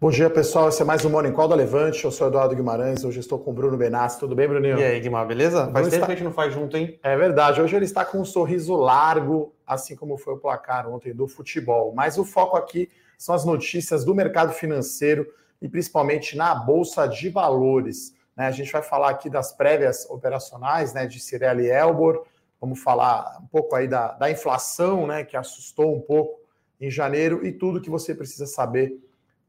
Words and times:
Bom 0.00 0.10
dia, 0.10 0.30
pessoal. 0.30 0.70
Esse 0.70 0.80
é 0.80 0.84
mais 0.84 1.04
um 1.04 1.10
Morning 1.10 1.32
Call 1.32 1.46
da 1.46 1.54
Levante. 1.54 2.02
Eu 2.04 2.10
sou 2.10 2.26
Eduardo 2.26 2.56
Guimarães. 2.56 3.04
Hoje 3.04 3.20
estou 3.20 3.38
com 3.38 3.50
o 3.50 3.52
Bruno 3.52 3.76
Benassi. 3.76 4.18
Tudo 4.18 4.34
bem, 4.34 4.48
Bruninho? 4.48 4.78
E 4.78 4.82
aí, 4.82 4.98
Guimar, 4.98 5.26
beleza? 5.26 5.70
Faz 5.70 5.86
tempo 5.88 5.88
está- 5.88 6.06
que 6.06 6.12
a 6.12 6.14
gente 6.14 6.24
não 6.24 6.32
faz 6.32 6.54
junto, 6.54 6.74
hein? 6.74 6.98
É 7.02 7.14
verdade. 7.18 7.60
Hoje 7.60 7.76
ele 7.76 7.84
está 7.84 8.02
com 8.02 8.18
um 8.18 8.24
sorriso 8.24 8.74
largo, 8.76 9.54
assim 9.66 9.94
como 9.94 10.16
foi 10.16 10.32
o 10.34 10.38
placar 10.38 10.88
ontem 10.88 11.12
do 11.12 11.28
futebol. 11.28 11.92
Mas 11.94 12.16
o 12.16 12.24
foco 12.24 12.56
aqui 12.56 12.88
são 13.18 13.34
as 13.34 13.44
notícias 13.44 14.02
do 14.02 14.14
mercado 14.14 14.54
financeiro 14.54 15.26
e 15.60 15.68
principalmente 15.68 16.34
na 16.34 16.54
Bolsa 16.54 17.06
de 17.06 17.28
Valores. 17.28 18.14
né? 18.34 18.46
A 18.46 18.50
gente 18.52 18.72
vai 18.72 18.80
falar 18.82 19.10
aqui 19.10 19.28
das 19.28 19.52
prévias 19.52 20.06
operacionais 20.08 20.94
né, 20.94 21.06
de 21.06 21.20
Cirela 21.20 21.60
e 21.60 21.68
Elbor. 21.68 22.24
Vamos 22.58 22.82
falar 22.82 23.38
um 23.42 23.46
pouco 23.46 23.76
aí 23.76 23.86
da, 23.86 24.12
da 24.12 24.30
inflação, 24.30 25.06
né, 25.06 25.24
que 25.24 25.36
assustou 25.36 25.94
um 25.94 26.00
pouco 26.00 26.40
em 26.80 26.90
janeiro 26.90 27.44
e 27.46 27.52
tudo 27.52 27.82
que 27.82 27.90
você 27.90 28.14
precisa 28.14 28.46
saber 28.46 28.98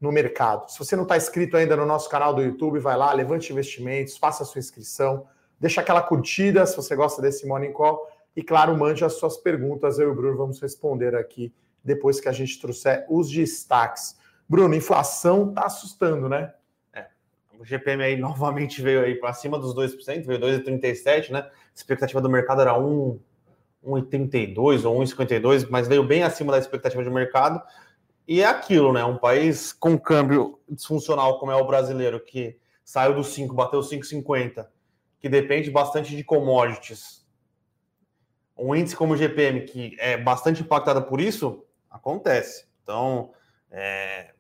no 0.02 0.12
mercado. 0.12 0.70
Se 0.72 0.80
você 0.80 0.96
não 0.96 1.04
está 1.04 1.16
inscrito 1.16 1.55
ainda 1.55 1.76
no 1.76 1.86
nosso 1.86 2.09
canal 2.09 2.34
do 2.34 2.42
YouTube, 2.42 2.80
vai 2.80 2.98
lá, 2.98 3.14
levante 3.14 3.54
investimentos, 3.54 4.18
faça 4.18 4.42
a 4.42 4.46
sua 4.46 4.58
inscrição, 4.58 5.28
deixa 5.59 5.80
aquela 5.80 6.02
curtida 6.02 6.66
se 6.66 6.76
você 6.76 6.96
gosta 6.96 7.22
desse 7.22 7.48
Morning 7.48 7.72
Call 7.72 8.09
e, 8.36 8.42
claro, 8.42 8.76
mande 8.76 9.06
as 9.06 9.14
suas 9.14 9.38
perguntas. 9.38 10.00
Eu 10.00 10.09
e 10.09 10.12
o 10.12 10.16
Bruno 10.16 10.36
vamos 10.36 10.59
responder 10.59 11.16
aqui 11.16 11.54
depois 11.84 12.20
que 12.20 12.28
a 12.28 12.32
gente 12.32 12.59
trouxer 12.59 13.06
os 13.08 13.30
destaques. 13.30 14.18
Bruno, 14.50 14.73
inflação 14.73 15.50
está 15.50 15.66
assustando, 15.66 16.28
né? 16.28 16.52
O 17.62 17.66
GPM 17.66 18.04
aí 18.04 18.18
novamente 18.20 18.81
veio 18.81 19.02
aí 19.02 19.16
para 19.16 19.34
cima 19.34 19.59
dos 19.59 19.76
2%, 19.76 20.26
veio 20.26 20.40
2,37, 20.40 21.30
né? 21.30 21.40
A 21.40 21.52
expectativa 21.75 22.20
do 22.20 22.30
mercado 22.30 22.62
era 22.62 22.78
1, 22.78 23.20
1,82 23.86 24.84
ou 24.84 25.00
1,52, 25.00 25.68
mas 25.70 25.88
veio 25.88 26.03
bem 26.03 26.23
acima 26.23 26.52
da 26.52 26.58
expectativa 26.58 27.03
de 27.03 27.09
mercado. 27.09 27.62
E 28.32 28.42
é 28.42 28.46
aquilo, 28.46 28.94
né? 28.94 29.04
Um 29.04 29.18
país 29.18 29.74
com 29.74 30.00
câmbio 30.00 30.58
disfuncional 30.70 31.38
como 31.38 31.52
é 31.52 31.56
o 31.58 31.68
brasileiro, 31.68 32.18
que 32.18 32.58
saiu 32.82 33.14
do 33.14 33.26
5, 33.26 33.54
bateu 33.54 33.82
5,50, 33.82 34.68
que 35.20 35.28
depende 35.28 35.70
bastante 35.70 36.16
de 36.16 36.24
commodities. 36.24 37.28
Um 38.58 38.74
índice 38.74 38.96
como 38.96 39.16
o 39.16 39.18
GPM, 39.18 39.66
que 39.66 39.98
é 40.00 40.16
bastante 40.16 40.62
impactado 40.62 41.04
por 41.04 41.20
isso, 41.20 41.66
acontece. 41.90 42.70
Então, 42.82 43.34
é, 43.70 44.32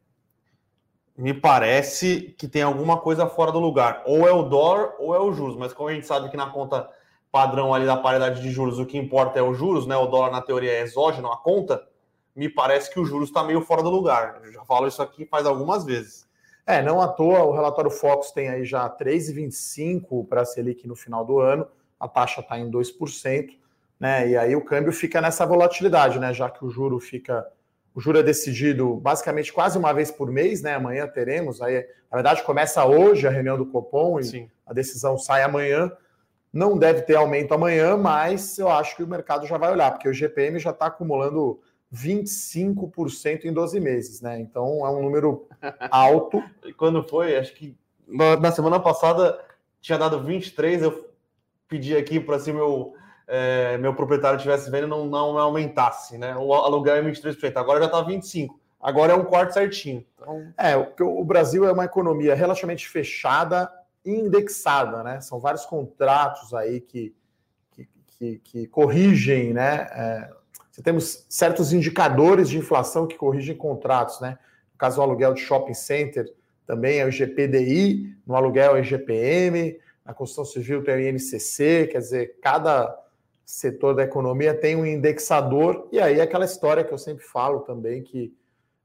me 1.17 1.33
parece 1.33 2.33
que 2.39 2.47
tem 2.47 2.61
alguma 2.61 2.95
coisa 2.97 3.27
fora 3.27 3.51
do 3.51 3.59
lugar. 3.59 4.03
Ou 4.05 4.25
é 4.25 4.31
o 4.31 4.43
dólar 4.43 4.93
ou 4.99 5.13
é 5.13 5.19
o 5.19 5.33
juros. 5.33 5.57
Mas 5.57 5.73
como 5.73 5.89
a 5.89 5.93
gente 5.93 6.07
sabe 6.07 6.29
que 6.29 6.37
na 6.37 6.49
conta 6.49 6.89
padrão 7.29 7.73
ali 7.73 7.85
da 7.85 7.97
paridade 7.97 8.41
de 8.41 8.51
juros, 8.51 8.79
o 8.79 8.85
que 8.85 8.97
importa 8.97 9.37
é 9.37 9.41
o 9.41 9.53
juros, 9.53 9.85
né? 9.85 9.97
O 9.97 10.07
dólar 10.07 10.31
na 10.31 10.41
teoria 10.41 10.71
é 10.71 10.81
exógeno, 10.81 11.29
a 11.29 11.35
conta. 11.35 11.90
Me 12.35 12.49
parece 12.49 12.91
que 12.91 12.99
o 12.99 13.05
juros 13.05 13.29
está 13.29 13.43
meio 13.43 13.61
fora 13.61 13.83
do 13.83 13.89
lugar. 13.89 14.41
Eu 14.43 14.51
já 14.51 14.63
falo 14.63 14.87
isso 14.87 15.01
aqui 15.01 15.25
faz 15.25 15.45
algumas 15.45 15.83
vezes. 15.83 16.29
É, 16.65 16.81
não 16.81 17.01
à 17.01 17.07
toa, 17.07 17.43
o 17.43 17.51
relatório 17.51 17.89
Focus 17.89 18.31
tem 18.31 18.49
aí 18.49 18.63
já 18.63 18.89
3,25 18.89 20.27
para 20.27 20.41
a 20.41 20.45
Selic 20.45 20.87
no 20.87 20.95
final 20.95 21.25
do 21.25 21.39
ano, 21.39 21.67
a 21.99 22.07
taxa 22.07 22.41
está 22.41 22.57
em 22.57 22.69
2%, 22.69 23.49
né? 23.99 24.29
E 24.29 24.37
aí 24.37 24.55
o 24.55 24.63
câmbio 24.63 24.93
fica 24.93 25.19
nessa 25.19 25.45
volatilidade, 25.45 26.19
né? 26.19 26.33
Já 26.33 26.49
que 26.49 26.63
o 26.63 26.69
juro 26.69 26.99
fica. 26.99 27.45
O 27.93 27.99
juro 27.99 28.19
é 28.19 28.23
decidido 28.23 28.95
basicamente 28.95 29.51
quase 29.51 29.77
uma 29.77 29.91
vez 29.91 30.11
por 30.11 30.31
mês, 30.31 30.61
né? 30.61 30.75
Amanhã 30.75 31.07
teremos. 31.07 31.61
Aí, 31.61 31.85
na 32.09 32.17
verdade, 32.17 32.41
começa 32.43 32.85
hoje 32.85 33.27
a 33.27 33.29
reunião 33.29 33.57
do 33.57 33.65
Copom 33.65 34.19
e 34.19 34.23
Sim. 34.23 34.49
a 34.65 34.73
decisão 34.73 35.17
sai 35.17 35.43
amanhã. 35.43 35.91
Não 36.53 36.77
deve 36.77 37.01
ter 37.01 37.15
aumento 37.15 37.53
amanhã, 37.53 37.97
mas 37.97 38.57
eu 38.57 38.69
acho 38.69 38.95
que 38.95 39.03
o 39.03 39.07
mercado 39.07 39.45
já 39.45 39.57
vai 39.57 39.71
olhar, 39.71 39.91
porque 39.91 40.07
o 40.07 40.13
GPM 40.13 40.57
já 40.57 40.71
está 40.71 40.85
acumulando 40.87 41.59
25% 41.93 43.45
em 43.45 43.53
12 43.53 43.79
meses, 43.79 44.21
né? 44.21 44.39
Então 44.39 44.85
é 44.85 44.89
um 44.89 45.01
número 45.01 45.47
alto. 45.89 46.41
E 46.63 46.73
quando 46.73 47.03
foi? 47.03 47.37
Acho 47.37 47.53
que 47.53 47.75
na, 48.07 48.37
na 48.37 48.51
semana 48.51 48.79
passada 48.79 49.39
tinha 49.81 49.97
dado 49.97 50.23
23. 50.23 50.83
Eu 50.83 51.09
pedi 51.67 51.95
aqui 51.95 52.19
para 52.19 52.39
se 52.39 52.53
meu, 52.53 52.93
é, 53.27 53.77
meu 53.77 53.93
proprietário 53.93 54.37
estivesse 54.37 54.69
vendo 54.69 54.87
não, 54.87 55.05
não 55.07 55.37
aumentasse, 55.37 56.17
né? 56.17 56.35
O 56.37 56.53
aluguel 56.53 56.95
é 56.95 57.01
23%. 57.01 57.57
Agora 57.57 57.79
já 57.79 57.85
está 57.87 58.03
25%. 58.03 58.49
Agora 58.79 59.13
é 59.13 59.15
um 59.15 59.25
quarto 59.25 59.53
certinho. 59.53 60.03
Então, 60.15 60.53
É, 60.57 60.75
o, 60.75 61.19
o 61.19 61.23
Brasil 61.23 61.65
é 61.65 61.71
uma 61.71 61.85
economia 61.85 62.33
relativamente 62.33 62.87
fechada 62.87 63.71
e 64.03 64.11
indexada, 64.11 65.03
né? 65.03 65.21
São 65.21 65.39
vários 65.39 65.65
contratos 65.65 66.53
aí 66.53 66.81
que, 66.81 67.13
que, 67.71 67.87
que, 68.07 68.39
que 68.39 68.67
corrigem, 68.67 69.53
né? 69.53 69.87
É, 69.91 70.40
você 70.71 70.81
temos 70.81 71.25
certos 71.29 71.73
indicadores 71.73 72.49
de 72.49 72.57
inflação 72.57 73.05
que 73.05 73.17
corrigem 73.17 73.55
contratos, 73.55 74.21
né? 74.21 74.39
No 74.71 74.77
caso 74.77 74.95
do 74.95 75.01
aluguel 75.01 75.33
de 75.33 75.41
shopping 75.41 75.73
center, 75.73 76.33
também 76.65 76.99
é 76.99 77.05
o 77.05 77.09
IGPDI, 77.09 78.15
no 78.25 78.35
aluguel 78.35 78.77
é 78.77 78.79
o 78.79 78.83
IGPM, 78.83 79.77
na 80.05 80.13
construção 80.13 80.45
civil 80.45 80.83
tem 80.83 80.95
o 80.95 81.09
INCC, 81.09 81.89
quer 81.91 81.99
dizer, 81.99 82.37
cada 82.41 82.97
setor 83.45 83.93
da 83.93 84.03
economia 84.03 84.53
tem 84.53 84.77
um 84.77 84.85
indexador, 84.85 85.89
e 85.91 85.99
aí 85.99 86.21
aquela 86.21 86.45
história 86.45 86.85
que 86.85 86.93
eu 86.93 86.97
sempre 86.97 87.23
falo 87.23 87.59
também, 87.59 88.01
que 88.01 88.33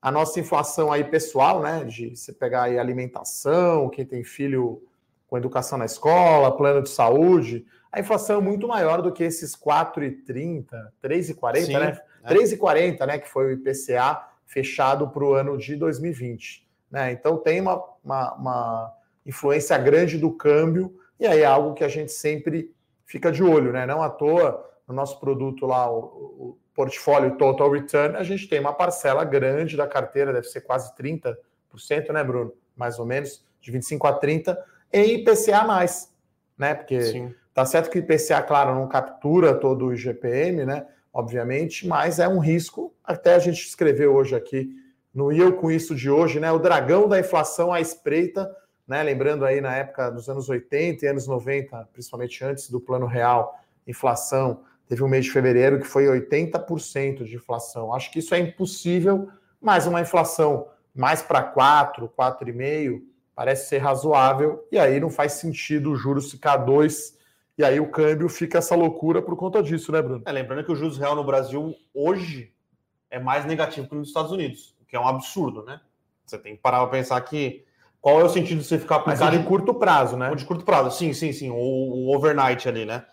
a 0.03 0.11
nossa 0.11 0.41
inflação 0.41 0.91
aí 0.91 1.05
pessoal, 1.05 1.63
né, 1.63 1.85
de 1.85 2.17
você 2.17 2.33
pegar 2.33 2.65
aí 2.65 2.79
alimentação, 2.79 3.89
quem 3.89 4.05
tem 4.05 4.25
filho 4.25 4.83
com 5.29 5.39
educação 5.39 5.79
na 5.79 5.85
escola, 5.85 6.57
plano 6.57 6.83
de 6.83 6.91
saúde, 6.91 7.65
a 7.97 8.01
inflação 8.01 8.41
é 8.41 8.43
muito 8.43 8.69
maior 8.69 9.01
do 9.01 9.11
que 9.11 9.25
esses 9.25 9.57
4,30, 9.57 10.67
3,40, 11.03 11.65
Sim, 11.65 11.73
né? 11.73 11.99
é. 12.23 12.35
3,40, 12.35 13.07
né, 13.07 13.19
que 13.19 13.27
foi 13.27 13.47
o 13.47 13.51
IPCA 13.53 14.23
fechado 14.45 15.09
para 15.09 15.25
o 15.25 15.33
ano 15.33 15.57
de 15.57 15.75
2020, 15.77 16.69
né? 16.91 17.11
Então 17.13 17.39
tem 17.39 17.59
uma, 17.59 17.83
uma, 18.05 18.35
uma 18.35 18.95
influência 19.25 19.79
grande 19.79 20.19
do 20.19 20.31
câmbio 20.31 20.95
e 21.19 21.27
aí 21.27 21.41
é 21.41 21.47
algo 21.47 21.73
que 21.73 21.83
a 21.83 21.89
gente 21.89 22.13
sempre 22.13 22.71
fica 23.07 23.33
de 23.33 23.43
olho, 23.43 23.73
né? 23.73 23.87
Não 23.87 24.03
à 24.03 24.11
toa 24.11 24.71
no 24.87 24.95
nosso 24.95 25.19
produto 25.19 25.65
lá, 25.65 25.91
o, 25.91 25.99
o 25.99 26.59
portfólio 26.75 27.39
Total 27.39 27.71
Return, 27.71 28.15
a 28.17 28.23
gente 28.23 28.47
tem 28.47 28.61
uma 28.61 28.75
parcela 28.75 29.25
grande 29.25 29.75
da 29.75 29.87
carteira, 29.87 30.35
deve 30.35 30.49
ser 30.49 30.61
quase 30.61 30.95
30%, 30.97 31.35
né, 32.13 32.23
Bruno? 32.23 32.53
Mais 32.77 32.99
ou 32.99 33.07
menos, 33.07 33.43
de 33.59 33.73
25 33.73 34.07
a 34.07 34.13
30 34.13 34.63
em 34.93 35.15
IPCA 35.15 35.65
mais, 35.65 36.13
né? 36.59 36.75
Porque 36.75 37.01
sim. 37.01 37.35
Tá 37.57 37.65
certo 37.65 37.89
que 37.89 37.99
o 37.99 38.01
IPCA, 38.01 38.43
claro, 38.43 38.75
não 38.75 38.87
captura 38.87 39.55
todo 39.55 39.87
o 39.87 39.95
IGPM, 39.95 40.67
né? 40.67 40.87
Obviamente, 41.11 41.89
mas 41.89 42.19
é 42.19 42.29
um 42.29 42.39
risco. 42.39 42.95
Até 43.03 43.35
a 43.35 43.39
gente 43.39 43.67
escreveu 43.67 44.15
hoje 44.15 44.37
aqui 44.37 44.77
no 45.15 45.33
Eu 45.33 45.55
Com 45.55 45.71
Isso 45.71 45.95
de 45.95 46.11
hoje, 46.11 46.39
né? 46.39 46.53
O 46.53 46.59
dragão 46.59 47.09
da 47.09 47.19
inflação 47.19 47.73
à 47.73 47.81
espreita, 47.81 48.55
né? 48.87 49.03
Lembrando 49.03 49.43
aí 49.43 49.63
na 49.63 49.75
época 49.75 50.11
dos 50.11 50.29
anos 50.29 50.51
80 50.51 51.07
e 51.07 51.09
anos 51.09 51.27
90, 51.27 51.89
principalmente 51.95 52.45
antes 52.45 52.69
do 52.69 52.79
Plano 52.79 53.07
Real, 53.07 53.59
inflação, 53.87 54.61
teve 54.87 55.03
um 55.03 55.09
mês 55.09 55.25
de 55.25 55.31
fevereiro 55.31 55.81
que 55.81 55.87
foi 55.87 56.05
80% 56.05 57.25
de 57.25 57.37
inflação. 57.37 57.91
Acho 57.95 58.11
que 58.11 58.19
isso 58.19 58.35
é 58.35 58.39
impossível, 58.39 59.31
mas 59.59 59.87
uma 59.87 60.03
inflação 60.03 60.69
mais 60.95 61.23
para 61.23 61.43
4, 61.43 62.07
4,5 62.07 63.01
parece 63.35 63.71
ser 63.71 63.79
razoável, 63.79 64.63
e 64.71 64.79
aí 64.79 65.01
não 65.01 65.09
faz 65.09 65.33
sentido 65.33 65.93
o 65.93 65.97
juros 65.97 66.31
ficar 66.31 66.59
2 66.59 67.17
e 67.59 67.65
aí 67.65 67.81
o 67.81 67.91
câmbio 67.91 68.29
fica 68.29 68.59
essa 68.59 68.75
loucura 68.75 69.23
por 69.23 69.37
conta 69.37 69.63
disso, 69.63 69.91
né, 69.91 70.03
Bruno? 70.03 70.23
É, 70.27 70.33
lembrando 70.33 70.65
que 70.65 70.73
o 70.73 70.77
juros 70.77 70.99
real 70.99 71.15
no 71.15 71.25
Brasil 71.25 71.75
hoje 71.95 72.53
é 73.11 73.19
mais 73.19 73.45
negativo 73.45 73.89
que 73.89 73.95
nos 73.95 74.09
Estados 74.09 74.31
Unidos, 74.31 74.77
o 74.81 74.85
que 74.85 74.97
é 74.97 75.01
um 75.01 75.09
absurdo, 75.09 75.65
né? 75.65 75.81
Você 76.25 76.39
tem 76.39 76.57
que 76.57 76.63
parar 76.63 76.81
para 76.81 76.89
pensar 76.89 77.21
que 77.23 77.65
qual 78.01 78.21
é 78.21 78.25
o 78.25 78.29
sentido 78.29 78.59
de 78.59 78.65
você 78.65 78.79
ficar 78.79 78.97
aplicado 78.97 79.35
é 79.35 79.39
de 79.39 79.45
curto 79.45 79.75
prazo, 79.75 80.17
né? 80.17 80.31
O 80.31 80.37
de 80.37 80.45
curto 80.45 80.65
prazo, 80.65 80.97
sim, 80.97 81.13
sim, 81.13 81.33
sim. 81.33 81.51
O, 81.51 81.57
o 81.57 82.17
overnight 82.17 82.69
ali, 82.69 82.85
né? 82.85 83.05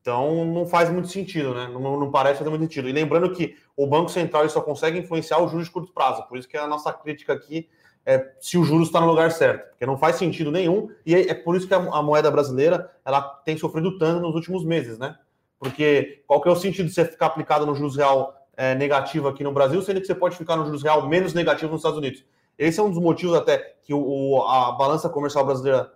Então 0.00 0.44
não 0.44 0.66
faz 0.66 0.90
muito 0.90 1.08
sentido, 1.08 1.54
né? 1.54 1.68
Não, 1.68 2.00
não 2.00 2.10
parece 2.10 2.38
fazer 2.38 2.50
muito 2.50 2.62
sentido. 2.62 2.88
E 2.88 2.92
lembrando 2.92 3.32
que 3.32 3.56
o 3.76 3.86
Banco 3.86 4.10
Central 4.10 4.48
só 4.48 4.60
consegue 4.60 4.98
influenciar 4.98 5.38
o 5.38 5.48
juros 5.48 5.66
de 5.66 5.72
curto 5.72 5.92
prazo. 5.92 6.26
Por 6.26 6.38
isso 6.38 6.48
que 6.48 6.56
a 6.56 6.66
nossa 6.66 6.92
crítica 6.92 7.32
aqui 7.32 7.68
é 8.08 8.32
se 8.40 8.56
o 8.56 8.64
juros 8.64 8.88
está 8.88 9.02
no 9.02 9.06
lugar 9.06 9.30
certo. 9.30 9.68
Porque 9.68 9.84
não 9.84 9.98
faz 9.98 10.16
sentido 10.16 10.50
nenhum. 10.50 10.88
E 11.04 11.14
é, 11.14 11.28
é 11.28 11.34
por 11.34 11.54
isso 11.54 11.68
que 11.68 11.74
a, 11.74 11.76
a 11.76 12.02
moeda 12.02 12.30
brasileira 12.30 12.90
ela 13.04 13.20
tem 13.20 13.58
sofrido 13.58 13.98
tanto 13.98 14.22
nos 14.22 14.34
últimos 14.34 14.64
meses, 14.64 14.98
né? 14.98 15.14
Porque 15.58 16.22
qual 16.26 16.40
que 16.40 16.48
é 16.48 16.52
o 16.52 16.56
sentido 16.56 16.86
de 16.86 16.94
você 16.94 17.04
ficar 17.04 17.26
aplicado 17.26 17.66
no 17.66 17.74
juros 17.74 17.96
real 17.96 18.34
é, 18.56 18.74
negativo 18.74 19.28
aqui 19.28 19.44
no 19.44 19.52
Brasil, 19.52 19.82
sendo 19.82 20.00
que 20.00 20.06
você 20.06 20.14
pode 20.14 20.38
ficar 20.38 20.56
no 20.56 20.64
juros 20.64 20.82
real 20.82 21.06
menos 21.06 21.34
negativo 21.34 21.70
nos 21.70 21.80
Estados 21.80 21.98
Unidos? 21.98 22.24
Esse 22.56 22.80
é 22.80 22.82
um 22.82 22.88
dos 22.88 22.98
motivos 22.98 23.36
até 23.36 23.58
que 23.82 23.92
o, 23.92 24.42
a 24.42 24.72
balança 24.72 25.10
comercial 25.10 25.44
brasileira 25.44 25.92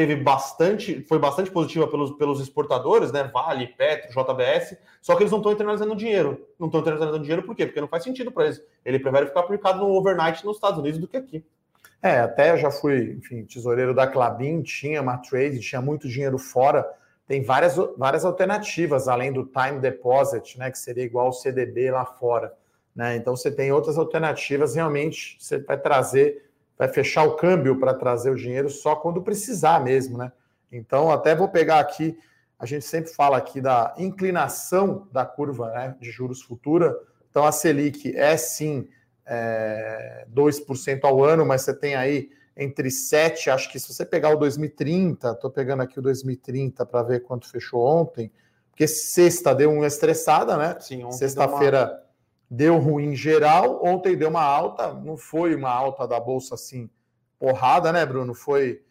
teve 0.00 0.16
bastante, 0.16 1.04
foi 1.06 1.18
bastante 1.18 1.50
positiva 1.50 1.86
pelos, 1.86 2.12
pelos 2.12 2.40
exportadores, 2.40 3.12
né? 3.12 3.24
Vale, 3.24 3.66
Petro, 3.66 4.08
JBS, 4.08 4.78
só 5.02 5.14
que 5.14 5.22
eles 5.22 5.30
não 5.30 5.40
estão 5.40 5.52
internalizando 5.52 5.94
dinheiro. 5.94 6.48
Não 6.58 6.68
estão 6.68 6.80
internalizando 6.80 7.20
dinheiro 7.20 7.42
por 7.42 7.54
quê? 7.54 7.66
Porque 7.66 7.82
não 7.82 7.86
faz 7.86 8.02
sentido 8.02 8.32
para 8.32 8.46
eles. 8.46 8.62
Ele 8.82 8.98
prefere 8.98 9.26
ficar 9.26 9.40
aplicado 9.40 9.80
no 9.80 9.90
overnight 9.90 10.42
nos 10.42 10.56
Estados 10.56 10.78
Unidos 10.78 10.98
do 10.98 11.06
que 11.06 11.18
aqui. 11.18 11.44
É, 12.02 12.20
até 12.20 12.56
já 12.56 12.70
fui, 12.70 13.12
enfim, 13.18 13.44
tesoureiro 13.44 13.94
da 13.94 14.06
Clabin, 14.06 14.62
tinha 14.62 15.02
uma 15.02 15.18
trade, 15.18 15.60
tinha 15.60 15.82
muito 15.82 16.08
dinheiro 16.08 16.38
fora. 16.38 16.90
Tem 17.26 17.42
várias, 17.42 17.76
várias 17.98 18.24
alternativas, 18.24 19.06
além 19.06 19.30
do 19.30 19.44
time 19.44 19.80
deposit, 19.80 20.58
né, 20.58 20.70
que 20.70 20.78
seria 20.78 21.04
igual 21.04 21.26
ao 21.26 21.32
CDB 21.34 21.90
lá 21.90 22.06
fora. 22.06 22.54
Né? 22.96 23.16
Então 23.16 23.36
você 23.36 23.50
tem 23.50 23.70
outras 23.70 23.98
alternativas, 23.98 24.74
realmente 24.74 25.36
você 25.38 25.58
vai 25.58 25.78
trazer 25.78 26.49
vai 26.80 26.88
fechar 26.88 27.24
o 27.24 27.36
câmbio 27.36 27.78
para 27.78 27.92
trazer 27.92 28.30
o 28.30 28.34
dinheiro 28.34 28.70
só 28.70 28.96
quando 28.96 29.20
precisar 29.20 29.84
mesmo, 29.84 30.16
né? 30.16 30.32
Então, 30.72 31.10
até 31.10 31.34
vou 31.34 31.46
pegar 31.46 31.78
aqui, 31.78 32.18
a 32.58 32.64
gente 32.64 32.86
sempre 32.86 33.12
fala 33.12 33.36
aqui 33.36 33.60
da 33.60 33.94
inclinação 33.98 35.06
da 35.12 35.26
curva 35.26 35.70
né, 35.72 35.94
de 36.00 36.10
juros 36.10 36.40
futura. 36.40 36.96
Então, 37.28 37.44
a 37.44 37.52
Selic 37.52 38.16
é 38.16 38.34
sim 38.38 38.88
é, 39.26 40.24
2% 40.34 41.00
ao 41.02 41.22
ano, 41.22 41.44
mas 41.44 41.60
você 41.60 41.74
tem 41.74 41.96
aí 41.96 42.30
entre 42.56 42.90
7, 42.90 43.50
acho 43.50 43.70
que 43.70 43.78
se 43.78 43.92
você 43.92 44.06
pegar 44.06 44.30
o 44.30 44.36
2030, 44.36 45.32
estou 45.32 45.50
pegando 45.50 45.82
aqui 45.82 45.98
o 45.98 46.02
2030 46.02 46.86
para 46.86 47.02
ver 47.02 47.20
quanto 47.20 47.46
fechou 47.46 47.84
ontem, 47.84 48.32
porque 48.70 48.86
sexta 48.86 49.54
deu 49.54 49.70
uma 49.70 49.86
estressada, 49.86 50.56
né? 50.56 50.78
Sim, 50.80 51.10
Sexta-feira 51.12 52.02
deu 52.50 52.78
ruim 52.78 53.14
geral, 53.14 53.84
ontem 53.84 54.16
deu 54.16 54.28
uma 54.28 54.42
alta, 54.42 54.92
não 54.92 55.16
foi 55.16 55.54
uma 55.54 55.70
alta 55.70 56.08
da 56.08 56.18
bolsa 56.18 56.56
assim 56.56 56.90
porrada, 57.38 57.92
né, 57.92 58.04
Bruno? 58.04 58.34
Foi 58.34 58.82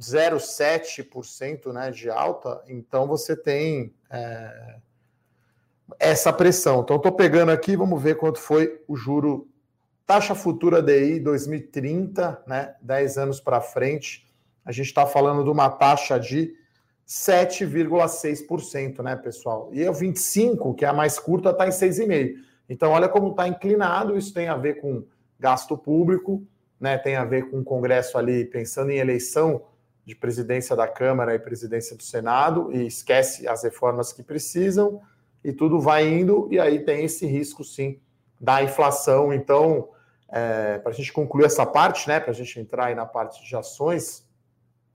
0,7% 0.00 1.72
né, 1.72 1.92
de 1.92 2.10
alta, 2.10 2.60
então 2.66 3.06
você 3.06 3.36
tem 3.36 3.94
é, 4.10 4.76
essa 6.00 6.32
pressão. 6.32 6.80
Então, 6.80 6.96
estou 6.96 7.12
pegando 7.12 7.52
aqui, 7.52 7.76
vamos 7.76 8.02
ver 8.02 8.16
quanto 8.16 8.40
foi 8.40 8.82
o 8.88 8.96
juro 8.96 9.48
taxa 10.04 10.34
futura 10.34 10.82
DI 10.82 11.20
2030, 11.20 12.42
né, 12.46 12.74
10 12.82 13.18
anos 13.18 13.40
para 13.40 13.60
frente. 13.60 14.28
A 14.64 14.72
gente 14.72 14.86
está 14.86 15.06
falando 15.06 15.44
de 15.44 15.50
uma 15.50 15.70
taxa 15.70 16.18
de 16.18 16.56
7,6%, 17.06 19.00
né, 19.00 19.14
pessoal? 19.14 19.68
E 19.72 19.88
o 19.88 19.92
25, 19.92 20.74
que 20.74 20.84
é 20.84 20.88
a 20.88 20.92
mais 20.92 21.20
curta, 21.20 21.50
está 21.50 21.68
em 21.68 21.70
6,5%. 21.70 22.34
Então, 22.68 22.92
olha 22.92 23.08
como 23.08 23.30
está 23.30 23.46
inclinado, 23.46 24.16
isso 24.16 24.32
tem 24.32 24.48
a 24.48 24.56
ver 24.56 24.80
com 24.80 25.04
gasto 25.38 25.76
público, 25.76 26.42
né? 26.80 26.96
Tem 26.98 27.16
a 27.16 27.24
ver 27.24 27.50
com 27.50 27.60
o 27.60 27.64
Congresso 27.64 28.16
ali 28.16 28.44
pensando 28.44 28.90
em 28.90 28.96
eleição 28.96 29.62
de 30.04 30.14
presidência 30.14 30.74
da 30.76 30.86
Câmara 30.86 31.34
e 31.34 31.38
presidência 31.38 31.96
do 31.96 32.02
Senado, 32.02 32.70
e 32.72 32.86
esquece 32.86 33.48
as 33.48 33.62
reformas 33.62 34.12
que 34.12 34.22
precisam, 34.22 35.00
e 35.42 35.52
tudo 35.52 35.80
vai 35.80 36.06
indo, 36.06 36.48
e 36.50 36.58
aí 36.58 36.78
tem 36.80 37.04
esse 37.04 37.26
risco 37.26 37.64
sim 37.64 38.00
da 38.40 38.62
inflação. 38.62 39.32
Então, 39.32 39.90
é, 40.30 40.78
para 40.78 40.90
a 40.90 40.94
gente 40.94 41.12
concluir 41.12 41.44
essa 41.44 41.64
parte, 41.64 42.08
né? 42.08 42.20
Para 42.20 42.30
a 42.30 42.34
gente 42.34 42.58
entrar 42.58 42.86
aí 42.86 42.94
na 42.94 43.06
parte 43.06 43.46
de 43.46 43.56
ações, 43.56 44.26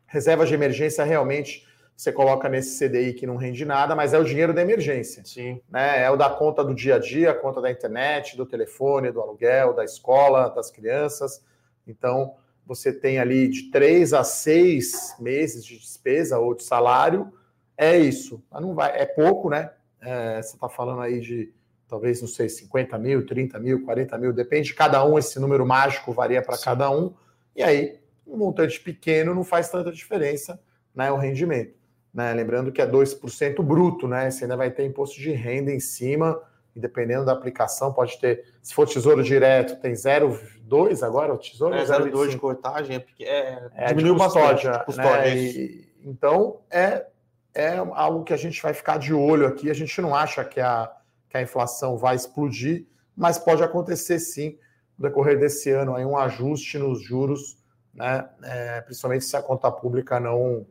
reserva 0.06 0.46
de 0.46 0.54
emergência 0.54 1.04
realmente 1.04 1.69
você 2.00 2.14
coloca 2.14 2.48
nesse 2.48 2.80
CDI 2.80 3.12
que 3.12 3.28
não 3.28 3.36
rende 3.36 3.66
nada, 3.66 3.94
mas 3.94 4.14
é 4.14 4.18
o 4.18 4.24
dinheiro 4.24 4.54
da 4.54 4.62
emergência. 4.62 5.22
Sim. 5.26 5.60
Né? 5.70 6.02
É 6.02 6.10
o 6.10 6.16
da 6.16 6.30
conta 6.30 6.64
do 6.64 6.74
dia 6.74 6.96
a 6.96 6.98
dia, 6.98 7.32
a 7.32 7.36
conta 7.36 7.60
da 7.60 7.70
internet, 7.70 8.38
do 8.38 8.46
telefone, 8.46 9.12
do 9.12 9.20
aluguel, 9.20 9.74
da 9.74 9.84
escola, 9.84 10.48
das 10.48 10.72
crianças. 10.72 11.44
Então, 11.86 12.36
você 12.66 12.94
tem 12.94 13.20
ali 13.20 13.50
de 13.50 13.70
três 13.70 14.14
a 14.14 14.24
seis 14.24 15.14
meses 15.20 15.66
de 15.66 15.78
despesa 15.78 16.40
ou 16.40 16.56
de 16.56 16.64
salário, 16.64 17.34
é 17.76 17.98
isso. 17.98 18.42
Mas 18.50 18.62
não 18.62 18.74
vai, 18.74 18.98
é 18.98 19.06
pouco, 19.06 19.50
né? 19.50 19.70
É, 20.00 20.42
você 20.42 20.56
está 20.56 20.70
falando 20.70 21.02
aí 21.02 21.20
de 21.20 21.54
talvez, 21.86 22.22
não 22.22 22.30
sei, 22.30 22.48
50 22.48 22.98
mil, 22.98 23.26
30 23.26 23.60
mil, 23.60 23.84
40 23.84 24.18
mil, 24.18 24.32
depende 24.32 24.70
de 24.70 24.74
cada 24.74 25.04
um, 25.04 25.20
esse 25.20 25.38
número 25.38 25.66
mágico 25.66 26.14
varia 26.14 26.42
para 26.42 26.58
cada 26.58 26.90
um. 26.90 27.14
E 27.54 27.62
aí, 27.62 28.00
um 28.26 28.38
montante 28.38 28.80
pequeno 28.80 29.36
não 29.36 29.44
faz 29.44 29.70
tanta 29.70 29.92
diferença 29.92 30.62
né, 30.96 31.12
o 31.12 31.18
rendimento. 31.18 31.79
Né? 32.14 32.34
Lembrando 32.34 32.72
que 32.72 32.82
é 32.82 32.88
2% 32.88 33.62
bruto, 33.64 34.08
né? 34.08 34.30
Você 34.30 34.46
ainda 34.46 34.58
vai 34.58 34.72
ter 34.72 34.86
imposto 34.86 35.20
de 35.20 35.32
renda 35.32 35.72
em 35.72 35.80
cima, 35.80 36.42
e 36.76 36.80
dependendo 36.80 37.26
da 37.26 37.34
aplicação, 37.34 37.94
pode 37.94 38.20
ter. 38.20 38.46
Se 38.62 38.74
for 38.74 38.88
tesouro 38.88 39.24
direto, 39.24 39.80
tem 39.82 39.94
0,2 39.94 41.06
agora 41.06 41.34
o 41.34 41.38
tesouro? 41.38 41.76
É 41.76 41.84
0,2 41.84 42.30
de 42.30 42.38
cortagem, 42.38 43.06
é, 43.20 43.24
é, 43.24 43.70
é 43.76 43.88
diminuiu 43.88 44.16
bastante. 44.16 44.68
Né? 44.68 45.36
E, 45.36 45.90
então, 46.04 46.62
é, 46.70 47.06
é 47.54 47.78
algo 47.78 48.24
que 48.24 48.34
a 48.34 48.38
gente 48.38 48.62
vai 48.62 48.74
ficar 48.74 48.98
de 48.98 49.14
olho 49.14 49.48
aqui. 49.48 49.70
A 49.70 49.74
gente 49.74 50.00
não 50.02 50.16
acha 50.16 50.44
que 50.44 50.60
a, 50.60 50.92
que 51.30 51.38
a 51.38 51.42
inflação 51.42 51.98
vai 51.98 52.16
explodir, 52.16 52.86
mas 53.16 53.38
pode 53.38 53.64
acontecer 53.64 54.20
sim 54.20 54.58
no 54.98 55.08
decorrer 55.08 55.40
desse 55.40 55.70
ano 55.72 55.96
aí 55.96 56.06
um 56.06 56.18
ajuste 56.18 56.78
nos 56.78 57.02
juros, 57.04 57.58
né? 57.94 58.30
É, 58.44 58.82
principalmente 58.82 59.26
se 59.26 59.36
a 59.36 59.42
conta 59.42 59.72
pública 59.72 60.20
não 60.20 60.66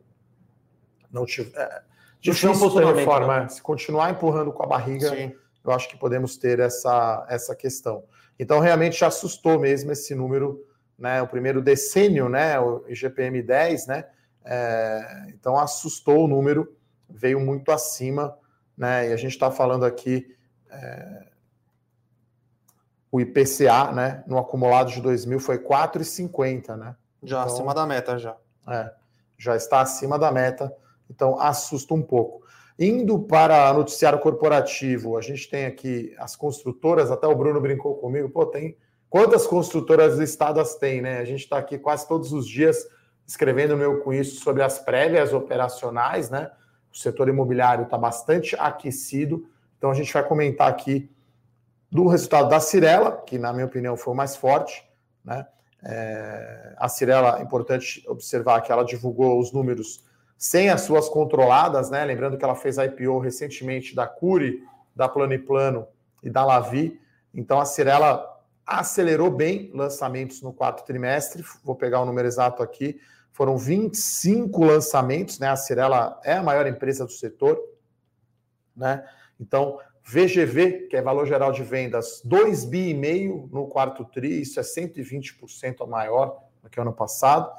não 1.11 1.25
tiver. 1.25 1.57
É, 1.57 1.81
difícil 2.21 2.51
um 2.51 2.93
reforma. 2.93 3.41
Né? 3.41 3.49
Se 3.49 3.61
continuar 3.61 4.11
empurrando 4.11 4.51
com 4.51 4.63
a 4.63 4.67
barriga, 4.67 5.09
Sim. 5.09 5.33
eu 5.63 5.71
acho 5.71 5.89
que 5.89 5.97
podemos 5.97 6.37
ter 6.37 6.59
essa, 6.59 7.25
essa 7.29 7.55
questão. 7.55 8.03
Então, 8.39 8.59
realmente 8.59 9.03
assustou 9.03 9.59
mesmo 9.59 9.91
esse 9.91 10.15
número, 10.15 10.65
né? 10.97 11.21
O 11.21 11.27
primeiro 11.27 11.61
decênio, 11.61 12.29
né? 12.29 12.59
O 12.59 12.85
IGPM 12.87 13.41
10, 13.41 13.87
né? 13.87 14.05
É, 14.45 15.25
então 15.29 15.57
assustou 15.59 16.23
o 16.23 16.27
número, 16.27 16.75
veio 17.09 17.39
muito 17.39 17.71
acima, 17.71 18.37
né? 18.77 19.09
E 19.09 19.13
a 19.13 19.17
gente 19.17 19.33
está 19.33 19.51
falando 19.51 19.85
aqui 19.85 20.35
é, 20.69 21.27
o 23.11 23.19
IPCA, 23.19 23.91
né? 23.91 24.23
No 24.25 24.37
acumulado 24.37 24.91
de 24.91 25.01
2000 25.01 25.39
foi 25.39 25.57
4,50, 25.57 26.75
né? 26.75 26.95
Já 27.23 27.41
então, 27.41 27.53
acima 27.53 27.73
da 27.73 27.85
meta, 27.85 28.17
já. 28.17 28.35
É, 28.67 28.91
já 29.37 29.55
está 29.55 29.81
acima 29.81 30.17
da 30.17 30.31
meta. 30.31 30.73
Então, 31.09 31.39
assusta 31.39 31.93
um 31.93 32.01
pouco. 32.01 32.43
Indo 32.77 33.19
para 33.19 33.73
noticiário 33.73 34.19
corporativo, 34.19 35.17
a 35.17 35.21
gente 35.21 35.49
tem 35.49 35.65
aqui 35.65 36.15
as 36.17 36.35
construtoras, 36.35 37.11
até 37.11 37.27
o 37.27 37.35
Bruno 37.35 37.59
brincou 37.59 37.95
comigo, 37.95 38.29
pô, 38.29 38.45
tem 38.45 38.77
quantas 39.09 39.45
construtoras 39.45 40.17
listadas 40.17 40.75
tem, 40.75 41.01
né? 41.01 41.17
A 41.17 41.25
gente 41.25 41.41
está 41.41 41.57
aqui 41.57 41.77
quase 41.77 42.07
todos 42.07 42.31
os 42.31 42.47
dias 42.47 42.87
escrevendo 43.27 43.75
meu 43.75 43.99
com 43.99 44.13
isso 44.13 44.41
sobre 44.41 44.63
as 44.63 44.79
prévias 44.79 45.33
operacionais, 45.33 46.29
né? 46.29 46.51
O 46.91 46.97
setor 46.97 47.27
imobiliário 47.27 47.83
está 47.83 47.97
bastante 47.97 48.55
aquecido, 48.57 49.47
então 49.77 49.91
a 49.91 49.93
gente 49.93 50.13
vai 50.13 50.25
comentar 50.25 50.69
aqui 50.69 51.11
do 51.91 52.07
resultado 52.07 52.49
da 52.49 52.59
Cirela, 52.59 53.11
que 53.11 53.37
na 53.37 53.51
minha 53.51 53.65
opinião 53.65 53.97
foi 53.97 54.13
o 54.13 54.17
mais 54.17 54.35
forte, 54.35 54.87
né? 55.23 55.45
É, 55.83 56.75
a 56.77 56.87
Cirela, 56.87 57.39
é 57.39 57.43
importante 57.43 58.03
observar 58.07 58.61
que 58.61 58.71
ela 58.71 58.83
divulgou 58.83 59.39
os 59.39 59.51
números 59.51 60.03
sem 60.39 60.69
as 60.69 60.81
suas 60.81 61.09
controladas, 61.09 61.89
né? 61.89 62.05
Lembrando 62.05 62.37
que 62.37 62.45
ela 62.45 62.55
fez 62.55 62.77
IPO 62.77 63.19
recentemente 63.19 63.93
da 63.93 64.07
Curi, 64.07 64.63
da 64.95 65.09
Plano 65.09 65.33
e 65.33 65.37
Plano 65.37 65.85
e 66.23 66.29
da 66.29 66.45
Lavi. 66.45 66.97
Então 67.33 67.59
a 67.59 67.65
Cirela 67.65 68.25
acelerou 68.65 69.29
bem 69.29 69.69
lançamentos 69.73 70.41
no 70.41 70.53
quarto 70.53 70.85
trimestre. 70.85 71.43
Vou 71.61 71.75
pegar 71.75 71.99
o 71.99 72.05
número 72.05 72.25
exato 72.25 72.63
aqui. 72.63 73.01
Foram 73.33 73.57
25 73.57 74.63
lançamentos, 74.63 75.39
né? 75.39 75.49
A 75.49 75.57
Cirela 75.57 76.17
é 76.23 76.35
a 76.35 76.43
maior 76.43 76.65
empresa 76.67 77.05
do 77.05 77.11
setor, 77.11 77.59
né? 78.73 79.05
Então, 79.37 79.77
VGV, 80.05 80.87
que 80.89 80.95
é 80.95 81.01
valor 81.01 81.27
geral 81.27 81.51
de 81.51 81.63
vendas, 81.63 82.21
2 82.23 82.63
bi 82.63 82.91
e 82.91 82.93
meio 82.93 83.49
no 83.51 83.67
quarto 83.67 84.05
tri, 84.05 84.41
isso 84.41 84.57
é 84.57 84.63
120% 84.63 85.85
maior 85.85 86.39
do 86.63 86.69
que 86.69 86.79
ano 86.79 86.93
passado. 86.93 87.51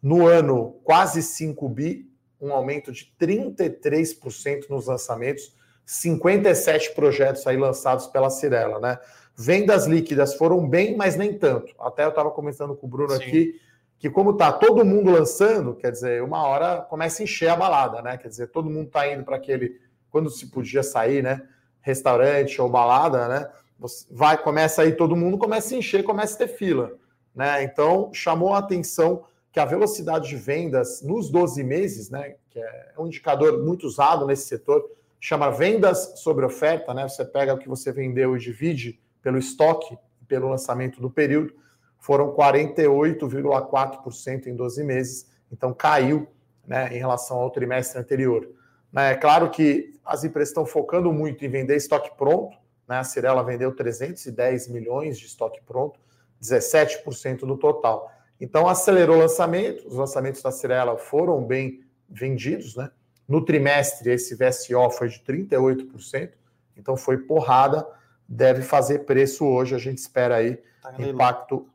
No 0.00 0.28
ano, 0.28 0.78
quase 0.84 1.20
5 1.20 1.68
bi, 1.68 2.07
um 2.40 2.52
aumento 2.52 2.92
de 2.92 3.12
33% 3.20 4.68
nos 4.68 4.86
lançamentos, 4.86 5.54
57 5.84 6.94
projetos 6.94 7.46
aí 7.46 7.56
lançados 7.56 8.06
pela 8.06 8.30
Cirela, 8.30 8.78
né? 8.78 8.98
Vendas 9.36 9.86
líquidas 9.86 10.34
foram 10.34 10.68
bem, 10.68 10.96
mas 10.96 11.16
nem 11.16 11.32
tanto. 11.32 11.74
Até 11.78 12.04
eu 12.04 12.10
estava 12.10 12.30
comentando 12.30 12.74
com 12.74 12.86
o 12.86 12.90
Bruno 12.90 13.10
Sim. 13.10 13.22
aqui 13.22 13.60
que 13.98 14.08
como 14.08 14.36
tá 14.36 14.52
todo 14.52 14.84
mundo 14.84 15.10
lançando, 15.10 15.74
quer 15.74 15.90
dizer, 15.90 16.22
uma 16.22 16.46
hora 16.46 16.82
começa 16.82 17.20
a 17.20 17.24
encher 17.24 17.48
a 17.48 17.56
balada, 17.56 18.00
né? 18.00 18.16
Quer 18.16 18.28
dizer, 18.28 18.46
todo 18.48 18.70
mundo 18.70 18.90
tá 18.90 19.12
indo 19.12 19.24
para 19.24 19.36
aquele 19.36 19.80
quando 20.08 20.30
se 20.30 20.46
podia 20.46 20.82
sair, 20.82 21.22
né? 21.22 21.42
Restaurante 21.80 22.60
ou 22.62 22.68
balada, 22.68 23.26
né? 23.26 23.50
Você 23.78 24.06
vai, 24.10 24.38
começa 24.38 24.82
aí 24.82 24.92
todo 24.92 25.16
mundo, 25.16 25.36
começa 25.36 25.74
a 25.74 25.78
encher, 25.78 26.04
começa 26.04 26.34
a 26.34 26.38
ter 26.38 26.48
fila, 26.48 26.92
né? 27.34 27.62
Então 27.64 28.10
chamou 28.12 28.54
a 28.54 28.58
atenção 28.58 29.24
que 29.58 29.62
a 29.62 29.64
velocidade 29.64 30.28
de 30.28 30.36
vendas 30.36 31.02
nos 31.02 31.28
12 31.30 31.64
meses, 31.64 32.10
né, 32.10 32.36
que 32.48 32.60
é 32.60 32.92
um 32.96 33.08
indicador 33.08 33.60
muito 33.60 33.88
usado 33.88 34.24
nesse 34.24 34.46
setor, 34.46 34.88
chama 35.18 35.50
vendas 35.50 36.20
sobre 36.20 36.46
oferta, 36.46 36.94
né? 36.94 37.08
Você 37.08 37.24
pega 37.24 37.54
o 37.54 37.58
que 37.58 37.68
você 37.68 37.90
vendeu 37.90 38.36
e 38.36 38.38
divide 38.38 39.00
pelo 39.20 39.36
estoque, 39.36 39.98
pelo 40.28 40.48
lançamento 40.48 41.00
do 41.00 41.10
período, 41.10 41.52
foram 41.98 42.32
48,4% 42.36 44.46
em 44.46 44.54
12 44.54 44.84
meses, 44.84 45.26
então 45.50 45.74
caiu, 45.74 46.28
né, 46.64 46.94
em 46.94 46.98
relação 46.98 47.38
ao 47.38 47.50
trimestre 47.50 47.98
anterior. 47.98 48.48
É 48.94 49.16
claro 49.16 49.50
que 49.50 49.92
as 50.04 50.22
empresas 50.22 50.50
estão 50.50 50.64
focando 50.64 51.12
muito 51.12 51.44
em 51.44 51.48
vender 51.48 51.74
estoque 51.74 52.16
pronto, 52.16 52.56
né? 52.86 52.98
A 52.98 53.02
Cirela 53.02 53.42
vendeu 53.42 53.74
310 53.74 54.68
milhões 54.68 55.18
de 55.18 55.26
estoque 55.26 55.60
pronto, 55.66 55.98
17% 56.40 57.40
do 57.40 57.56
total. 57.56 58.08
Então 58.40 58.68
acelerou 58.68 59.16
o 59.16 59.20
lançamento, 59.20 59.86
os 59.86 59.94
lançamentos 59.94 60.42
da 60.42 60.50
Cirela 60.50 60.96
foram 60.96 61.44
bem 61.44 61.84
vendidos, 62.08 62.76
né? 62.76 62.90
No 63.26 63.44
trimestre, 63.44 64.10
esse 64.10 64.34
VSO 64.34 64.90
foi 64.90 65.08
de 65.08 65.20
38%, 65.20 66.32
então 66.76 66.96
foi 66.96 67.18
porrada. 67.18 67.86
deve 68.26 68.62
fazer 68.62 69.00
preço 69.00 69.44
hoje. 69.44 69.74
A 69.74 69.78
gente 69.78 69.98
espera 69.98 70.36
aí 70.36 70.58
tá 70.82 70.94
impacto 70.98 71.68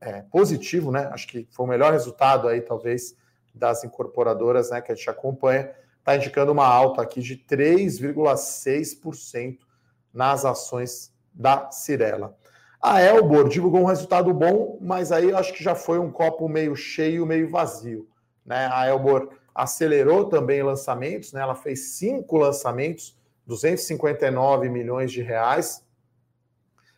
é, 0.00 0.22
positivo, 0.22 0.92
né? 0.92 1.08
Acho 1.12 1.26
que 1.26 1.48
foi 1.50 1.66
o 1.66 1.68
melhor 1.68 1.92
resultado 1.92 2.46
aí, 2.46 2.60
talvez, 2.60 3.16
das 3.54 3.82
incorporadoras, 3.82 4.70
né? 4.70 4.80
Que 4.80 4.92
a 4.92 4.94
gente 4.94 5.10
acompanha. 5.10 5.72
Está 5.98 6.14
indicando 6.16 6.52
uma 6.52 6.66
alta 6.66 7.02
aqui 7.02 7.20
de 7.20 7.36
3,6% 7.36 9.58
nas 10.12 10.44
ações 10.44 11.12
da 11.32 11.70
Cirela. 11.70 12.36
A 12.82 13.02
Elbor 13.02 13.46
divulgou 13.48 13.82
um 13.82 13.86
resultado 13.86 14.32
bom, 14.32 14.78
mas 14.80 15.12
aí 15.12 15.28
eu 15.28 15.36
acho 15.36 15.52
que 15.52 15.62
já 15.62 15.74
foi 15.74 15.98
um 15.98 16.10
copo 16.10 16.48
meio 16.48 16.74
cheio, 16.74 17.26
meio 17.26 17.50
vazio. 17.50 18.08
Né? 18.44 18.70
A 18.72 18.88
Elbor 18.88 19.28
acelerou 19.54 20.24
também 20.24 20.62
lançamentos, 20.62 21.32
né? 21.32 21.42
ela 21.42 21.54
fez 21.54 21.92
cinco 21.92 22.38
lançamentos, 22.38 23.18
259 23.46 24.70
milhões 24.70 25.12
de 25.12 25.20
reais, 25.20 25.84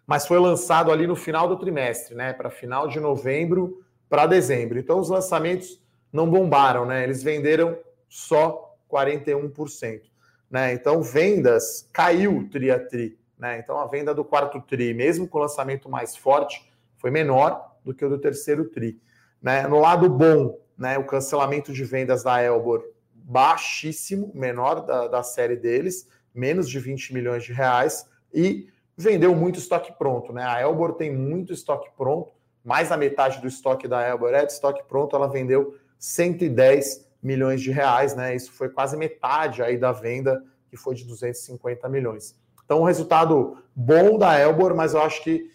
mas 0.06 0.24
foi 0.24 0.38
lançado 0.38 0.92
ali 0.92 1.06
no 1.06 1.16
final 1.16 1.48
do 1.48 1.58
trimestre, 1.58 2.14
né? 2.14 2.32
para 2.32 2.48
final 2.48 2.86
de 2.86 3.00
novembro 3.00 3.84
para 4.08 4.26
dezembro. 4.26 4.78
Então 4.78 5.00
os 5.00 5.08
lançamentos 5.08 5.82
não 6.12 6.30
bombaram, 6.30 6.86
né? 6.86 7.02
eles 7.02 7.24
venderam 7.24 7.76
só 8.08 8.76
41%. 8.88 10.02
Né? 10.48 10.74
Então 10.74 11.02
vendas 11.02 11.88
caiu 11.92 12.48
tri 12.48 12.70
a 12.70 12.78
tri. 12.78 13.18
Né? 13.42 13.58
Então, 13.58 13.76
a 13.76 13.86
venda 13.88 14.14
do 14.14 14.24
quarto 14.24 14.60
TRI, 14.60 14.94
mesmo 14.94 15.26
com 15.26 15.36
o 15.36 15.40
lançamento 15.40 15.88
mais 15.88 16.14
forte, 16.14 16.72
foi 16.96 17.10
menor 17.10 17.74
do 17.84 17.92
que 17.92 18.04
o 18.04 18.08
do 18.08 18.16
terceiro 18.16 18.66
TRI. 18.66 19.02
Né? 19.42 19.66
No 19.66 19.80
lado 19.80 20.08
bom, 20.08 20.60
né, 20.78 20.96
o 20.96 21.04
cancelamento 21.04 21.72
de 21.72 21.82
vendas 21.82 22.22
da 22.22 22.40
Elbor 22.40 22.84
baixíssimo, 23.12 24.30
menor 24.32 24.86
da, 24.86 25.08
da 25.08 25.22
série 25.24 25.56
deles, 25.56 26.08
menos 26.32 26.70
de 26.70 26.78
20 26.78 27.12
milhões 27.12 27.42
de 27.42 27.52
reais, 27.52 28.08
e 28.32 28.68
vendeu 28.96 29.34
muito 29.34 29.58
estoque 29.58 29.92
pronto. 29.98 30.32
Né? 30.32 30.44
A 30.44 30.60
Elbor 30.60 30.92
tem 30.92 31.12
muito 31.12 31.52
estoque 31.52 31.90
pronto, 31.96 32.30
mais 32.64 32.90
da 32.90 32.96
metade 32.96 33.40
do 33.40 33.48
estoque 33.48 33.88
da 33.88 34.06
Elbor 34.06 34.32
é 34.34 34.46
de 34.46 34.52
estoque 34.52 34.84
pronto, 34.84 35.16
ela 35.16 35.26
vendeu 35.26 35.76
110 35.98 37.08
milhões 37.20 37.60
de 37.60 37.72
reais, 37.72 38.14
né? 38.14 38.36
Isso 38.36 38.52
foi 38.52 38.68
quase 38.68 38.96
metade 38.96 39.64
aí 39.64 39.76
da 39.76 39.90
venda, 39.90 40.44
que 40.70 40.76
foi 40.76 40.94
de 40.94 41.04
250 41.04 41.88
milhões. 41.88 42.40
Então, 42.64 42.80
um 42.80 42.84
resultado 42.84 43.58
bom 43.74 44.18
da 44.18 44.38
Elbor, 44.38 44.74
mas 44.74 44.94
eu 44.94 45.02
acho 45.02 45.22
que 45.22 45.50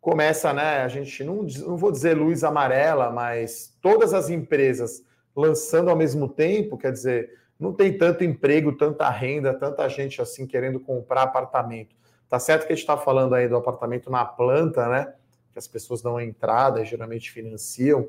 começa, 0.00 0.52
né? 0.52 0.82
A 0.82 0.88
gente 0.88 1.22
não, 1.22 1.42
não 1.66 1.76
vou 1.76 1.92
dizer 1.92 2.16
luz 2.16 2.42
amarela, 2.42 3.10
mas 3.10 3.76
todas 3.80 4.14
as 4.14 4.30
empresas 4.30 5.04
lançando 5.34 5.90
ao 5.90 5.96
mesmo 5.96 6.28
tempo, 6.28 6.76
quer 6.76 6.92
dizer, 6.92 7.38
não 7.58 7.72
tem 7.72 7.96
tanto 7.96 8.24
emprego, 8.24 8.72
tanta 8.72 9.08
renda, 9.10 9.54
tanta 9.54 9.88
gente 9.88 10.20
assim 10.20 10.46
querendo 10.46 10.80
comprar 10.80 11.22
apartamento. 11.22 11.94
Tá 12.28 12.38
certo 12.38 12.66
que 12.66 12.72
a 12.72 12.76
gente 12.76 12.82
está 12.82 12.96
falando 12.96 13.34
aí 13.34 13.48
do 13.48 13.56
apartamento 13.56 14.10
na 14.10 14.24
planta, 14.24 14.88
né? 14.88 15.12
Que 15.52 15.58
as 15.58 15.68
pessoas 15.68 16.00
dão 16.00 16.20
entrada, 16.20 16.84
geralmente 16.84 17.30
financiam, 17.30 18.08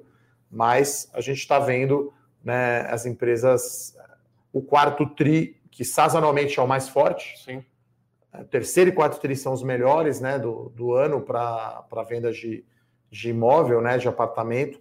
mas 0.49 1.09
a 1.13 1.21
gente 1.21 1.39
está 1.39 1.59
vendo 1.59 2.13
né, 2.43 2.81
as 2.89 3.05
empresas, 3.05 3.95
o 4.53 4.61
quarto 4.61 5.05
TRI, 5.05 5.57
que 5.71 5.83
sazonalmente 5.83 6.59
é 6.59 6.61
o 6.61 6.67
mais 6.67 6.87
forte, 6.87 7.41
Sim 7.43 7.63
terceiro 8.49 8.89
e 8.89 8.93
quarto 8.93 9.19
tri 9.19 9.35
são 9.35 9.53
os 9.53 9.61
melhores 9.61 10.21
né, 10.21 10.39
do, 10.39 10.69
do 10.75 10.93
ano 10.93 11.21
para 11.21 12.03
venda 12.07 12.31
de, 12.31 12.63
de 13.09 13.29
imóvel, 13.29 13.81
né, 13.81 13.97
de 13.97 14.07
apartamento, 14.07 14.79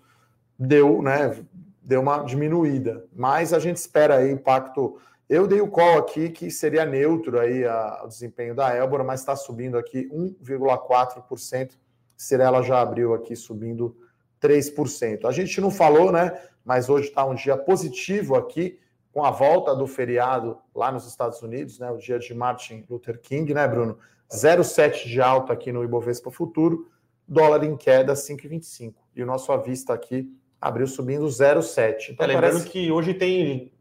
deu, 0.58 1.02
né, 1.02 1.36
deu 1.82 2.00
uma 2.00 2.22
diminuída. 2.22 3.04
Mas 3.12 3.52
a 3.52 3.58
gente 3.58 3.76
espera 3.76 4.16
aí 4.16 4.30
impacto. 4.30 4.98
Eu 5.28 5.46
dei 5.46 5.60
o 5.60 5.68
call 5.68 5.98
aqui 5.98 6.30
que 6.30 6.50
seria 6.50 6.84
neutro 6.84 7.40
aí 7.40 7.64
a, 7.64 8.02
o 8.04 8.08
desempenho 8.08 8.54
da 8.54 8.74
Elbora, 8.74 9.02
mas 9.02 9.20
está 9.20 9.34
subindo 9.34 9.76
aqui 9.76 10.08
1,4%. 10.08 11.72
Cirela 12.16 12.62
já 12.62 12.80
abriu 12.80 13.14
aqui 13.14 13.34
subindo 13.34 13.96
3%. 14.40 15.24
A 15.24 15.32
gente 15.32 15.60
não 15.60 15.70
falou, 15.70 16.12
né? 16.12 16.40
Mas 16.64 16.88
hoje 16.88 17.08
está 17.08 17.24
um 17.24 17.34
dia 17.34 17.56
positivo 17.56 18.34
aqui 18.36 18.78
com 19.12 19.24
a 19.24 19.30
volta 19.30 19.74
do 19.74 19.86
feriado 19.86 20.58
lá 20.74 20.92
nos 20.92 21.06
Estados 21.06 21.42
Unidos, 21.42 21.78
né, 21.78 21.90
o 21.90 21.96
dia 21.96 22.18
de 22.18 22.32
Martin 22.34 22.84
Luther 22.88 23.20
King, 23.20 23.52
né, 23.52 23.66
Bruno? 23.66 23.98
0,7 24.30 25.08
de 25.08 25.20
alta 25.20 25.52
aqui 25.52 25.72
no 25.72 25.82
Ibovespa 25.82 26.30
Futuro, 26.30 26.88
dólar 27.26 27.64
em 27.64 27.76
queda 27.76 28.12
5,25. 28.12 28.94
E 29.16 29.22
o 29.22 29.26
nosso 29.26 29.50
avista 29.50 29.92
aqui 29.92 30.28
abriu 30.60 30.86
subindo 30.86 31.26
0,7. 31.26 32.10
Então, 32.10 32.24
é, 32.24 32.28
lembrando 32.28 32.52
parece... 32.52 32.68
que 32.68 32.92
hoje 32.92 33.14
tem 33.14 33.72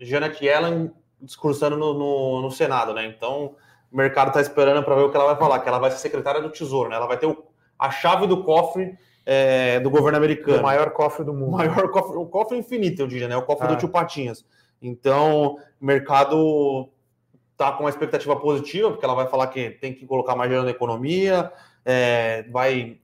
Janet 0.00 0.42
Yellen 0.42 0.90
discursando 1.20 1.76
no, 1.76 1.94
no, 1.94 2.42
no 2.42 2.50
Senado, 2.50 2.94
né? 2.94 3.06
Então 3.06 3.56
o 3.90 3.96
mercado 3.96 4.28
está 4.28 4.40
esperando 4.40 4.82
para 4.84 4.94
ver 4.94 5.02
o 5.02 5.10
que 5.10 5.16
ela 5.16 5.26
vai 5.26 5.36
falar, 5.36 5.60
que 5.60 5.68
ela 5.68 5.78
vai 5.78 5.90
ser 5.90 5.98
secretária 5.98 6.40
do 6.40 6.50
Tesouro, 6.50 6.88
né? 6.88 6.96
Ela 6.96 7.06
vai 7.06 7.18
ter 7.18 7.26
o, 7.26 7.44
a 7.78 7.90
chave 7.90 8.26
do 8.26 8.44
cofre 8.44 8.96
é, 9.26 9.80
do 9.80 9.90
governo 9.90 10.16
americano. 10.16 10.60
O 10.60 10.62
maior 10.62 10.90
cofre 10.90 11.24
do 11.24 11.34
mundo. 11.34 11.54
O 11.54 11.58
maior 11.58 11.90
cofre, 11.90 12.16
o 12.16 12.26
cofre 12.26 12.56
infinito, 12.56 13.02
eu 13.02 13.06
diria, 13.06 13.28
né? 13.28 13.36
O 13.36 13.42
cofre 13.42 13.66
ah. 13.66 13.70
do 13.70 13.76
tio 13.76 13.88
Patinhas. 13.88 14.44
Então, 14.80 15.58
o 15.80 15.84
mercado 15.84 16.88
está 17.52 17.72
com 17.72 17.84
uma 17.84 17.90
expectativa 17.90 18.36
positiva, 18.36 18.90
porque 18.90 19.04
ela 19.04 19.14
vai 19.14 19.26
falar 19.26 19.48
que 19.48 19.70
tem 19.70 19.92
que 19.92 20.06
colocar 20.06 20.36
mais 20.36 20.48
dinheiro 20.48 20.64
na 20.64 20.70
economia, 20.70 21.52
é, 21.84 22.44
vai 22.50 22.98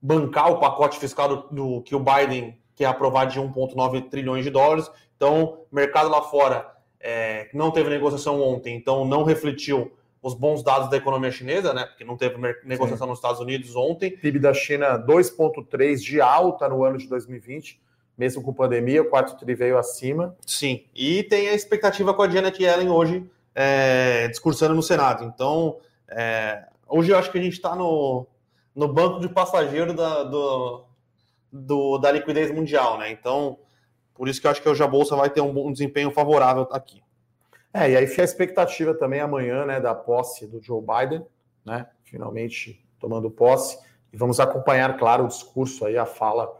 bancar 0.00 0.50
o 0.50 0.58
pacote 0.58 0.98
fiscal 0.98 1.28
do, 1.28 1.48
do, 1.50 1.82
que 1.82 1.94
o 1.94 2.00
Biden 2.00 2.58
quer 2.74 2.86
aprovar 2.86 3.26
de 3.26 3.38
1,9 3.38 4.08
trilhões 4.08 4.44
de 4.44 4.50
dólares. 4.50 4.90
Então, 5.16 5.64
o 5.70 5.74
mercado 5.74 6.08
lá 6.08 6.22
fora 6.22 6.72
é, 7.00 7.50
não 7.52 7.70
teve 7.70 7.90
negociação 7.90 8.40
ontem, 8.40 8.74
então 8.74 9.04
não 9.04 9.24
refletiu 9.24 9.92
os 10.22 10.34
bons 10.34 10.62
dados 10.62 10.88
da 10.88 10.96
economia 10.96 11.30
chinesa, 11.30 11.72
né? 11.72 11.84
Porque 11.84 12.04
não 12.04 12.16
teve 12.16 12.36
negociação 12.64 13.06
Sim. 13.06 13.10
nos 13.10 13.18
Estados 13.18 13.40
Unidos 13.40 13.76
ontem. 13.76 14.10
PIB 14.10 14.38
da 14.40 14.52
China 14.52 14.98
2,3 14.98 15.96
de 15.96 16.20
alta 16.20 16.68
no 16.68 16.82
ano 16.82 16.98
de 16.98 17.06
2020 17.06 17.80
mesmo 18.18 18.42
com 18.42 18.52
pandemia, 18.52 19.00
o 19.00 19.08
quarto 19.08 19.38
tri 19.38 19.54
veio 19.54 19.78
acima. 19.78 20.36
Sim, 20.44 20.84
e 20.92 21.22
tem 21.22 21.48
a 21.48 21.54
expectativa 21.54 22.12
com 22.12 22.22
a 22.22 22.28
Janet 22.28 22.60
Yellen 22.60 22.90
hoje 22.90 23.24
é, 23.54 24.26
discursando 24.28 24.74
no 24.74 24.82
Senado. 24.82 25.24
Então, 25.24 25.78
é, 26.08 26.66
hoje 26.88 27.12
eu 27.12 27.18
acho 27.18 27.30
que 27.30 27.38
a 27.38 27.42
gente 27.42 27.54
está 27.54 27.76
no, 27.76 28.26
no 28.74 28.92
banco 28.92 29.20
de 29.20 29.28
passageiro 29.28 29.94
da, 29.94 30.24
do, 30.24 30.84
do, 31.52 31.98
da 31.98 32.10
liquidez 32.10 32.50
mundial, 32.50 32.98
né? 32.98 33.10
Então, 33.10 33.58
por 34.14 34.28
isso 34.28 34.40
que 34.40 34.48
eu 34.48 34.50
acho 34.50 34.60
que 34.60 34.68
hoje 34.68 34.82
a 34.82 34.88
Bolsa 34.88 35.14
vai 35.14 35.30
ter 35.30 35.40
um, 35.40 35.66
um 35.66 35.72
desempenho 35.72 36.10
favorável 36.10 36.68
aqui. 36.72 37.00
É, 37.72 37.90
e 37.90 37.96
aí 37.96 38.06
fica 38.06 38.22
a 38.22 38.24
expectativa 38.24 38.94
também 38.94 39.20
amanhã, 39.20 39.64
né, 39.64 39.78
da 39.78 39.94
posse 39.94 40.46
do 40.46 40.60
Joe 40.60 40.82
Biden, 40.82 41.24
né, 41.64 41.86
finalmente 42.02 42.84
tomando 42.98 43.30
posse, 43.30 43.78
e 44.12 44.16
vamos 44.16 44.40
acompanhar, 44.40 44.96
claro, 44.96 45.24
o 45.24 45.28
discurso 45.28 45.84
aí, 45.84 45.96
a 45.96 46.06
fala 46.06 46.50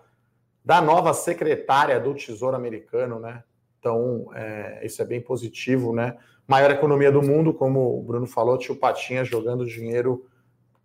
da 0.68 0.82
nova 0.82 1.14
secretária 1.14 1.98
do 1.98 2.12
Tesouro 2.12 2.54
Americano, 2.54 3.18
né? 3.18 3.42
Então, 3.78 4.28
é, 4.34 4.84
isso 4.84 5.00
é 5.00 5.04
bem 5.06 5.18
positivo, 5.18 5.94
né? 5.94 6.18
Maior 6.46 6.70
economia 6.70 7.10
do 7.10 7.22
mundo, 7.22 7.54
como 7.54 7.98
o 7.98 8.02
Bruno 8.02 8.26
falou, 8.26 8.58
tio 8.58 8.76
Patinha 8.76 9.24
jogando 9.24 9.64
dinheiro 9.64 10.26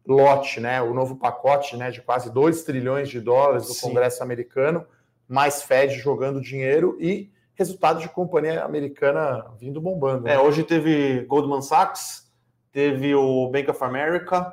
lote, 0.08 0.62
né? 0.62 0.82
O 0.82 0.94
novo 0.94 1.18
pacote, 1.18 1.76
né, 1.76 1.92
de 1.92 2.02
quase 2.02 2.32
2 2.32 2.64
trilhões 2.64 3.10
de 3.10 3.20
dólares 3.20 3.68
do 3.68 3.74
Sim. 3.74 3.90
Congresso 3.90 4.24
americano, 4.24 4.86
mais 5.28 5.64
Fed 5.64 5.96
jogando 5.96 6.40
dinheiro 6.40 6.96
e 6.98 7.30
resultado 7.54 8.00
de 8.00 8.08
companhia 8.08 8.64
americana 8.64 9.48
vindo 9.60 9.82
bombando. 9.82 10.24
Né? 10.24 10.36
É, 10.36 10.40
hoje 10.40 10.64
teve 10.64 11.26
Goldman 11.26 11.62
Sachs, 11.62 12.32
teve 12.72 13.14
o 13.14 13.50
Bank 13.50 13.70
of 13.70 13.84
America, 13.84 14.50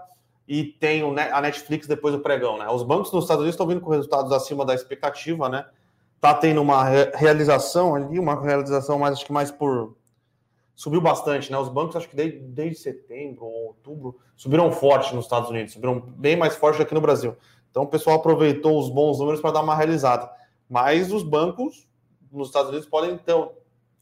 e 0.51 0.65
tem 0.65 1.01
a 1.17 1.41
Netflix 1.41 1.87
depois 1.87 2.13
do 2.13 2.21
pregão, 2.21 2.59
né? 2.59 2.69
Os 2.69 2.83
bancos 2.83 3.13
nos 3.13 3.23
Estados 3.23 3.43
Unidos 3.43 3.55
estão 3.55 3.69
vindo 3.69 3.81
com 3.81 3.89
resultados 3.89 4.33
acima 4.33 4.65
da 4.65 4.75
expectativa, 4.75 5.49
né? 5.49 5.65
Tá 6.21 6.35
tendo 6.35 6.61
uma 6.61 6.83
realização 7.15 7.95
ali, 7.95 8.19
uma 8.19 8.35
realização 8.35 8.99
mais, 8.99 9.15
acho 9.15 9.25
que 9.25 9.33
mais 9.33 9.53
por. 9.53 9.95
Subiu 10.75 11.01
bastante, 11.01 11.53
né? 11.53 11.57
Os 11.57 11.69
bancos, 11.69 11.95
acho 11.95 12.09
que 12.09 12.17
desde, 12.17 12.41
desde 12.41 12.81
setembro 12.81 13.45
ou 13.45 13.67
outubro, 13.69 14.19
subiram 14.37 14.73
forte 14.73 15.15
nos 15.15 15.27
Estados 15.27 15.49
Unidos, 15.51 15.73
subiram 15.73 16.01
bem 16.01 16.37
mais 16.37 16.57
forte 16.57 16.85
que 16.85 16.95
no 16.95 17.01
Brasil. 17.01 17.37
Então 17.71 17.85
o 17.85 17.87
pessoal 17.87 18.17
aproveitou 18.17 18.77
os 18.77 18.91
bons 18.91 19.21
números 19.21 19.41
para 19.41 19.53
dar 19.53 19.63
uma 19.63 19.77
realizada. 19.77 20.29
Mas 20.69 21.13
os 21.13 21.23
bancos 21.23 21.87
nos 22.33 22.49
Estados 22.49 22.71
Unidos 22.71 22.89
podem 22.89 23.17
ter, 23.17 23.37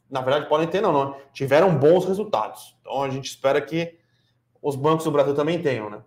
na 0.09 0.21
verdade, 0.21 0.49
podem 0.49 0.67
ter, 0.67 0.81
não, 0.81 0.91
não, 0.91 1.15
tiveram 1.31 1.77
bons 1.77 2.05
resultados. 2.05 2.75
Então 2.81 3.03
a 3.03 3.09
gente 3.11 3.29
espera 3.29 3.61
que 3.61 3.99
os 4.59 4.75
bancos 4.75 5.05
do 5.05 5.11
Brasil 5.11 5.35
também 5.35 5.61
tenham, 5.61 5.91
né? 5.91 6.01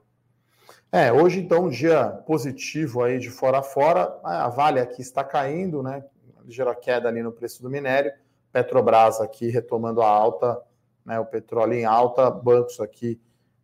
É, 0.94 1.10
hoje 1.10 1.40
então 1.40 1.64
um 1.64 1.68
dia 1.70 2.06
positivo 2.26 3.02
aí 3.02 3.18
de 3.18 3.30
fora 3.30 3.60
a 3.60 3.62
fora. 3.62 4.14
A 4.22 4.50
Vale 4.50 4.78
aqui 4.78 5.00
está 5.00 5.24
caindo, 5.24 5.82
né? 5.82 6.04
Ligeira 6.44 6.74
queda 6.74 7.08
ali 7.08 7.22
no 7.22 7.32
preço 7.32 7.62
do 7.62 7.70
minério. 7.70 8.12
Petrobras 8.52 9.18
aqui 9.18 9.48
retomando 9.48 10.02
a 10.02 10.06
alta, 10.06 10.60
né? 11.02 11.18
O 11.18 11.24
petróleo 11.24 11.72
em 11.72 11.86
alta, 11.86 12.30
bancos 12.30 12.78
aqui, 12.78 13.18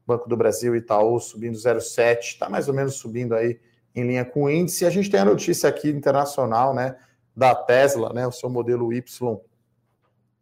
Banco 0.07 0.27
do 0.27 0.39
Brasil 0.39 0.75
e 0.75 0.79
Itaú 0.79 1.21
subindo 1.21 1.59
0,7, 1.59 2.21
está 2.21 2.49
mais 2.49 2.67
ou 2.67 2.73
menos 2.73 2.95
subindo 2.95 3.35
aí 3.35 3.61
em 3.95 4.07
linha 4.07 4.25
com 4.25 4.45
o 4.45 4.51
índice. 4.51 4.87
A 4.87 4.91
gente 4.91 5.11
tem 5.11 5.21
a 5.21 5.25
notícia 5.27 5.69
aqui 5.69 5.91
internacional, 5.91 6.73
né? 6.73 6.97
Da 7.37 7.55
Tesla, 7.55 8.11
né? 8.11 8.27
O 8.27 8.33
seu 8.33 8.49
modelo 8.49 8.91
Y 8.91 9.05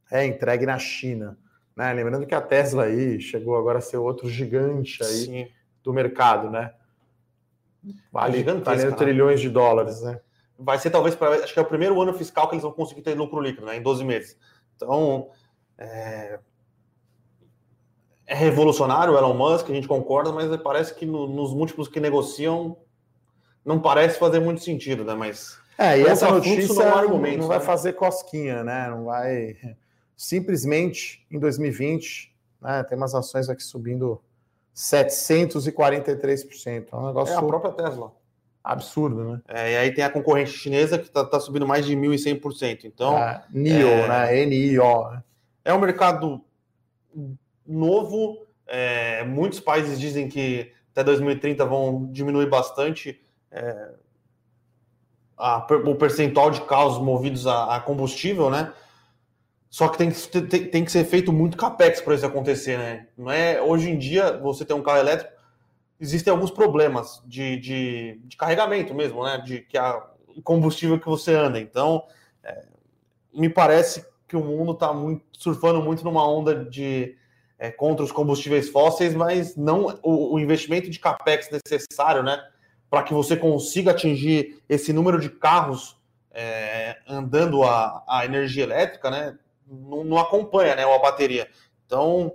é 0.08 0.24
entregue 0.24 0.64
na 0.64 0.78
China. 0.78 1.36
Né? 1.74 1.92
Lembrando 1.92 2.26
que 2.26 2.34
a 2.34 2.40
Tesla 2.40 2.84
aí 2.84 3.20
chegou 3.20 3.56
agora 3.56 3.78
a 3.78 3.82
ser 3.82 3.96
outro 3.96 4.28
gigante 4.28 5.02
aí. 5.02 5.24
Sim 5.24 5.56
do 5.86 5.92
mercado, 5.92 6.50
né? 6.50 6.72
Vale, 8.10 8.42
vale 8.42 8.92
trilhões 8.92 9.40
de 9.40 9.48
dólares, 9.48 10.02
né? 10.02 10.20
Vai 10.58 10.78
ser 10.80 10.90
talvez, 10.90 11.14
pra, 11.14 11.30
acho 11.30 11.52
que 11.52 11.58
é 11.60 11.62
o 11.62 11.66
primeiro 11.66 12.00
ano 12.02 12.12
fiscal 12.12 12.48
que 12.48 12.56
eles 12.56 12.64
vão 12.64 12.72
conseguir 12.72 13.02
ter 13.02 13.14
lucro 13.14 13.40
líquido, 13.40 13.66
né? 13.66 13.76
Em 13.76 13.82
12 13.82 14.04
meses. 14.04 14.36
Então, 14.74 15.30
é, 15.78 16.40
é 18.26 18.34
revolucionário 18.34 19.14
o 19.14 19.16
Elon 19.16 19.34
Musk, 19.34 19.70
a 19.70 19.74
gente 19.74 19.86
concorda, 19.86 20.32
mas 20.32 20.54
parece 20.56 20.92
que 20.92 21.06
no, 21.06 21.28
nos 21.28 21.54
múltiplos 21.54 21.86
que 21.86 22.00
negociam 22.00 22.76
não 23.64 23.80
parece 23.80 24.18
fazer 24.18 24.40
muito 24.40 24.64
sentido, 24.64 25.04
né? 25.04 25.14
Mas 25.14 25.56
é, 25.78 26.00
e 26.00 26.04
essa 26.04 26.28
notícia 26.28 26.74
não, 26.74 26.82
é 26.82 26.88
argumento, 26.88 27.38
não 27.38 27.48
vai 27.48 27.58
né? 27.58 27.64
fazer 27.64 27.92
cosquinha, 27.92 28.64
né? 28.64 28.88
Não 28.90 29.04
vai 29.04 29.56
simplesmente 30.16 31.24
em 31.30 31.38
2020, 31.38 32.34
né? 32.60 32.82
Tem 32.82 32.98
umas 32.98 33.14
ações 33.14 33.48
aqui 33.48 33.62
subindo 33.62 34.20
743%. 34.76 36.88
É 36.92 36.97
um 36.97 37.06
negócio 37.06 37.35
é 37.35 37.38
a 37.38 37.42
própria 37.42 37.73
Tesla. 37.73 38.12
Absurdo, 38.62 39.25
né? 39.25 39.40
É, 39.49 39.73
e 39.73 39.76
aí 39.76 39.95
tem 39.95 40.04
a 40.04 40.11
concorrente 40.11 40.50
chinesa 40.50 40.99
que 40.99 41.06
está 41.06 41.25
tá 41.25 41.40
subindo 41.40 41.66
mais 41.66 41.87
de 41.87 41.97
1.100%. 41.97 42.85
Então, 42.85 43.16
é, 43.16 43.42
NIO, 43.50 43.88
é, 43.88 44.09
né? 44.09 44.45
NIO. 44.45 45.11
Né? 45.11 45.23
É 45.64 45.73
um 45.73 45.78
mercado 45.78 46.45
novo. 47.66 48.45
É, 48.66 49.25
muitos 49.25 49.61
países 49.61 49.99
dizem 49.99 50.28
que 50.28 50.71
até 50.92 51.02
2030 51.04 51.64
vão 51.64 52.11
diminuir 52.11 52.50
bastante 52.50 53.18
é, 53.50 53.92
a, 55.38 55.66
o 55.85 55.95
percentual 55.95 56.50
de 56.50 56.61
carros 56.62 56.99
movidos 56.99 57.47
a, 57.47 57.76
a, 57.76 57.80
combustível, 57.80 58.50
né? 58.50 58.73
Só 59.68 59.88
que 59.88 59.99
tem 59.99 60.11
que, 60.11 60.40
tem, 60.42 60.70
tem 60.70 60.85
que 60.85 60.92
ser 60.92 61.04
feito 61.04 61.32
muito 61.32 61.56
capex 61.56 62.00
para 62.00 62.14
isso 62.14 62.26
acontecer, 62.26 62.78
né? 62.78 63.06
Não 63.16 63.30
é 63.30 63.61
hoje 63.61 63.90
em 63.90 63.99
dia 63.99 64.38
você 64.38 64.64
tem 64.64 64.76
um 64.76 64.82
carro 64.82 64.99
elétrico, 64.99 65.32
existem 66.00 66.30
alguns 66.30 66.50
problemas 66.50 67.23
de, 67.26 67.56
de, 67.58 68.20
de 68.25 68.37
carregamento 68.37 68.94
mesmo, 68.94 69.25
né? 69.25 69.38
De 69.38 69.61
que 69.62 69.76
a 69.76 70.02
combustível 70.42 71.00
que 71.00 71.06
você 71.06 71.35
anda. 71.35 71.58
Então, 71.58 72.04
é, 72.42 72.64
me 73.35 73.49
parece 73.49 74.06
que 74.28 74.37
o 74.37 74.44
mundo 74.44 74.73
está 74.73 74.92
surfando 75.32 75.82
muito 75.82 76.04
numa 76.04 76.28
onda 76.28 76.64
de 76.64 77.16
é, 77.58 77.70
contra 77.70 78.04
os 78.04 78.12
combustíveis 78.12 78.68
fósseis, 78.68 79.14
mas 79.14 79.56
não 79.56 79.99
o, 80.02 80.35
o 80.35 80.38
investimento 80.38 80.90
de 80.90 80.99
capex 80.99 81.49
necessário, 81.50 82.23
né? 82.23 82.38
Para 82.90 83.02
que 83.02 83.14
você 83.14 83.37
consiga 83.37 83.90
atingir 83.92 84.62
esse 84.68 84.92
número 84.92 85.20
de 85.20 85.30
carros 85.30 85.96
é, 86.32 86.99
andando 87.08 87.62
a, 87.62 88.04
a 88.06 88.25
energia 88.25 88.64
elétrica, 88.64 89.11
né? 89.11 89.38
Não, 89.66 90.04
não 90.04 90.18
acompanha, 90.18 90.75
né? 90.75 90.85
A 90.85 90.99
bateria. 90.99 91.49
Então 91.85 92.32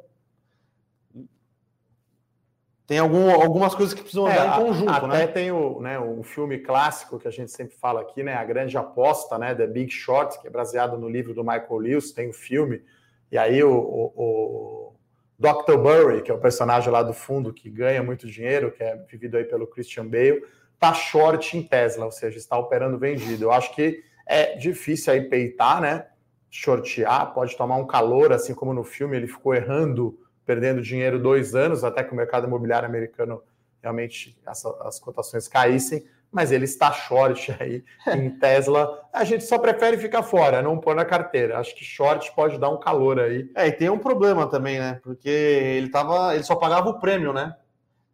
tem 2.92 3.00
algum, 3.00 3.32
algumas 3.32 3.74
coisas 3.74 3.94
que 3.94 4.02
precisam 4.02 4.26
andar 4.26 4.60
é, 4.60 4.62
em 4.62 4.66
conjunto, 4.66 4.92
até 4.92 5.08
né? 5.08 5.28
tem 5.28 5.50
o, 5.50 5.80
né, 5.80 5.98
o 5.98 6.22
filme 6.24 6.58
clássico 6.58 7.18
que 7.18 7.26
a 7.26 7.32
gente 7.32 7.50
sempre 7.50 7.74
fala 7.78 8.02
aqui, 8.02 8.22
né? 8.22 8.34
A 8.34 8.44
Grande 8.44 8.78
Aposta, 8.78 9.38
né? 9.38 9.56
The 9.56 9.66
Big 9.66 9.90
Short, 9.90 10.42
que 10.42 10.48
é 10.48 10.50
baseado 10.50 10.98
no 10.98 11.08
livro 11.08 11.34
do 11.34 11.42
Michael 11.42 11.78
Lewis, 11.78 12.12
tem 12.12 12.30
o 12.30 12.34
filme. 12.34 12.84
E 13.32 13.38
aí 13.38 13.64
o, 13.64 13.72
o, 13.72 14.12
o 14.18 14.96
Dr. 15.40 15.78
Burry, 15.78 16.22
que 16.22 16.30
é 16.30 16.34
o 16.34 16.38
personagem 16.38 16.92
lá 16.92 17.02
do 17.02 17.14
fundo 17.14 17.54
que 17.54 17.70
ganha 17.70 18.04
muito 18.04 18.28
dinheiro, 18.28 18.74
que 18.74 18.84
é 18.84 18.98
vivido 19.10 19.38
aí 19.38 19.46
pelo 19.46 19.68
Christian 19.68 20.06
Bale, 20.06 20.44
tá 20.78 20.94
short 20.94 21.58
em 21.58 21.64
Tesla, 21.64 22.04
ou 22.04 22.12
seja, 22.12 22.38
está 22.38 22.58
operando 22.58 23.00
vendido. 23.00 23.46
Eu 23.46 23.54
acho 23.54 23.74
que 23.74 24.04
é 24.28 24.58
difícil 24.58 25.14
aí 25.14 25.22
peitar, 25.22 25.80
né? 25.80 26.08
Shortear, 26.52 27.34
pode 27.34 27.58
tomar 27.58 27.78
um 27.78 27.88
calor, 27.88 28.32
assim 28.32 28.54
como 28.54 28.74
no 28.74 28.84
filme 28.84 29.18
ele 29.18 29.28
ficou 29.28 29.56
errando 29.56 30.20
perdendo 30.46 30.82
dinheiro 30.82 31.18
dois 31.18 31.56
anos, 31.56 31.84
até 31.84 32.04
que 32.04 32.12
o 32.12 32.16
mercado 32.16 32.46
imobiliário 32.46 32.88
americano 32.88 33.42
realmente 33.82 34.38
as, 34.46 34.66
as 34.66 35.00
cotações 35.00 35.48
caíssem, 35.48 36.06
mas 36.32 36.52
ele 36.52 36.66
está 36.66 36.92
short 36.92 37.56
aí 37.60 37.84
em 38.08 38.30
Tesla. 38.38 39.02
A 39.14 39.24
gente 39.24 39.44
só 39.44 39.58
prefere 39.58 39.98
ficar 39.98 40.24
fora, 40.24 40.62
não 40.62 40.78
pôr 40.78 40.96
na 40.96 41.06
carteira. 41.06 41.58
Acho 41.58 41.76
que 41.76 41.84
short 41.84 42.34
pode 42.36 42.58
dar 42.58 42.70
um 42.70 42.80
calor 42.80 43.20
aí. 43.20 43.50
É, 43.56 43.68
e 43.68 43.72
tem 43.72 43.90
um 43.90 43.98
problema 43.98 44.48
também, 44.48 44.80
né? 44.80 45.00
Porque 45.04 45.30
ele 45.30 45.90
tava, 45.90 46.36
ele 46.36 46.44
só 46.44 46.56
pagava 46.56 46.90
o 46.90 47.00
prêmio, 47.00 47.34
né? 47.34 47.56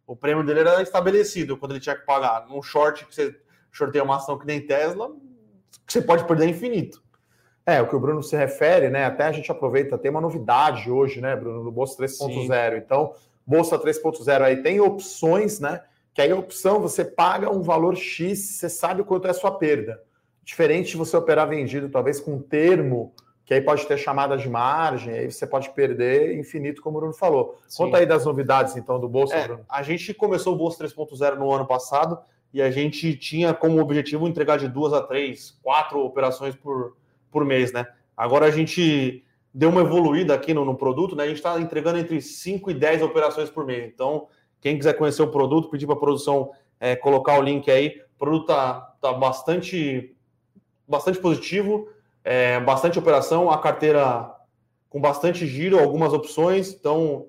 O 0.06 0.16
prêmio 0.16 0.44
dele 0.44 0.60
era 0.60 0.80
estabelecido 0.80 1.56
quando 1.56 1.72
ele 1.72 1.80
tinha 1.80 1.96
que 1.96 2.06
pagar. 2.06 2.46
Num 2.46 2.62
short 2.62 3.04
que 3.04 3.14
você 3.14 3.38
shorteia 3.70 4.02
uma 4.02 4.16
ação 4.16 4.38
que 4.38 4.46
nem 4.46 4.66
Tesla, 4.66 5.10
você 5.86 6.00
pode 6.00 6.24
perder 6.24 6.48
infinito. 6.48 7.02
É, 7.68 7.82
o 7.82 7.86
que 7.86 7.94
o 7.94 8.00
Bruno 8.00 8.22
se 8.22 8.34
refere, 8.34 8.88
né? 8.88 9.04
Até 9.04 9.24
a 9.24 9.32
gente 9.32 9.52
aproveita, 9.52 9.98
tem 9.98 10.10
uma 10.10 10.22
novidade 10.22 10.90
hoje, 10.90 11.20
né, 11.20 11.36
Bruno, 11.36 11.62
no 11.62 11.70
Bolsa 11.70 12.02
3.0. 12.02 12.78
Então, 12.78 13.12
Bolsa 13.46 13.78
3.0 13.78 14.40
aí 14.40 14.62
tem 14.62 14.80
opções, 14.80 15.60
né? 15.60 15.82
Que 16.14 16.22
aí 16.22 16.30
a 16.30 16.36
opção 16.36 16.80
você 16.80 17.04
paga 17.04 17.50
um 17.50 17.60
valor 17.60 17.94
X, 17.94 18.38
você 18.38 18.70
sabe 18.70 19.04
quanto 19.04 19.26
é 19.26 19.32
a 19.32 19.34
sua 19.34 19.50
perda. 19.50 20.02
Diferente 20.42 20.92
de 20.92 20.96
você 20.96 21.14
operar 21.14 21.46
vendido, 21.46 21.90
talvez 21.90 22.18
com 22.18 22.36
um 22.36 22.40
termo, 22.40 23.12
que 23.44 23.52
aí 23.52 23.60
pode 23.60 23.86
ter 23.86 23.98
chamada 23.98 24.34
de 24.34 24.48
margem, 24.48 25.12
aí 25.12 25.30
você 25.30 25.46
pode 25.46 25.68
perder 25.68 26.38
infinito, 26.38 26.80
como 26.80 26.96
o 26.96 27.00
Bruno 27.00 27.14
falou. 27.14 27.58
Sim. 27.68 27.84
Conta 27.84 27.98
aí 27.98 28.06
das 28.06 28.24
novidades, 28.24 28.78
então, 28.78 28.98
do 28.98 29.10
Bolsa, 29.10 29.34
é, 29.36 29.46
Bruno. 29.46 29.66
A 29.68 29.82
gente 29.82 30.14
começou 30.14 30.54
o 30.54 30.56
Bolsa 30.56 30.82
3.0 30.82 31.34
no 31.34 31.52
ano 31.52 31.66
passado 31.66 32.18
e 32.50 32.62
a 32.62 32.70
gente 32.70 33.14
tinha 33.14 33.52
como 33.52 33.78
objetivo 33.78 34.26
entregar 34.26 34.56
de 34.56 34.68
duas 34.68 34.94
a 34.94 35.02
três, 35.02 35.58
quatro 35.62 36.00
operações 36.00 36.54
por 36.54 36.96
por 37.30 37.44
mês, 37.44 37.72
né? 37.72 37.86
Agora 38.16 38.46
a 38.46 38.50
gente 38.50 39.24
deu 39.52 39.70
uma 39.70 39.80
evoluída 39.80 40.34
aqui 40.34 40.52
no, 40.52 40.64
no 40.64 40.76
produto, 40.76 41.16
né? 41.16 41.24
A 41.24 41.28
gente 41.28 41.36
está 41.36 41.58
entregando 41.60 41.98
entre 41.98 42.20
5 42.20 42.70
e 42.70 42.74
10 42.74 43.02
operações 43.02 43.50
por 43.50 43.64
mês. 43.64 43.90
Então, 43.92 44.28
quem 44.60 44.76
quiser 44.76 44.94
conhecer 44.94 45.22
o 45.22 45.30
produto, 45.30 45.70
pedir 45.70 45.86
para 45.86 45.94
a 45.94 45.98
produção 45.98 46.50
é, 46.80 46.96
colocar 46.96 47.38
o 47.38 47.42
link 47.42 47.70
aí. 47.70 48.00
O 48.16 48.18
produto 48.18 48.42
está 48.42 48.80
tá 49.00 49.12
bastante, 49.12 50.14
bastante 50.86 51.18
positivo, 51.18 51.88
é, 52.24 52.60
bastante 52.60 52.98
operação, 52.98 53.50
a 53.50 53.58
carteira 53.58 54.34
com 54.88 55.00
bastante 55.00 55.46
giro, 55.46 55.78
algumas 55.78 56.12
opções. 56.12 56.72
Então, 56.72 57.26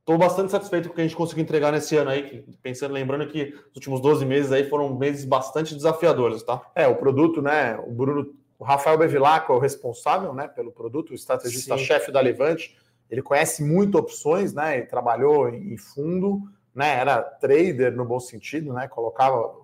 estou 0.00 0.18
bastante 0.18 0.50
satisfeito 0.50 0.88
com 0.88 0.92
o 0.92 0.94
que 0.94 1.00
a 1.00 1.04
gente 1.04 1.16
conseguiu 1.16 1.42
entregar 1.42 1.72
nesse 1.72 1.96
ano 1.96 2.10
aí, 2.10 2.44
pensando, 2.62 2.92
lembrando 2.92 3.26
que 3.26 3.54
os 3.70 3.76
últimos 3.76 4.00
12 4.00 4.26
meses 4.26 4.52
aí 4.52 4.68
foram 4.68 4.94
meses 4.94 5.24
bastante 5.24 5.74
desafiadores, 5.74 6.42
tá? 6.42 6.60
É, 6.74 6.86
o 6.86 6.96
produto, 6.96 7.40
né? 7.40 7.78
O 7.86 7.90
Bruno 7.90 8.34
o 8.58 8.64
Rafael 8.64 8.96
Bevilacqua 8.96 9.52
é 9.52 9.56
o 9.56 9.60
responsável 9.60 10.32
né, 10.32 10.48
pelo 10.48 10.70
produto, 10.70 11.10
o 11.10 11.14
estrategista-chefe 11.14 12.12
da 12.12 12.20
Levante. 12.20 12.76
Ele 13.10 13.22
conhece 13.22 13.62
muito 13.62 13.98
opções, 13.98 14.54
né? 14.54 14.78
Ele 14.78 14.86
trabalhou 14.86 15.48
em 15.48 15.76
fundo, 15.76 16.42
né? 16.74 16.98
Era 16.98 17.22
trader 17.22 17.94
no 17.94 18.04
bom 18.04 18.18
sentido, 18.18 18.72
né? 18.72 18.88
Colocava 18.88 19.54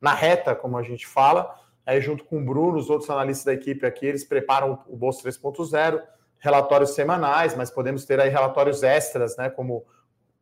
na 0.00 0.14
reta, 0.14 0.54
como 0.54 0.78
a 0.78 0.82
gente 0.82 1.06
fala. 1.06 1.54
Aí, 1.84 2.00
junto 2.00 2.24
com 2.24 2.38
o 2.38 2.44
Bruno, 2.44 2.78
os 2.78 2.90
outros 2.90 3.10
analistas 3.10 3.44
da 3.44 3.52
equipe 3.52 3.86
aqui, 3.86 4.06
eles 4.06 4.24
preparam 4.24 4.78
o 4.88 4.96
Bolsa 4.96 5.28
3.0, 5.28 6.02
relatórios 6.38 6.90
semanais, 6.90 7.54
mas 7.54 7.70
podemos 7.70 8.04
ter 8.04 8.18
aí 8.18 8.28
relatórios 8.28 8.82
extras, 8.82 9.36
né? 9.36 9.50
Como 9.50 9.84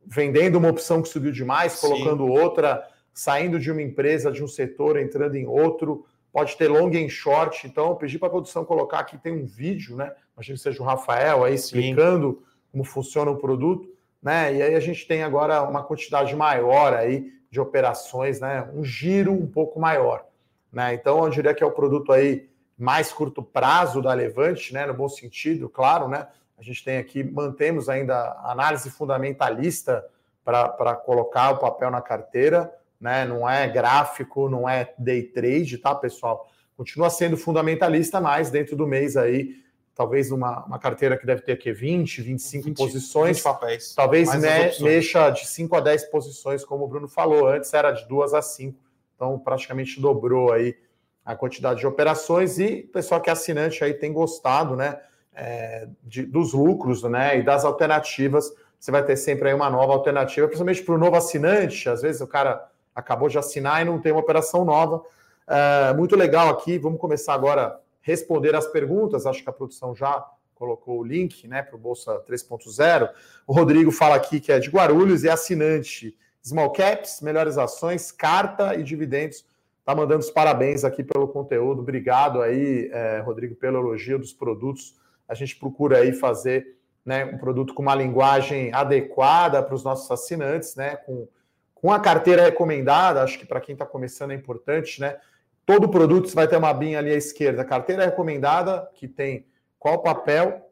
vendendo 0.05 0.57
uma 0.57 0.69
opção 0.69 1.01
que 1.01 1.09
subiu 1.09 1.31
demais, 1.31 1.79
colocando 1.79 2.25
Sim. 2.25 2.39
outra, 2.39 2.87
saindo 3.13 3.59
de 3.59 3.71
uma 3.71 3.81
empresa, 3.81 4.31
de 4.31 4.43
um 4.43 4.47
setor, 4.47 4.97
entrando 4.97 5.35
em 5.35 5.45
outro 5.45 6.05
pode 6.35 6.57
ter 6.57 6.67
long 6.67 6.89
e 6.89 7.09
short. 7.09 7.65
Então, 7.65 7.91
eu 7.91 7.95
pedi 7.95 8.19
para 8.19 8.27
a 8.27 8.31
produção 8.31 8.65
colocar 8.65 8.99
aqui, 8.99 9.17
tem 9.17 9.31
um 9.31 9.45
vídeo, 9.45 9.95
né? 9.95 10.11
Imagino 10.35 10.57
que 10.57 10.63
seja 10.63 10.83
o 10.83 10.85
Rafael 10.85 11.45
aí 11.45 11.55
explicando 11.55 12.43
como 12.73 12.83
funciona 12.83 13.31
o 13.31 13.37
produto, 13.37 13.87
né? 14.21 14.53
E 14.53 14.61
aí 14.61 14.75
a 14.75 14.79
gente 14.81 15.07
tem 15.07 15.23
agora 15.23 15.61
uma 15.61 15.81
quantidade 15.81 16.35
maior 16.35 16.93
aí 16.93 17.31
de 17.49 17.57
operações, 17.57 18.41
né? 18.41 18.69
Um 18.73 18.83
giro 18.83 19.31
um 19.31 19.47
pouco 19.47 19.79
maior, 19.79 20.25
né? 20.73 20.93
Então, 20.93 21.23
eu 21.23 21.29
diria 21.29 21.53
que 21.53 21.63
é 21.63 21.65
o 21.65 21.71
produto 21.71 22.11
aí 22.11 22.49
mais 22.77 23.13
curto 23.13 23.41
prazo 23.41 24.01
da 24.01 24.13
Levante, 24.13 24.73
né? 24.73 24.85
No 24.85 24.93
bom 24.93 25.07
sentido, 25.07 25.69
claro, 25.69 26.09
né? 26.09 26.27
A 26.57 26.61
gente 26.61 26.83
tem 26.83 26.97
aqui, 26.97 27.23
mantemos 27.23 27.87
ainda 27.87 28.33
análise 28.43 28.89
fundamentalista 28.89 30.05
para 30.43 30.97
colocar 30.97 31.51
o 31.51 31.59
papel 31.59 31.89
na 31.89 32.01
carteira, 32.01 32.75
né? 32.99 33.25
Não 33.25 33.49
é 33.49 33.67
gráfico, 33.67 34.49
não 34.49 34.67
é 34.67 34.93
day 34.97 35.23
trade, 35.23 35.77
tá, 35.77 35.93
pessoal? 35.93 36.49
Continua 36.75 37.09
sendo 37.09 37.37
fundamentalista, 37.37 38.19
mas 38.19 38.49
dentro 38.49 38.75
do 38.75 38.85
mês 38.85 39.15
aí, 39.15 39.55
talvez 39.95 40.31
uma, 40.31 40.65
uma 40.65 40.77
carteira 40.77 41.17
que 41.17 41.25
deve 41.25 41.41
ter 41.41 41.53
aqui 41.53 41.71
20, 41.71 42.21
25 42.21 42.65
20, 42.65 42.77
posições. 42.77 43.37
20 43.37 43.43
papéis. 43.43 43.93
Talvez 43.95 44.33
me, 44.35 44.83
mexa 44.83 45.29
de 45.29 45.47
5 45.47 45.75
a 45.75 45.79
10 45.79 46.05
posições, 46.05 46.65
como 46.65 46.83
o 46.83 46.87
Bruno 46.87 47.07
falou. 47.07 47.47
Antes 47.47 47.73
era 47.73 47.91
de 47.91 48.05
2 48.07 48.33
a 48.33 48.41
5. 48.41 48.77
Então, 49.15 49.39
praticamente 49.39 50.01
dobrou 50.01 50.51
aí 50.51 50.75
a 51.23 51.35
quantidade 51.35 51.79
de 51.79 51.87
operações. 51.87 52.59
E 52.59 52.85
o 52.89 52.91
pessoal 52.91 53.21
que 53.21 53.29
é 53.29 53.33
assinante 53.33 53.83
aí 53.83 53.93
tem 53.93 54.11
gostado, 54.11 54.75
né? 54.75 54.99
É, 55.33 55.87
de, 56.03 56.23
dos 56.25 56.53
lucros, 56.53 57.03
né? 57.03 57.39
E 57.39 57.43
das 57.43 57.63
alternativas. 57.63 58.51
Você 58.77 58.91
vai 58.91 59.03
ter 59.03 59.15
sempre 59.15 59.47
aí 59.47 59.55
uma 59.55 59.69
nova 59.69 59.93
alternativa, 59.93 60.45
principalmente 60.45 60.83
para 60.83 60.93
o 60.93 60.97
novo 60.97 61.15
assinante. 61.15 61.89
Às 61.89 62.01
vezes 62.01 62.21
o 62.21 62.27
cara 62.27 62.69
acabou 62.95 63.27
de 63.27 63.37
assinar 63.37 63.81
e 63.81 63.85
não 63.85 63.99
tem 63.99 64.11
uma 64.11 64.21
operação 64.21 64.63
nova. 64.63 65.03
É, 65.47 65.93
muito 65.93 66.15
legal 66.15 66.49
aqui. 66.49 66.77
Vamos 66.77 66.99
começar 66.99 67.33
agora 67.33 67.67
a 67.67 67.79
responder 68.01 68.55
as 68.55 68.65
perguntas. 68.67 69.25
Acho 69.25 69.43
que 69.43 69.49
a 69.49 69.53
produção 69.53 69.93
já 69.93 70.25
colocou 70.55 70.99
o 70.99 71.03
link 71.03 71.47
né, 71.47 71.61
para 71.61 71.75
o 71.75 71.79
Bolsa 71.79 72.23
3.0. 72.27 73.09
O 73.45 73.53
Rodrigo 73.53 73.91
fala 73.91 74.15
aqui 74.15 74.39
que 74.39 74.51
é 74.51 74.59
de 74.59 74.69
Guarulhos 74.69 75.23
e 75.23 75.27
é 75.27 75.31
assinante. 75.31 76.17
Small 76.41 76.71
Caps, 76.71 77.21
melhores 77.21 77.57
ações, 77.57 78.11
carta 78.11 78.75
e 78.75 78.83
dividendos. 78.83 79.45
Tá 79.83 79.93
mandando 79.93 80.21
os 80.21 80.31
parabéns 80.31 80.83
aqui 80.83 81.03
pelo 81.03 81.27
conteúdo. 81.27 81.81
Obrigado 81.81 82.41
aí, 82.41 82.89
é, 82.91 83.19
Rodrigo, 83.19 83.55
pelo 83.55 83.79
elogio 83.79 84.17
dos 84.17 84.33
produtos. 84.33 84.95
A 85.27 85.33
gente 85.33 85.55
procura 85.55 85.99
aí 85.99 86.13
fazer 86.13 86.77
né, 87.03 87.25
um 87.25 87.37
produto 87.37 87.73
com 87.73 87.81
uma 87.81 87.93
linguagem 87.93 88.73
adequada 88.73 89.61
para 89.61 89.75
os 89.75 89.83
nossos 89.83 90.09
assinantes, 90.09 90.75
né? 90.75 90.95
Com, 90.95 91.27
com 91.85 91.91
a 91.91 91.99
carteira 91.99 92.41
recomendada, 92.41 93.21
acho 93.21 93.37
que 93.37 93.45
para 93.45 93.61
quem 93.61 93.73
está 93.73 93.85
começando 93.85 94.31
é 94.31 94.33
importante, 94.33 94.99
né? 94.99 95.19
Todo 95.67 95.87
produto 95.87 96.27
você 96.27 96.33
vai 96.33 96.47
ter 96.47 96.57
uma 96.57 96.73
binha 96.73 96.97
ali 96.97 97.11
à 97.11 97.15
esquerda. 97.15 97.63
Carteira 97.63 98.03
recomendada, 98.05 98.89
que 98.95 99.07
tem 99.07 99.45
qual 99.77 100.01
papel, 100.01 100.67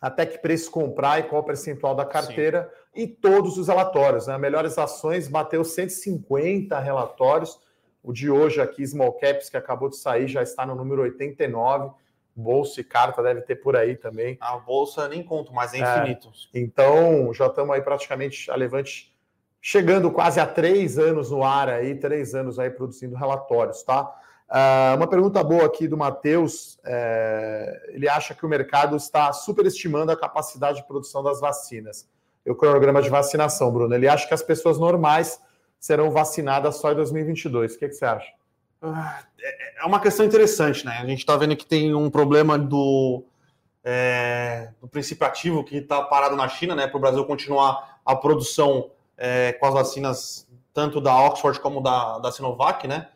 até 0.00 0.26
que 0.26 0.38
preço 0.38 0.68
comprar 0.68 1.20
e 1.20 1.22
qual 1.22 1.44
percentual 1.44 1.94
da 1.94 2.04
carteira, 2.04 2.68
Sim. 2.92 3.02
e 3.02 3.06
todos 3.06 3.58
os 3.58 3.68
relatórios. 3.68 4.26
Né? 4.26 4.36
Melhores 4.38 4.76
ações 4.76 5.28
bateu 5.28 5.62
150 5.62 6.76
relatórios. 6.80 7.60
O 8.02 8.12
de 8.12 8.28
hoje 8.28 8.60
aqui, 8.60 8.84
Small 8.84 9.12
Caps, 9.12 9.50
que 9.50 9.56
acabou 9.56 9.88
de 9.88 9.98
sair, 9.98 10.26
já 10.26 10.42
está 10.42 10.66
no 10.66 10.74
número 10.74 11.02
89. 11.02 11.92
Bolsa 12.34 12.80
e 12.80 12.84
carta 12.84 13.22
deve 13.22 13.42
ter 13.42 13.54
por 13.54 13.76
aí 13.76 13.94
também. 13.94 14.36
A 14.40 14.56
bolsa 14.56 15.08
nem 15.08 15.22
conto, 15.22 15.52
mas 15.52 15.74
é 15.74 15.78
infinito. 15.78 16.28
É, 16.52 16.58
então, 16.58 17.32
já 17.32 17.46
estamos 17.46 17.72
aí 17.72 17.82
praticamente 17.82 18.50
a 18.50 18.56
Levante 18.56 19.09
chegando 19.60 20.10
quase 20.10 20.40
a 20.40 20.46
três 20.46 20.98
anos 20.98 21.30
no 21.30 21.44
ar 21.44 21.68
aí, 21.68 21.94
três 21.94 22.34
anos 22.34 22.58
aí 22.58 22.70
produzindo 22.70 23.14
relatórios, 23.14 23.82
tá? 23.82 24.10
Uh, 24.50 24.96
uma 24.96 25.06
pergunta 25.06 25.44
boa 25.44 25.64
aqui 25.64 25.86
do 25.86 25.96
Matheus. 25.96 26.78
É, 26.84 27.90
ele 27.90 28.08
acha 28.08 28.34
que 28.34 28.44
o 28.44 28.48
mercado 28.48 28.96
está 28.96 29.32
superestimando 29.32 30.10
a 30.10 30.16
capacidade 30.16 30.78
de 30.78 30.86
produção 30.88 31.22
das 31.22 31.40
vacinas. 31.40 32.08
E 32.44 32.50
o 32.50 32.54
cronograma 32.56 33.00
de 33.00 33.08
vacinação, 33.08 33.70
Bruno. 33.70 33.94
Ele 33.94 34.08
acha 34.08 34.26
que 34.26 34.34
as 34.34 34.42
pessoas 34.42 34.76
normais 34.76 35.40
serão 35.78 36.10
vacinadas 36.10 36.76
só 36.76 36.90
em 36.90 36.96
2022. 36.96 37.74
O 37.74 37.78
que, 37.78 37.88
que 37.88 37.94
você 37.94 38.04
acha? 38.04 38.32
Ah, 38.82 39.22
é, 39.40 39.82
é 39.82 39.84
uma 39.84 40.00
questão 40.00 40.26
interessante, 40.26 40.84
né? 40.84 40.98
A 41.00 41.06
gente 41.06 41.20
está 41.20 41.36
vendo 41.36 41.54
que 41.54 41.66
tem 41.66 41.94
um 41.94 42.10
problema 42.10 42.58
do, 42.58 43.22
é, 43.84 44.70
do 44.80 44.88
princípio 44.88 45.26
ativo 45.26 45.62
que 45.62 45.76
está 45.76 46.02
parado 46.02 46.34
na 46.34 46.48
China, 46.48 46.74
né? 46.74 46.88
Para 46.88 46.96
o 46.96 47.00
Brasil 47.00 47.24
continuar 47.24 48.00
a 48.04 48.16
produção 48.16 48.90
é, 49.20 49.52
com 49.52 49.66
as 49.66 49.74
vacinas 49.74 50.48
tanto 50.74 51.00
da 51.00 51.16
Oxford 51.26 51.60
como 51.60 51.80
da, 51.80 52.18
da 52.18 52.32
Sinovac, 52.32 52.88
né? 52.88 53.08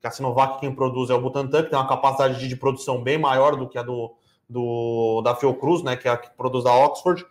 que 0.00 0.06
a 0.06 0.10
Sinovac 0.10 0.60
quem 0.60 0.72
produz 0.72 1.10
é 1.10 1.14
o 1.14 1.20
Butantan, 1.20 1.64
que 1.64 1.70
tem 1.70 1.78
uma 1.78 1.88
capacidade 1.88 2.38
de, 2.38 2.48
de 2.48 2.56
produção 2.56 3.02
bem 3.02 3.18
maior 3.18 3.56
do 3.56 3.68
que 3.68 3.78
a 3.78 3.82
do, 3.82 4.14
do, 4.48 5.20
da 5.22 5.34
Fiocruz, 5.34 5.82
né, 5.82 5.96
que 5.96 6.06
é 6.06 6.10
a 6.10 6.16
que 6.16 6.30
produz 6.36 6.64
da 6.64 6.72
Oxford. 6.72 7.24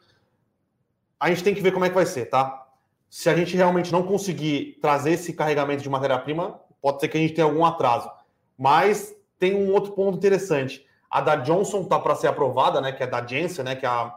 A 1.19 1.29
gente 1.29 1.43
tem 1.43 1.55
que 1.55 1.61
ver 1.61 1.71
como 1.71 1.85
é 1.85 1.89
que 1.89 1.95
vai 1.95 2.05
ser, 2.05 2.25
tá? 2.25 2.67
Se 3.09 3.29
a 3.29 3.35
gente 3.35 3.55
realmente 3.55 3.91
não 3.91 4.03
conseguir 4.03 4.77
trazer 4.81 5.11
esse 5.11 5.33
carregamento 5.33 5.81
de 5.81 5.89
matéria-prima, 5.89 6.59
pode 6.81 6.99
ser 6.99 7.07
que 7.07 7.17
a 7.17 7.21
gente 7.21 7.33
tenha 7.33 7.47
algum 7.47 7.63
atraso. 7.63 8.09
Mas 8.57 9.15
tem 9.39 9.55
um 9.55 9.71
outro 9.71 9.93
ponto 9.93 10.17
interessante. 10.17 10.85
A 11.09 11.21
da 11.21 11.38
Johnson 11.38 11.81
está 11.81 11.97
para 11.97 12.15
ser 12.15 12.27
aprovada, 12.27 12.81
né, 12.81 12.91
que 12.91 13.03
é 13.03 13.07
da 13.07 13.25
Janssen, 13.25 13.63
né, 13.63 13.75
que 13.75 13.85
é, 13.85 13.89
a, 13.89 14.13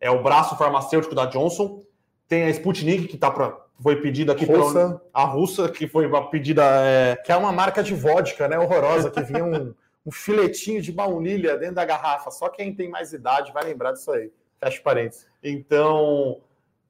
é 0.00 0.10
o 0.10 0.22
braço 0.22 0.56
farmacêutico 0.56 1.14
da 1.14 1.26
Johnson. 1.26 1.82
Tem 2.28 2.44
a 2.44 2.50
Sputnik, 2.50 3.08
que 3.08 3.14
está 3.14 3.30
para 3.30 3.68
foi 3.80 4.00
pedida 4.00 4.32
aqui 4.32 4.44
russa. 4.44 5.00
a 5.14 5.24
russa, 5.24 5.68
que 5.68 5.86
foi 5.86 6.06
uma 6.06 6.28
pedida. 6.28 6.64
É... 6.64 7.16
Que 7.16 7.32
é 7.32 7.36
uma 7.36 7.52
marca 7.52 7.82
de 7.82 7.94
vodka, 7.94 8.48
né? 8.48 8.58
Horrorosa, 8.58 9.10
que 9.10 9.22
vinha 9.22 9.44
um, 9.44 9.74
um 10.04 10.10
filetinho 10.10 10.82
de 10.82 10.90
baunilha 10.90 11.56
dentro 11.56 11.76
da 11.76 11.84
garrafa. 11.84 12.30
Só 12.30 12.48
quem 12.48 12.74
tem 12.74 12.90
mais 12.90 13.12
idade 13.12 13.52
vai 13.52 13.64
lembrar 13.64 13.92
disso 13.92 14.10
aí. 14.10 14.32
Fecha 14.58 14.82
parênteses. 14.82 15.26
Então, 15.42 16.40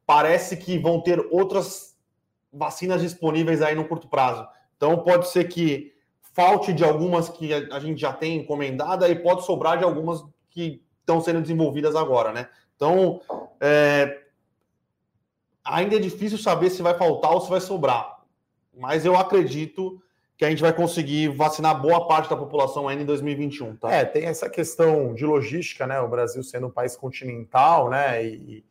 parece 0.06 0.56
que 0.56 0.78
vão 0.78 1.00
ter 1.02 1.20
outras 1.30 1.94
vacinas 2.50 3.02
disponíveis 3.02 3.60
aí 3.60 3.74
no 3.74 3.86
curto 3.86 4.08
prazo. 4.08 4.48
Então, 4.76 4.98
pode 4.98 5.28
ser 5.28 5.44
que 5.44 5.92
falte 6.32 6.72
de 6.72 6.84
algumas 6.84 7.28
que 7.28 7.52
a 7.52 7.78
gente 7.80 8.00
já 8.00 8.12
tem 8.12 8.38
encomendada 8.38 9.08
e 9.08 9.16
pode 9.16 9.44
sobrar 9.44 9.76
de 9.76 9.84
algumas 9.84 10.24
que 10.48 10.82
estão 11.00 11.20
sendo 11.20 11.42
desenvolvidas 11.42 11.94
agora, 11.94 12.32
né? 12.32 12.48
Então, 12.76 13.20
é, 13.60 14.22
ainda 15.68 15.96
é 15.96 15.98
difícil 15.98 16.38
saber 16.38 16.70
se 16.70 16.82
vai 16.82 16.94
faltar 16.94 17.32
ou 17.32 17.40
se 17.40 17.50
vai 17.50 17.60
sobrar. 17.60 18.18
Mas 18.76 19.04
eu 19.04 19.16
acredito 19.16 20.00
que 20.36 20.44
a 20.44 20.50
gente 20.50 20.62
vai 20.62 20.72
conseguir 20.72 21.28
vacinar 21.28 21.80
boa 21.80 22.06
parte 22.06 22.30
da 22.30 22.36
população 22.36 22.88
ainda 22.88 23.02
em 23.02 23.06
2021. 23.06 23.76
Tá? 23.76 23.90
É, 23.90 24.04
tem 24.04 24.26
essa 24.26 24.48
questão 24.48 25.12
de 25.12 25.26
logística, 25.26 25.86
né? 25.86 26.00
O 26.00 26.08
Brasil 26.08 26.42
sendo 26.44 26.68
um 26.68 26.70
país 26.70 26.96
continental, 26.96 27.90
né? 27.90 28.24
E, 28.24 28.64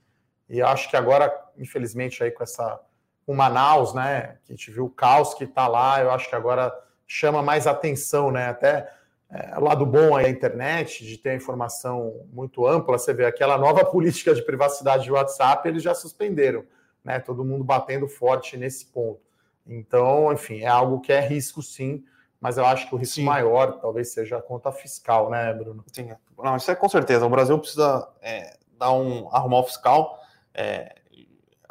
e 0.49 0.61
acho 0.61 0.89
que 0.89 0.95
agora, 0.95 1.33
infelizmente, 1.57 2.23
aí 2.23 2.31
com 2.31 2.43
essa. 2.43 2.79
Com 3.25 3.35
Manaus, 3.35 3.93
né? 3.93 4.37
Que 4.45 4.53
a 4.53 4.55
gente 4.55 4.71
viu 4.71 4.85
o 4.85 4.89
caos 4.89 5.33
que 5.33 5.43
está 5.43 5.67
lá, 5.67 5.99
eu 6.01 6.09
acho 6.11 6.29
que 6.29 6.35
agora 6.35 6.73
chama 7.05 7.41
mais 7.41 7.67
atenção, 7.67 8.31
né? 8.31 8.47
Até 8.47 8.89
é, 9.29 9.59
o 9.59 9.61
lado 9.61 9.85
bom 9.85 10.15
aí 10.15 10.23
da 10.23 10.29
internet, 10.29 11.05
de 11.05 11.17
ter 11.17 11.35
informação 11.35 12.25
muito 12.31 12.65
ampla, 12.65 12.97
você 12.97 13.13
vê 13.13 13.25
aquela 13.25 13.57
nova 13.57 13.83
política 13.91 14.33
de 14.33 14.41
privacidade 14.41 15.03
de 15.03 15.11
WhatsApp, 15.11 15.67
eles 15.67 15.83
já 15.83 15.93
suspenderam 15.93 16.63
né? 17.07 17.19
Todo 17.19 17.45
mundo 17.45 17.63
batendo 17.63 18.05
forte 18.05 18.57
nesse 18.57 18.85
ponto. 18.87 19.21
Então, 19.65 20.33
enfim, 20.33 20.59
é 20.59 20.67
algo 20.67 20.99
que 20.99 21.13
é 21.13 21.25
risco 21.25 21.61
sim, 21.61 22.03
mas 22.39 22.57
eu 22.57 22.65
acho 22.65 22.89
que 22.89 22.93
o 22.93 22.97
risco 22.97 23.15
sim. 23.15 23.23
maior 23.23 23.79
talvez 23.79 24.11
seja 24.11 24.37
a 24.37 24.41
conta 24.41 24.73
fiscal, 24.73 25.29
né, 25.29 25.53
Bruno? 25.53 25.85
Sim, 25.87 26.11
não, 26.37 26.57
isso 26.57 26.69
é 26.69 26.75
com 26.75 26.89
certeza. 26.89 27.25
O 27.25 27.29
Brasil 27.29 27.57
precisa 27.57 28.05
é, 28.21 28.57
dar 28.77 28.91
um 28.91 29.29
arrumar 29.33 29.59
o 29.59 29.63
fiscal. 29.63 30.19
É, 30.53 30.95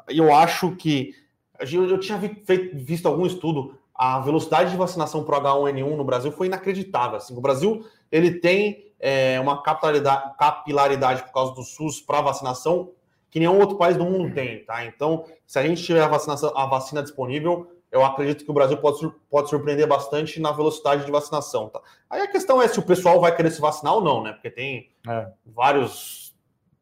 eu 0.09 0.35
acho 0.35 0.75
que 0.75 1.15
eu, 1.59 2.01
tinha 2.01 2.19
visto 2.73 3.07
algum 3.07 3.27
estudo. 3.27 3.79
A 3.95 4.19
velocidade 4.21 4.71
de 4.71 4.77
vacinação 4.77 5.23
para 5.23 5.39
o 5.39 5.65
H1N1 5.65 5.97
no 5.97 6.05
Brasil 6.05 6.33
foi 6.33 6.47
inacreditável. 6.47 7.19
Assim, 7.19 7.37
o 7.37 7.41
Brasil 7.43 7.87
ele 8.11 8.41
tem 8.41 8.91
é, 8.99 9.39
uma 9.39 9.63
capilaridade, 9.63 10.35
capilaridade 10.39 11.23
por 11.25 11.33
causa 11.33 11.55
do 11.55 11.63
SUS 11.63 12.01
para 12.01 12.23
vacinação 12.23 12.93
que 13.31 13.39
nenhum 13.39 13.59
outro 13.61 13.77
país 13.77 13.97
do 13.97 14.05
mundo 14.05 14.35
tem, 14.35 14.65
tá? 14.65 14.85
Então, 14.85 15.25
se 15.47 15.59
a 15.59 15.63
gente 15.63 15.83
tiver 15.83 16.03
a, 16.03 16.09
vacinação, 16.09 16.57
a 16.57 16.67
vacina 16.67 17.03
disponível, 17.03 17.71
eu 17.91 18.05
acredito 18.05 18.45
que 18.45 18.51
o 18.51 18.55
Brasil 18.55 18.77
pode, 18.79 19.11
pode 19.31 19.49
surpreender 19.49 19.87
bastante 19.87 20.41
na 20.41 20.53
velocidade 20.53 21.05
de 21.05 21.11
vacinação, 21.11 21.69
tá? 21.69 21.81
Aí 22.09 22.21
a 22.21 22.29
questão 22.29 22.61
é 22.61 22.69
se 22.69 22.79
o 22.79 22.83
pessoal 22.83 23.21
vai 23.21 23.35
querer 23.35 23.51
se 23.51 23.61
vacinar 23.61 23.95
ou 23.95 24.01
não, 24.01 24.23
né? 24.23 24.33
Porque 24.33 24.51
tem 24.51 24.91
é. 25.09 25.29
vários, 25.45 26.35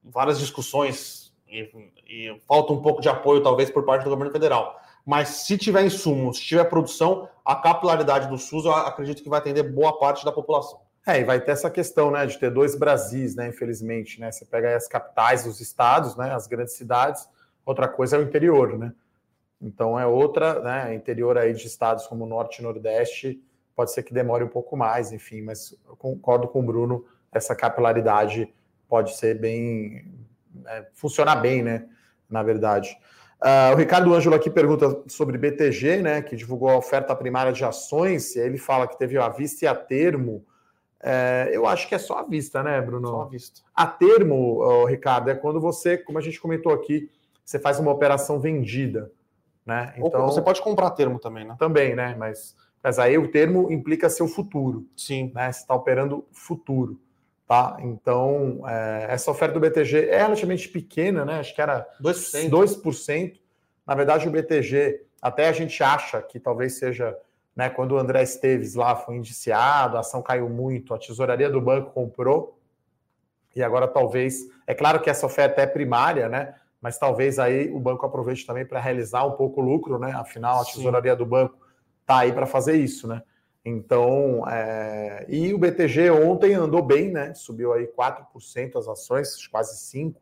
várias 0.02 0.38
discussões 0.38 1.32
e, 1.48 1.70
e 2.06 2.40
falta 2.46 2.72
um 2.72 2.82
pouco 2.82 3.00
de 3.00 3.08
apoio, 3.08 3.42
talvez, 3.42 3.70
por 3.70 3.84
parte 3.84 4.04
do 4.04 4.10
governo 4.10 4.32
federal. 4.32 4.80
Mas 5.04 5.28
se 5.28 5.58
tiver 5.58 5.84
insumos, 5.84 6.38
se 6.38 6.44
tiver 6.44 6.64
produção, 6.64 7.28
a 7.44 7.54
capilaridade 7.54 8.28
do 8.28 8.38
SUS, 8.38 8.64
eu 8.64 8.72
acredito 8.72 9.22
que 9.22 9.28
vai 9.28 9.38
atender 9.38 9.62
boa 9.62 9.98
parte 9.98 10.24
da 10.24 10.32
população. 10.32 10.80
É, 11.06 11.20
e 11.20 11.24
vai 11.24 11.38
ter 11.38 11.52
essa 11.52 11.70
questão, 11.70 12.10
né, 12.10 12.24
de 12.24 12.38
ter 12.38 12.50
dois 12.50 12.74
Brasis, 12.74 13.34
né, 13.34 13.48
infelizmente, 13.48 14.18
né? 14.18 14.32
Você 14.32 14.46
pega 14.46 14.74
as 14.74 14.88
capitais 14.88 15.44
dos 15.44 15.60
estados, 15.60 16.16
né, 16.16 16.32
as 16.34 16.46
grandes 16.46 16.74
cidades, 16.74 17.28
outra 17.64 17.86
coisa 17.86 18.16
é 18.16 18.18
o 18.18 18.22
interior, 18.22 18.78
né? 18.78 18.92
Então 19.60 20.00
é 20.00 20.06
outra, 20.06 20.60
né, 20.60 20.94
interior 20.94 21.36
aí 21.36 21.52
de 21.52 21.66
estados 21.66 22.06
como 22.06 22.24
Norte 22.24 22.60
e 22.60 22.62
Nordeste, 22.62 23.42
pode 23.76 23.92
ser 23.92 24.02
que 24.02 24.14
demore 24.14 24.44
um 24.44 24.48
pouco 24.48 24.76
mais, 24.76 25.12
enfim, 25.12 25.42
mas 25.42 25.76
eu 25.86 25.94
concordo 25.96 26.48
com 26.48 26.60
o 26.60 26.62
Bruno, 26.62 27.04
essa 27.30 27.54
capilaridade 27.54 28.52
pode 28.88 29.14
ser 29.16 29.38
bem, 29.38 30.06
é, 30.66 30.86
funcionar 30.94 31.36
bem, 31.36 31.62
né, 31.62 31.86
na 32.30 32.42
verdade. 32.42 32.96
Uh, 33.42 33.74
o 33.74 33.76
Ricardo 33.76 34.14
Ângelo 34.14 34.34
aqui 34.34 34.48
pergunta 34.48 35.02
sobre 35.06 35.36
BTG, 35.36 36.00
né, 36.00 36.22
que 36.22 36.34
divulgou 36.34 36.70
a 36.70 36.78
oferta 36.78 37.14
primária 37.14 37.52
de 37.52 37.62
ações, 37.62 38.34
e 38.36 38.40
aí 38.40 38.46
ele 38.46 38.56
fala 38.56 38.86
que 38.86 38.98
teve 38.98 39.18
a 39.18 39.28
vista 39.28 39.66
e 39.66 39.68
a 39.68 39.74
termo, 39.74 40.46
é, 41.06 41.50
eu 41.52 41.66
acho 41.66 41.86
que 41.86 41.94
é 41.94 41.98
só 41.98 42.20
a 42.20 42.22
vista, 42.22 42.62
né, 42.62 42.80
Bruno? 42.80 43.08
Só 43.08 43.22
a 43.22 43.26
vista. 43.26 43.60
A 43.74 43.86
termo, 43.86 44.60
oh, 44.60 44.86
Ricardo, 44.86 45.28
é 45.30 45.34
quando 45.34 45.60
você, 45.60 45.98
como 45.98 46.16
a 46.16 46.20
gente 46.22 46.40
comentou 46.40 46.72
aqui, 46.72 47.10
você 47.44 47.58
faz 47.58 47.78
uma 47.78 47.92
operação 47.92 48.40
vendida, 48.40 49.12
né? 49.66 49.92
Então 49.98 50.22
Ou 50.22 50.32
você 50.32 50.40
pode 50.40 50.62
comprar 50.62 50.90
termo 50.92 51.18
também, 51.18 51.44
né? 51.44 51.56
Também, 51.58 51.94
né? 51.94 52.16
Mas, 52.18 52.56
mas 52.82 52.98
aí 52.98 53.18
o 53.18 53.30
termo 53.30 53.70
implica 53.70 54.08
seu 54.08 54.26
futuro. 54.26 54.86
Sim. 54.96 55.30
Né? 55.34 55.52
Você 55.52 55.60
está 55.60 55.74
operando 55.74 56.26
futuro, 56.32 56.98
tá? 57.46 57.76
Então 57.80 58.62
é, 58.66 59.08
essa 59.10 59.30
oferta 59.30 59.52
do 59.52 59.60
BTG 59.60 60.08
é 60.08 60.22
relativamente 60.22 60.70
pequena, 60.70 61.22
né? 61.26 61.40
Acho 61.40 61.54
que 61.54 61.60
era 61.60 61.86
2%. 62.02 62.48
2%. 62.48 63.40
Na 63.86 63.94
verdade, 63.94 64.26
o 64.26 64.30
BTG 64.30 65.02
até 65.20 65.48
a 65.48 65.52
gente 65.52 65.82
acha 65.82 66.22
que 66.22 66.40
talvez 66.40 66.78
seja 66.78 67.14
né, 67.56 67.70
quando 67.70 67.92
o 67.92 67.98
André 67.98 68.22
Esteves 68.22 68.74
lá 68.74 68.96
foi 68.96 69.16
indiciado, 69.16 69.96
a 69.96 70.00
ação 70.00 70.20
caiu 70.20 70.48
muito, 70.48 70.92
a 70.92 70.98
tesouraria 70.98 71.48
do 71.48 71.60
banco 71.60 71.92
comprou, 71.92 72.58
e 73.54 73.62
agora 73.62 73.86
talvez, 73.86 74.48
é 74.66 74.74
claro 74.74 75.00
que 75.00 75.08
essa 75.08 75.24
oferta 75.24 75.62
é 75.62 75.66
primária, 75.66 76.28
né? 76.28 76.54
Mas 76.80 76.98
talvez 76.98 77.38
aí 77.38 77.70
o 77.70 77.78
banco 77.78 78.04
aproveite 78.04 78.44
também 78.44 78.66
para 78.66 78.80
realizar 78.80 79.24
um 79.24 79.32
pouco 79.32 79.60
o 79.60 79.64
lucro, 79.64 79.98
né? 79.98 80.12
Afinal, 80.12 80.60
a 80.60 80.64
tesouraria 80.64 81.12
Sim. 81.12 81.18
do 81.18 81.26
banco 81.26 81.56
está 82.00 82.18
aí 82.18 82.32
para 82.32 82.46
fazer 82.46 82.74
isso, 82.74 83.06
né? 83.06 83.22
Então, 83.64 84.44
é... 84.48 85.24
e 85.28 85.54
o 85.54 85.58
BTG 85.58 86.10
ontem 86.10 86.52
andou 86.54 86.82
bem, 86.82 87.10
né? 87.10 87.32
Subiu 87.34 87.72
aí 87.72 87.86
4% 87.86 88.76
as 88.76 88.88
ações, 88.88 89.46
quase 89.46 89.76
5%. 89.96 90.16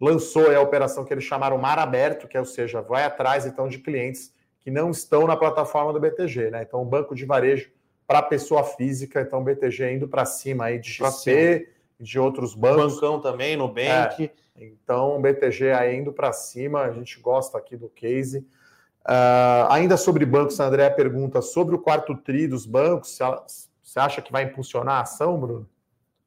lançou 0.00 0.50
a 0.50 0.60
operação 0.60 1.04
que 1.04 1.12
eles 1.12 1.24
chamaram 1.24 1.58
Mar 1.58 1.78
Aberto, 1.78 2.26
que 2.26 2.36
é, 2.36 2.40
ou 2.40 2.46
seja, 2.46 2.80
vai 2.80 3.04
atrás 3.04 3.46
então 3.46 3.68
de 3.68 3.78
clientes 3.78 4.32
que 4.64 4.70
não 4.70 4.90
estão 4.90 5.26
na 5.26 5.36
plataforma 5.36 5.92
do 5.92 6.00
BTG, 6.00 6.50
né? 6.50 6.62
Então, 6.66 6.80
o 6.80 6.84
banco 6.86 7.14
de 7.14 7.26
varejo 7.26 7.70
para 8.06 8.22
pessoa 8.22 8.64
física, 8.64 9.20
então 9.20 9.40
o 9.40 9.44
BTG 9.44 9.92
indo 9.92 10.08
para 10.08 10.24
cima 10.24 10.64
aí 10.64 10.78
de 10.78 10.90
XP, 10.90 11.68
de 12.00 12.18
outros 12.18 12.54
bancos. 12.54 12.94
Bancão 12.94 13.20
também, 13.20 13.56
Nubank. 13.56 14.24
É, 14.24 14.30
então, 14.56 15.16
o 15.16 15.20
BTG 15.20 15.72
aí 15.72 15.96
indo 15.96 16.12
para 16.12 16.32
cima, 16.32 16.80
a 16.80 16.92
gente 16.92 17.20
gosta 17.20 17.58
aqui 17.58 17.76
do 17.76 17.90
case. 17.90 18.38
Uh, 19.06 19.68
ainda 19.68 19.98
sobre 19.98 20.24
bancos, 20.24 20.58
a 20.58 20.66
André 20.66 20.88
pergunta 20.88 21.42
sobre 21.42 21.74
o 21.74 21.78
quarto 21.78 22.16
TRI 22.16 22.48
dos 22.48 22.64
bancos, 22.64 23.18
você 23.82 23.98
acha 24.00 24.22
que 24.22 24.32
vai 24.32 24.44
impulsionar 24.44 24.96
a 24.96 25.00
ação, 25.02 25.38
Bruno? 25.38 25.68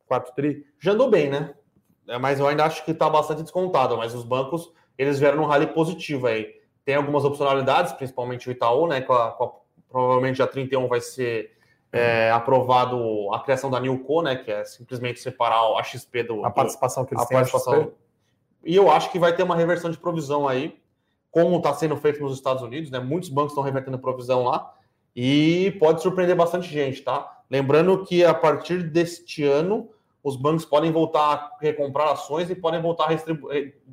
Quarto 0.06 0.34
TRI? 0.36 0.64
Já 0.80 0.92
andou 0.92 1.10
bem, 1.10 1.28
né? 1.28 1.56
É, 2.08 2.20
mas 2.20 2.40
eu 2.40 2.48
ainda 2.48 2.66
acho 2.66 2.86
que 2.86 2.92
está 2.92 3.10
bastante 3.10 3.42
descontado, 3.42 3.98
mas 3.98 4.14
os 4.14 4.24
bancos, 4.24 4.72
eles 4.96 5.18
vieram 5.18 5.38
num 5.38 5.46
rally 5.46 5.68
positivo 5.68 6.28
aí. 6.28 6.57
Tem 6.88 6.96
algumas 6.96 7.26
opcionalidades, 7.26 7.92
principalmente 7.92 8.48
o 8.48 8.52
Itaú, 8.54 8.88
né? 8.88 9.02
Com 9.02 9.12
a, 9.12 9.32
com 9.32 9.44
a, 9.44 9.52
provavelmente 9.90 10.42
a 10.42 10.48
31 10.48 10.88
vai 10.88 11.02
ser 11.02 11.52
é, 11.92 12.32
aprovado 12.32 12.98
a 13.34 13.42
criação 13.42 13.70
da 13.70 13.78
Newco, 13.78 14.22
né? 14.22 14.38
Que 14.38 14.50
é 14.50 14.64
simplesmente 14.64 15.20
separar 15.20 15.78
a 15.78 15.84
XP 15.84 16.24
do. 16.24 16.46
A 16.46 16.50
participação 16.50 17.04
que 17.04 17.14
eles 17.14 17.26
a 17.26 17.28
têm 17.28 17.36
participação. 17.40 17.92
E 18.64 18.74
eu 18.74 18.90
acho 18.90 19.12
que 19.12 19.20
vai 19.20 19.36
ter 19.36 19.44
uma 19.44 19.54
reversão 19.54 19.92
de 19.92 19.98
provisão 19.98 20.48
aí, 20.48 20.80
como 21.30 21.58
está 21.58 21.74
sendo 21.74 21.98
feito 21.98 22.22
nos 22.22 22.34
Estados 22.34 22.64
Unidos, 22.64 22.90
né? 22.90 23.02
Muitos 23.02 23.28
bancos 23.28 23.52
estão 23.52 23.66
revertendo 23.66 24.00
provisão 24.00 24.46
lá 24.46 24.74
e 25.14 25.76
pode 25.82 26.02
surpreender 26.02 26.38
bastante 26.38 26.70
gente, 26.70 27.02
tá? 27.02 27.42
Lembrando 27.50 28.02
que 28.06 28.24
a 28.24 28.34
partir 28.34 28.82
deste 28.82 29.44
ano 29.44 29.90
os 30.24 30.38
bancos 30.38 30.64
podem 30.64 30.90
voltar 30.90 31.34
a 31.34 31.52
recomprar 31.60 32.14
ações 32.14 32.50
e 32.50 32.56
podem 32.56 32.82
voltar 32.82 33.12
a 33.12 33.20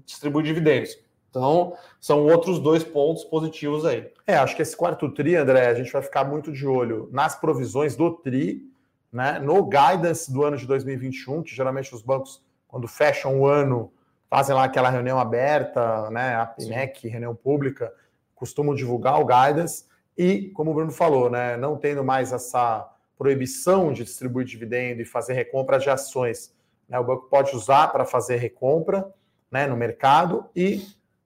distribuir 0.04 0.44
dividendos. 0.44 0.96
Então, 1.34 1.76
são 2.00 2.24
outros 2.26 2.60
dois 2.60 2.84
pontos 2.84 3.24
positivos 3.24 3.84
aí. 3.84 4.08
É, 4.24 4.36
acho 4.36 4.54
que 4.54 4.62
esse 4.62 4.76
quarto 4.76 5.10
TRI, 5.10 5.34
André, 5.34 5.66
a 5.66 5.74
gente 5.74 5.92
vai 5.92 6.00
ficar 6.00 6.22
muito 6.22 6.52
de 6.52 6.64
olho 6.64 7.08
nas 7.10 7.34
provisões 7.34 7.96
do 7.96 8.08
TRI, 8.12 8.62
né, 9.12 9.40
no 9.40 9.64
guidance 9.64 10.32
do 10.32 10.44
ano 10.44 10.56
de 10.56 10.64
2021, 10.64 11.42
que 11.42 11.52
geralmente 11.52 11.92
os 11.92 12.02
bancos, 12.02 12.40
quando 12.68 12.86
fecham 12.86 13.40
o 13.40 13.48
ano, 13.48 13.92
fazem 14.30 14.54
lá 14.54 14.62
aquela 14.62 14.90
reunião 14.90 15.18
aberta, 15.18 16.08
né, 16.10 16.36
a 16.36 16.46
PNEC, 16.46 17.00
Sim. 17.00 17.08
reunião 17.08 17.34
pública, 17.34 17.92
costumam 18.36 18.72
divulgar 18.72 19.20
o 19.20 19.26
guidance, 19.26 19.86
e, 20.16 20.50
como 20.50 20.70
o 20.70 20.74
Bruno 20.74 20.92
falou, 20.92 21.28
né, 21.28 21.56
não 21.56 21.76
tendo 21.76 22.04
mais 22.04 22.32
essa 22.32 22.88
proibição 23.18 23.92
de 23.92 24.04
distribuir 24.04 24.46
dividendo 24.46 25.02
e 25.02 25.04
fazer 25.04 25.32
recompra 25.32 25.80
de 25.80 25.90
ações, 25.90 26.54
né, 26.88 26.96
o 26.96 27.04
banco 27.04 27.26
pode 27.28 27.56
usar 27.56 27.88
para 27.88 28.04
fazer 28.04 28.36
recompra 28.36 29.12
né, 29.50 29.66
no 29.66 29.76
mercado 29.76 30.46
e 30.54 30.84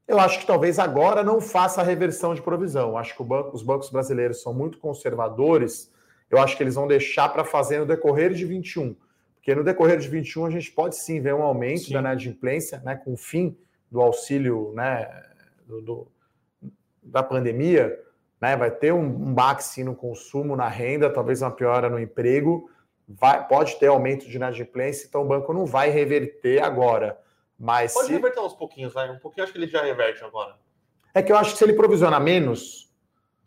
eu 0.08 0.18
acho 0.18 0.40
que 0.40 0.46
talvez 0.46 0.78
agora 0.78 1.22
não 1.22 1.38
faça 1.38 1.82
a 1.82 1.84
reversão 1.84 2.34
de 2.34 2.40
provisão. 2.40 2.96
Acho 2.96 3.14
que 3.14 3.22
banco, 3.22 3.54
os 3.54 3.62
bancos 3.62 3.90
brasileiros 3.90 4.40
são 4.40 4.54
muito 4.54 4.78
conservadores. 4.78 5.92
Eu 6.30 6.38
acho 6.38 6.56
que 6.56 6.62
eles 6.62 6.76
vão 6.76 6.88
deixar 6.88 7.28
para 7.28 7.44
fazer 7.44 7.78
no 7.78 7.84
decorrer 7.84 8.32
de 8.32 8.46
21. 8.46 8.96
Porque 9.34 9.54
no 9.54 9.62
decorrer 9.62 9.98
de 9.98 10.08
21 10.08 10.46
a 10.46 10.50
gente 10.50 10.72
pode 10.72 10.96
sim 10.96 11.20
ver 11.20 11.34
um 11.34 11.42
aumento 11.42 11.84
sim. 11.84 11.92
da 11.92 12.00
inadimplência, 12.00 12.80
né, 12.80 12.96
com 12.96 13.12
o 13.12 13.16
fim 13.18 13.54
do 13.90 14.00
auxílio 14.00 14.72
né, 14.74 15.08
do, 15.66 15.82
do, 15.82 16.06
da 17.02 17.22
pandemia. 17.22 18.02
Né, 18.40 18.56
vai 18.56 18.70
ter 18.70 18.94
um, 18.94 19.04
um 19.04 19.34
baque 19.34 19.62
sim 19.62 19.84
no 19.84 19.94
consumo, 19.94 20.56
na 20.56 20.68
renda, 20.68 21.10
talvez 21.10 21.42
uma 21.42 21.50
piora 21.50 21.90
no 21.90 22.00
emprego. 22.00 22.70
Vai, 23.06 23.46
pode 23.46 23.76
ter 23.76 23.88
aumento 23.88 24.26
de 24.26 24.36
inadimplência, 24.36 25.06
então 25.06 25.20
o 25.22 25.26
banco 25.26 25.52
não 25.52 25.66
vai 25.66 25.90
reverter 25.90 26.62
agora. 26.62 27.18
Mas 27.58 27.92
Pode 27.92 28.06
se... 28.06 28.12
reverter 28.12 28.40
uns 28.40 28.54
pouquinhos, 28.54 28.92
vai. 28.92 29.10
Um 29.10 29.18
pouquinho 29.18 29.44
acho 29.44 29.52
que 29.52 29.58
ele 29.58 29.66
já 29.66 29.82
reverte 29.82 30.22
agora. 30.22 30.56
É 31.12 31.22
que 31.22 31.32
eu 31.32 31.36
acho 31.36 31.52
que 31.52 31.58
se 31.58 31.64
ele 31.64 31.72
provisionar 31.72 32.20
menos. 32.20 32.88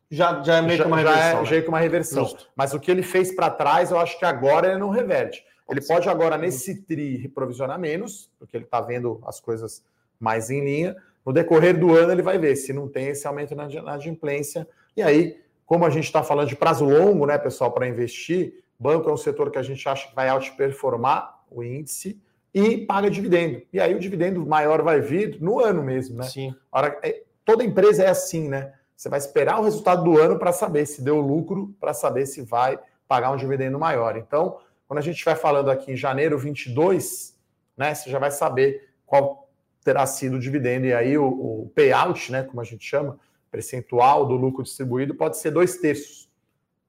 Já, 0.10 0.44
já 0.44 0.58
é 0.58 0.62
meio 0.62 0.78
já, 0.78 0.84
que 0.84 0.90
uma 0.90 0.98
reversão. 0.98 1.22
É, 1.22 1.42
né? 1.42 1.46
já 1.46 1.56
é 1.56 1.68
uma 1.68 1.80
reversão. 1.80 2.24
Justo. 2.26 2.50
Mas 2.54 2.74
o 2.74 2.80
que 2.80 2.92
ele 2.92 3.02
fez 3.02 3.34
para 3.34 3.50
trás, 3.50 3.92
eu 3.92 4.00
acho 4.00 4.20
que 4.20 4.26
agora 4.26 4.68
ele 4.68 4.78
não 4.78 4.90
reverte. 4.90 5.46
Ele 5.70 5.80
pode 5.80 6.10
agora, 6.10 6.38
nesse 6.38 6.82
TRI, 6.82 7.30
provisionar 7.30 7.80
menos, 7.80 8.30
porque 8.38 8.58
ele 8.58 8.66
está 8.66 8.82
vendo 8.82 9.22
as 9.26 9.40
coisas 9.40 9.82
mais 10.20 10.50
em 10.50 10.62
linha. 10.66 10.98
No 11.26 11.32
decorrer 11.32 11.80
do 11.80 11.96
ano, 11.96 12.12
ele 12.12 12.22
vai 12.22 12.38
ver 12.38 12.58
se 12.58 12.74
não 12.74 12.90
tem 12.90 13.08
esse 13.08 13.26
aumento 13.26 13.56
na 13.56 13.94
adimplência. 13.94 14.68
E 14.98 15.02
aí, 15.02 15.40
como 15.66 15.86
a 15.86 15.90
gente 15.90 16.04
está 16.04 16.22
falando 16.22 16.50
de 16.50 16.58
prazo 16.58 16.84
longo, 16.84 17.26
né, 17.26 17.38
pessoal, 17.38 17.72
para 17.72 17.88
investir, 17.88 18.66
banco 18.78 19.10
é 19.10 19.14
um 19.14 19.18
setor 19.18 19.50
que 19.50 19.58
a 19.58 19.64
gente 19.64 19.88
acha 19.88 20.10
que 20.10 20.16
vai 20.16 20.30
outperformar 20.30 21.40
o 21.50 21.64
índice 21.64 22.22
e 22.54 22.86
paga 22.86 23.10
dividendo. 23.10 23.62
E 23.72 23.80
aí 23.80 23.96
o 23.96 24.00
dividendo 24.00 24.46
maior 24.46 24.82
vai 24.82 25.00
vir 25.00 25.42
no 25.42 25.60
ano 25.60 25.84
mesmo, 25.84 26.18
né? 26.18 26.24
Sim. 26.24 26.54
Hora, 26.72 27.00
é, 27.02 27.24
toda 27.46 27.64
empresa 27.64 28.04
é 28.04 28.10
assim, 28.10 28.50
né? 28.50 28.74
Você 28.96 29.10
vai 29.10 29.20
esperar 29.20 29.60
o 29.60 29.64
resultado 29.64 30.04
do 30.04 30.20
ano 30.20 30.38
para 30.38 30.52
saber 30.52 30.86
se 30.86 31.02
deu 31.02 31.20
lucro, 31.20 31.74
para 31.80 31.94
saber 31.94 32.26
se 32.26 32.42
vai 32.42 32.78
pagar 33.08 33.32
um 33.32 33.36
dividendo 33.36 33.80
maior. 33.80 34.16
Então, 34.16 34.60
quando 34.88 35.00
a 35.00 35.02
gente 35.02 35.16
estiver 35.16 35.36
falando 35.36 35.72
aqui 35.72 35.92
em 35.92 35.96
janeiro 35.96 36.38
22, 36.38 37.38
né, 37.76 37.96
você 37.96 38.10
já 38.10 38.20
vai 38.20 38.30
saber 38.30 38.90
qual 39.06 39.50
terá 39.84 40.06
sido 40.06 40.36
o 40.36 40.40
dividendo. 40.40 40.86
E 40.86 40.94
aí 40.94 41.18
o, 41.18 41.26
o 41.26 41.72
payout, 41.74 42.32
né, 42.32 42.44
como 42.44 42.62
a 42.62 42.64
gente 42.64 42.86
chama, 42.86 43.18
percentual 43.50 44.26
do 44.26 44.36
lucro 44.36 44.64
distribuído, 44.64 45.16
pode 45.16 45.38
ser 45.38 45.52
dois 45.52 45.78
terços, 45.78 46.30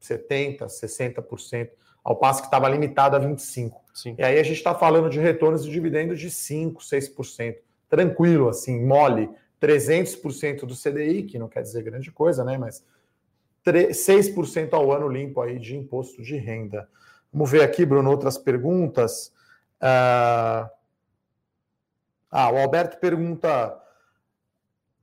70%, 0.02 0.66
60% 0.66 1.70
ao 2.04 2.16
passo 2.16 2.40
que 2.40 2.48
estava 2.48 2.68
limitado 2.68 3.16
a 3.16 3.20
25%. 3.20 3.72
Sim. 3.92 4.14
E 4.18 4.22
aí 4.22 4.38
a 4.38 4.42
gente 4.42 4.56
está 4.56 4.74
falando 4.74 5.10
de 5.10 5.20
retornos 5.20 5.64
de 5.64 5.70
dividendos 5.70 6.18
de 6.18 6.28
5%, 6.28 6.76
6%. 6.78 7.56
Tranquilo, 7.88 8.48
assim, 8.48 8.80
mole, 8.84 9.28
300% 9.60 10.64
do 10.64 10.74
CDI, 10.74 11.24
que 11.24 11.38
não 11.38 11.48
quer 11.48 11.62
dizer 11.62 11.82
grande 11.82 12.10
coisa, 12.10 12.42
né? 12.44 12.56
Mas 12.56 12.84
6% 13.64 14.72
ao 14.72 14.90
ano 14.90 15.08
limpo 15.08 15.40
aí 15.40 15.58
de 15.58 15.76
imposto 15.76 16.22
de 16.22 16.36
renda. 16.36 16.88
Vamos 17.32 17.50
ver 17.50 17.62
aqui, 17.62 17.84
Bruno, 17.84 18.10
outras 18.10 18.36
perguntas. 18.38 19.32
Ah, 19.80 20.70
ah 22.30 22.50
o 22.50 22.58
Alberto 22.58 22.98
pergunta 22.98 23.78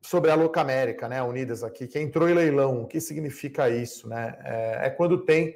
sobre 0.02 0.32
a 0.32 0.36
Louca 0.36 0.60
América, 0.60 1.08
né? 1.08 1.22
Unidas 1.22 1.64
aqui, 1.64 1.88
que 1.88 2.00
entrou 2.00 2.28
em 2.28 2.34
leilão. 2.34 2.82
O 2.82 2.88
que 2.88 3.00
significa 3.00 3.70
isso, 3.70 4.08
né? 4.10 4.38
É, 4.44 4.88
é 4.88 4.90
quando 4.90 5.20
tem 5.20 5.56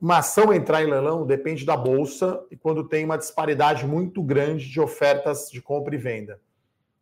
uma 0.00 0.18
ação 0.18 0.52
entrar 0.52 0.82
em 0.82 0.90
leilão 0.90 1.26
depende 1.26 1.64
da 1.64 1.76
bolsa 1.76 2.44
e 2.50 2.56
quando 2.56 2.88
tem 2.88 3.04
uma 3.04 3.18
disparidade 3.18 3.86
muito 3.86 4.22
grande 4.22 4.68
de 4.68 4.80
ofertas 4.80 5.48
de 5.50 5.60
compra 5.60 5.94
e 5.94 5.98
venda. 5.98 6.40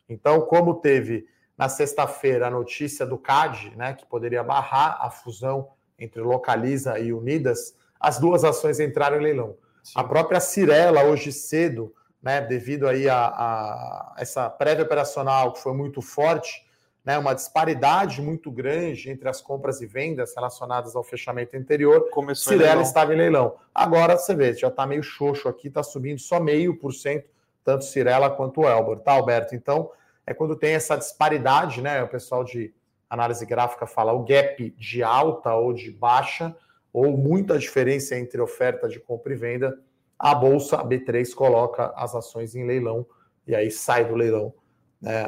Então, 0.09 0.41
como 0.43 0.75
teve 0.75 1.27
na 1.57 1.69
sexta-feira 1.69 2.47
a 2.47 2.51
notícia 2.51 3.05
do 3.05 3.19
CAD, 3.19 3.77
né, 3.77 3.93
que 3.95 4.07
poderia 4.07 4.43
barrar 4.43 4.99
a 5.01 5.11
fusão 5.11 5.69
entre 5.99 6.21
Localiza 6.23 6.99
e 6.99 7.13
Unidas, 7.13 7.77
as 7.99 8.19
duas 8.19 8.45
ações 8.45 8.81
entraram 8.81 9.19
em 9.19 9.23
leilão. 9.23 9.57
Sim. 9.83 9.93
A 9.95 10.05
própria 10.05 10.41
Cirela, 10.41 11.05
hoje 11.05 11.33
cedo, 11.33 11.95
né, 12.23 12.41
devido 12.41 12.89
aí 12.89 13.09
a, 13.09 13.27
a 13.27 14.15
essa 14.19 14.49
prévia 14.49 14.85
operacional 14.85 15.53
que 15.53 15.61
foi 15.61 15.75
muito 15.75 16.01
forte, 16.01 16.67
né, 17.11 17.19
uma 17.19 17.35
disparidade 17.35 18.23
muito 18.23 18.53
grande 18.53 19.11
entre 19.11 19.29
as 19.29 19.41
compras 19.41 19.81
e 19.81 19.87
vendas 19.87 20.33
relacionadas 20.33 20.95
ao 20.95 21.03
fechamento 21.03 21.57
anterior. 21.57 22.09
Começou 22.11 22.53
Cirela 22.53 22.83
estava 22.83 23.13
em 23.13 23.17
leilão. 23.17 23.57
Agora 23.75 24.17
você 24.17 24.33
vê, 24.33 24.55
já 24.55 24.69
está 24.69 24.87
meio 24.87 25.03
xoxo 25.03 25.49
aqui, 25.49 25.67
está 25.67 25.83
subindo 25.83 26.21
só 26.21 26.39
meio 26.39 26.79
por 26.79 26.93
cento, 26.95 27.29
tanto 27.65 27.85
Cirela 27.85 28.31
quanto 28.31 28.61
o 28.61 28.69
Elbor, 28.69 29.01
tá, 29.01 29.11
Alberto? 29.11 29.57
Então, 29.57 29.91
é 30.25 30.33
quando 30.33 30.55
tem 30.55 30.75
essa 30.75 30.97
disparidade, 30.97 31.83
né? 31.83 32.01
O 32.01 32.07
pessoal 32.07 32.45
de 32.45 32.73
análise 33.09 33.45
gráfica 33.45 33.89
fala 33.89 34.13
o 34.13 34.25
gap 34.25 34.73
de 34.79 35.03
alta 35.03 35.53
ou 35.53 35.73
de 35.73 35.91
baixa, 35.91 36.55
ou 36.93 37.17
muita 37.17 37.59
diferença 37.59 38.17
entre 38.17 38.41
oferta 38.41 38.89
de 38.89 39.01
compra 39.01 39.33
e 39.33 39.37
venda, 39.37 39.81
a 40.17 40.33
Bolsa 40.33 40.77
a 40.77 40.85
B3 40.85 41.35
coloca 41.35 41.93
as 41.97 42.15
ações 42.15 42.55
em 42.55 42.65
leilão 42.65 43.05
e 43.49 43.55
aí 43.57 43.69
sai 43.69 44.05
do 44.05 44.15
leilão. 44.15 44.55
Né? 45.03 45.27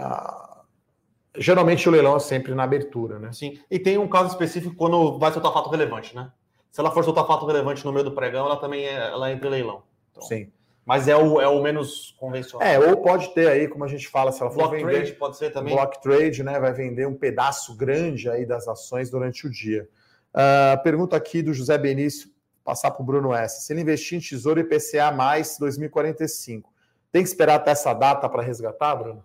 Geralmente 1.36 1.88
o 1.88 1.92
leilão 1.92 2.16
é 2.16 2.20
sempre 2.20 2.54
na 2.54 2.64
abertura, 2.64 3.18
né? 3.18 3.32
Sim. 3.32 3.58
E 3.70 3.78
tem 3.78 3.96
um 3.96 4.08
caso 4.08 4.28
específico 4.28 4.74
quando 4.74 5.18
vai 5.18 5.32
soltar 5.32 5.52
fato 5.52 5.70
relevante, 5.70 6.14
né? 6.14 6.30
Se 6.70 6.80
ela 6.80 6.90
for 6.90 7.04
soltar 7.04 7.26
fato 7.26 7.46
relevante 7.46 7.84
no 7.84 7.92
meio 7.92 8.04
do 8.04 8.12
pregão, 8.12 8.46
ela 8.46 8.56
também 8.56 8.84
é, 8.84 9.08
ela 9.08 9.30
entra 9.30 9.48
em 9.48 9.50
leilão. 9.50 9.82
Então, 10.10 10.22
Sim. 10.22 10.50
Mas 10.84 11.06
é 11.06 11.16
o, 11.16 11.40
é 11.40 11.46
o 11.46 11.62
menos 11.62 12.14
convencional. 12.18 12.66
É, 12.66 12.78
ou 12.78 12.96
pode 12.96 13.32
ter 13.34 13.48
aí, 13.48 13.68
como 13.68 13.84
a 13.84 13.88
gente 13.88 14.08
fala, 14.08 14.32
se 14.32 14.42
ela 14.42 14.50
for 14.50 14.58
block 14.58 14.76
vender... 14.76 14.92
trade 14.92 15.12
pode 15.12 15.36
ser 15.36 15.50
também. 15.50 15.74
Block 15.74 16.02
trade, 16.02 16.42
né? 16.42 16.58
Vai 16.58 16.72
vender 16.72 17.06
um 17.06 17.14
pedaço 17.14 17.76
grande 17.76 18.28
aí 18.28 18.44
das 18.44 18.66
ações 18.66 19.08
durante 19.08 19.46
o 19.46 19.50
dia. 19.50 19.88
Uh, 20.34 20.82
pergunta 20.82 21.16
aqui 21.16 21.40
do 21.40 21.54
José 21.54 21.78
Benício, 21.78 22.30
passar 22.64 22.90
para 22.90 23.02
o 23.02 23.06
Bruno 23.06 23.32
S. 23.32 23.64
Se 23.64 23.72
ele 23.72 23.82
investir 23.82 24.18
em 24.18 24.20
Tesouro 24.20 24.60
IPCA 24.60 25.12
mais 25.12 25.56
2045, 25.58 26.72
tem 27.12 27.22
que 27.22 27.28
esperar 27.28 27.56
até 27.56 27.70
essa 27.70 27.94
data 27.94 28.28
para 28.28 28.42
resgatar, 28.42 28.96
Bruno? 28.96 29.24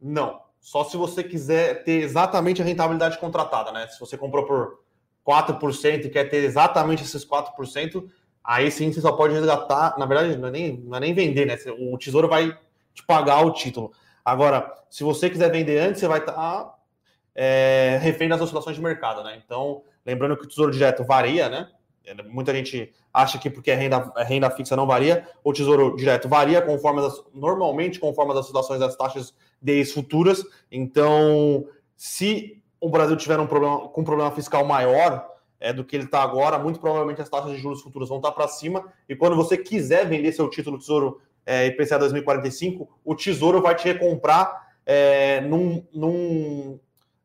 Não. 0.00 0.47
Só 0.60 0.84
se 0.84 0.96
você 0.96 1.22
quiser 1.22 1.84
ter 1.84 2.02
exatamente 2.02 2.60
a 2.60 2.64
rentabilidade 2.64 3.18
contratada, 3.18 3.72
né? 3.72 3.86
Se 3.88 3.98
você 3.98 4.16
comprou 4.18 4.44
por 4.44 4.80
4% 5.26 6.04
e 6.04 6.10
quer 6.10 6.24
ter 6.24 6.38
exatamente 6.38 7.02
esses 7.02 7.24
4%, 7.26 8.08
aí 8.42 8.70
sim 8.70 8.92
você 8.92 9.00
só 9.00 9.12
pode 9.12 9.34
resgatar. 9.34 9.98
Na 9.98 10.06
verdade, 10.06 10.36
não 10.36 10.48
é 10.48 10.50
nem, 10.50 10.76
não 10.78 10.96
é 10.96 11.00
nem 11.00 11.14
vender, 11.14 11.46
né? 11.46 11.56
O 11.78 11.96
tesouro 11.98 12.28
vai 12.28 12.56
de 12.94 13.02
pagar 13.04 13.44
o 13.44 13.52
título. 13.52 13.92
Agora, 14.24 14.74
se 14.90 15.04
você 15.04 15.30
quiser 15.30 15.50
vender 15.50 15.78
antes, 15.78 16.00
você 16.00 16.08
vai 16.08 16.18
estar 16.18 16.32
tá, 16.32 16.74
é, 17.34 17.98
refém 18.02 18.28
das 18.28 18.40
oscilações 18.40 18.76
de 18.76 18.82
mercado, 18.82 19.22
né? 19.22 19.40
Então, 19.44 19.82
lembrando 20.04 20.36
que 20.36 20.44
o 20.44 20.48
Tesouro 20.48 20.72
Direto 20.72 21.04
varia, 21.04 21.48
né? 21.48 21.68
Muita 22.26 22.52
gente 22.52 22.92
acha 23.12 23.38
que 23.38 23.48
porque 23.48 23.70
é 23.70 23.74
renda, 23.74 24.12
é 24.16 24.24
renda 24.24 24.50
fixa 24.50 24.74
não 24.74 24.86
varia, 24.86 25.26
o 25.44 25.52
Tesouro 25.52 25.94
Direto 25.94 26.28
varia 26.28 26.60
conforme 26.60 27.04
as, 27.04 27.22
normalmente 27.32 28.00
conforme 28.00 28.32
as 28.32 28.38
oscilações 28.38 28.80
das 28.80 28.96
taxas 28.96 29.34
de 29.60 29.84
futuras. 29.86 30.44
Então, 30.70 31.66
se 31.96 32.62
o 32.80 32.88
Brasil 32.88 33.16
tiver 33.16 33.38
um 33.38 33.46
problema 33.46 33.88
com 33.88 34.00
um 34.00 34.04
problema 34.04 34.30
fiscal 34.30 34.64
maior 34.64 35.28
é, 35.60 35.72
do 35.72 35.84
que 35.84 35.96
ele 35.96 36.04
está 36.04 36.22
agora, 36.22 36.58
muito 36.58 36.78
provavelmente 36.78 37.20
as 37.20 37.28
taxas 37.28 37.52
de 37.52 37.58
juros 37.58 37.82
futuros 37.82 38.08
vão 38.08 38.18
estar 38.18 38.30
tá 38.30 38.34
para 38.34 38.48
cima. 38.48 38.84
E 39.08 39.16
quando 39.16 39.36
você 39.36 39.56
quiser 39.56 40.06
vender 40.06 40.32
seu 40.32 40.48
título 40.48 40.78
Tesouro 40.78 41.20
é, 41.44 41.66
IPCA 41.66 41.98
2045, 41.98 42.88
o 43.04 43.14
Tesouro 43.14 43.60
vai 43.60 43.74
te 43.74 43.84
recomprar 43.84 44.68
é, 44.86 45.40
num, 45.40 45.84
num, 45.92 46.78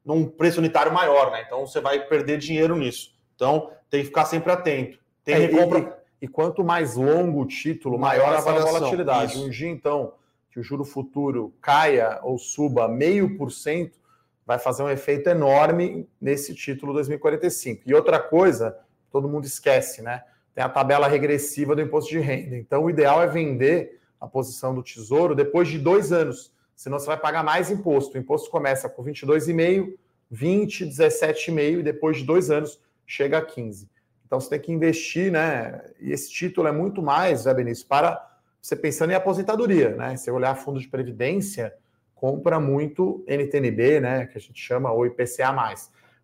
num 0.04 0.26
preço 0.26 0.60
unitário 0.60 0.94
maior, 0.94 1.32
né? 1.32 1.44
Então 1.46 1.66
você 1.66 1.80
vai 1.80 2.00
perder 2.08 2.38
dinheiro 2.38 2.76
nisso. 2.76 3.14
Então 3.36 3.70
tem 3.90 4.02
que 4.02 4.08
ficar 4.08 4.26
sempre 4.26 4.52
atento. 4.52 4.98
Tem 5.24 5.36
é, 5.36 5.38
recompra. 5.38 6.02
E, 6.22 6.26
e, 6.26 6.28
quanto 6.28 6.64
mais 6.64 6.96
longo 6.96 7.42
o 7.42 7.46
título, 7.46 8.00
maior, 8.00 8.44
maior 8.44 8.62
a 8.62 8.66
volatilidade. 8.66 9.34
Isso. 9.34 9.46
Um 9.46 9.50
dia, 9.50 9.70
então, 9.70 10.14
que 10.54 10.60
o 10.60 10.64
juro 10.64 10.86
futuro 10.86 11.52
caia 11.60 12.20
ou 12.22 12.38
suba 12.38 12.88
meio 12.88 13.36
por 13.36 13.52
cento, 13.52 13.98
vai 14.46 14.60
fazer 14.60 14.84
um 14.84 14.90
efeito 14.90 15.28
enorme 15.28 16.08
nesse 16.22 16.54
título 16.54 16.94
2045. 16.94 17.82
E 17.88 17.94
outra 17.94 18.20
coisa, 18.20 18.78
todo 19.12 19.28
mundo 19.28 19.46
esquece, 19.46 20.04
né? 20.04 20.24
Tem 20.54 20.64
a 20.64 20.70
tabela 20.70 21.08
regressiva 21.08 21.76
do 21.76 21.82
imposto 21.82 22.12
de 22.12 22.20
renda. 22.20 22.56
Então, 22.56 22.84
o 22.84 22.90
ideal 22.90 23.24
é 23.24 23.26
vender 23.26 24.00
a 24.22 24.28
posição 24.28 24.76
do 24.76 24.84
tesouro 24.84 25.34
depois 25.34 25.68
de 25.68 25.80
dois 25.80 26.12
anos, 26.12 26.54
senão 26.76 27.00
você 27.00 27.08
vai 27.08 27.18
pagar 27.18 27.44
mais 27.44 27.72
imposto. 27.72 28.16
O 28.16 28.20
imposto 28.20 28.52
começa 28.52 28.88
com 28.88 29.04
22,5, 29.04 29.96
20, 30.30 30.86
17,5 30.86 31.80
e 31.80 31.84
depois 31.84 32.18
de 32.18 32.26
dois 32.26 32.52
anos 32.52 32.80
chega 33.08 33.40
a 33.40 33.42
15. 33.42 33.90
Então, 34.24 34.40
você 34.40 34.52
tem 34.52 34.60
que 34.60 34.72
investir, 34.72 35.32
né? 35.32 35.82
E 36.00 36.12
esse 36.12 36.32
título 36.32 36.68
é 36.68 36.72
muito 36.72 37.02
mais, 37.02 37.46
né, 37.46 37.54
Benício, 37.56 37.88
para 37.88 38.33
você 38.64 38.78
pensando 38.78 39.12
em 39.12 39.16
aposentadoria, 39.16 39.90
né? 39.90 40.16
Você 40.16 40.32
olhar 40.32 40.56
fundo 40.56 40.80
de 40.80 40.88
previdência, 40.88 41.76
compra 42.16 42.62
muito 42.62 43.22
NTNB, 43.28 44.00
né, 44.00 44.26
que 44.26 44.38
a 44.38 44.42
gente 44.42 44.60
chama, 44.62 44.90
ou 44.90 45.06
IPCA+. 45.06 45.54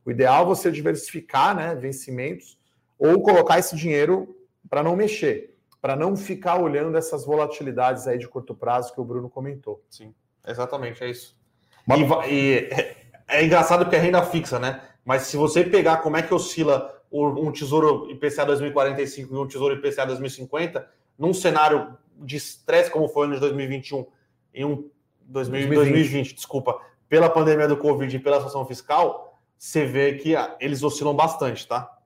O 0.05 0.09
ideal 0.09 0.43
é 0.43 0.47
você 0.47 0.71
diversificar 0.71 1.53
né, 1.53 1.75
vencimentos 1.75 2.57
ou 2.97 3.21
colocar 3.21 3.59
esse 3.59 3.75
dinheiro 3.75 4.37
para 4.69 4.81
não 4.81 4.95
mexer, 4.95 5.53
para 5.81 5.97
não 5.97 6.15
ficar 6.15 6.55
olhando 6.55 6.97
essas 6.97 7.25
volatilidades 7.25 8.07
aí 8.07 8.17
de 8.17 8.27
curto 8.29 8.55
prazo 8.55 8.93
que 8.93 9.01
o 9.01 9.03
Bruno 9.03 9.29
comentou. 9.29 9.83
Sim, 9.89 10.15
exatamente, 10.47 11.03
é 11.03 11.09
isso. 11.09 11.37
Mas... 11.85 11.99
E, 11.99 12.33
e 12.33 12.55
é, 12.71 12.97
é 13.27 13.45
engraçado 13.45 13.83
porque 13.83 13.97
é 13.97 13.99
renda 13.99 14.23
fixa, 14.23 14.57
né? 14.57 14.81
Mas 15.03 15.23
se 15.23 15.35
você 15.35 15.65
pegar 15.65 15.97
como 15.97 16.15
é 16.15 16.21
que 16.21 16.33
oscila 16.33 17.03
um 17.11 17.51
tesouro 17.51 18.09
IPCA 18.09 18.45
2045 18.45 19.33
e 19.33 19.37
um 19.37 19.47
tesouro 19.47 19.75
IPCA 19.75 20.05
2050, 20.05 20.87
num 21.17 21.33
cenário 21.33 21.97
de 22.19 22.37
estresse 22.37 22.91
como 22.91 23.07
foi 23.07 23.27
no 23.27 23.35
de 23.35 23.39
2021, 23.39 24.05
em 24.53 24.65
um 24.65 24.89
2020. 25.21 25.75
2020, 25.75 26.35
desculpa, 26.35 26.79
pela 27.07 27.29
pandemia 27.29 27.67
do 27.67 27.77
Covid 27.77 28.15
e 28.15 28.19
pela 28.19 28.37
situação 28.37 28.65
fiscal, 28.65 29.37
você 29.57 29.85
vê 29.85 30.13
que 30.13 30.35
ah, 30.35 30.55
eles 30.59 30.83
oscilam 30.83 31.15
bastante, 31.15 31.67
tá? 31.67 31.97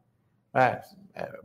É, 0.53 0.81
é, 1.13 1.39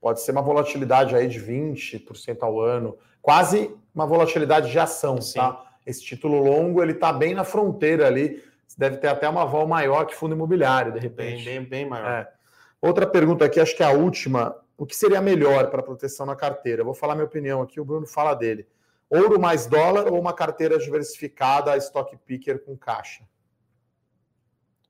pode 0.00 0.20
ser 0.20 0.32
uma 0.32 0.42
volatilidade 0.42 1.14
aí 1.14 1.28
de 1.28 1.40
20% 1.40 2.38
ao 2.42 2.60
ano, 2.60 2.96
quase 3.22 3.74
uma 3.94 4.06
volatilidade 4.06 4.70
de 4.70 4.78
ação, 4.78 5.20
Sim. 5.20 5.38
tá? 5.38 5.64
Esse 5.84 6.02
título 6.02 6.42
longo, 6.42 6.82
ele 6.82 6.94
tá 6.94 7.12
bem 7.12 7.32
na 7.34 7.44
fronteira 7.44 8.06
ali, 8.06 8.42
deve 8.76 8.96
ter 8.96 9.08
até 9.08 9.28
uma 9.28 9.44
vol 9.44 9.66
maior 9.66 10.04
que 10.04 10.14
fundo 10.14 10.34
imobiliário, 10.34 10.92
de 10.92 10.98
repente. 10.98 11.44
Bem, 11.44 11.60
bem, 11.60 11.68
bem 11.68 11.88
maior. 11.88 12.08
É. 12.08 12.28
Outra 12.80 13.06
pergunta 13.06 13.44
aqui, 13.44 13.60
acho 13.60 13.76
que 13.76 13.82
é 13.82 13.86
a 13.86 13.92
última. 13.92 14.54
O 14.76 14.84
que 14.84 14.94
seria 14.94 15.20
melhor 15.20 15.70
para 15.70 15.82
proteção 15.82 16.26
na 16.26 16.36
carteira? 16.36 16.82
Eu 16.82 16.84
vou 16.84 16.94
falar 16.94 17.14
minha 17.14 17.26
opinião 17.26 17.62
aqui, 17.62 17.80
o 17.80 17.84
Bruno 17.84 18.06
fala 18.06 18.34
dele. 18.34 18.66
Ouro 19.08 19.40
mais 19.40 19.66
dólar 19.66 20.12
ou 20.12 20.20
uma 20.20 20.32
carteira 20.32 20.78
diversificada, 20.78 21.76
stock 21.76 22.16
picker 22.26 22.64
com 22.64 22.76
caixa? 22.76 23.24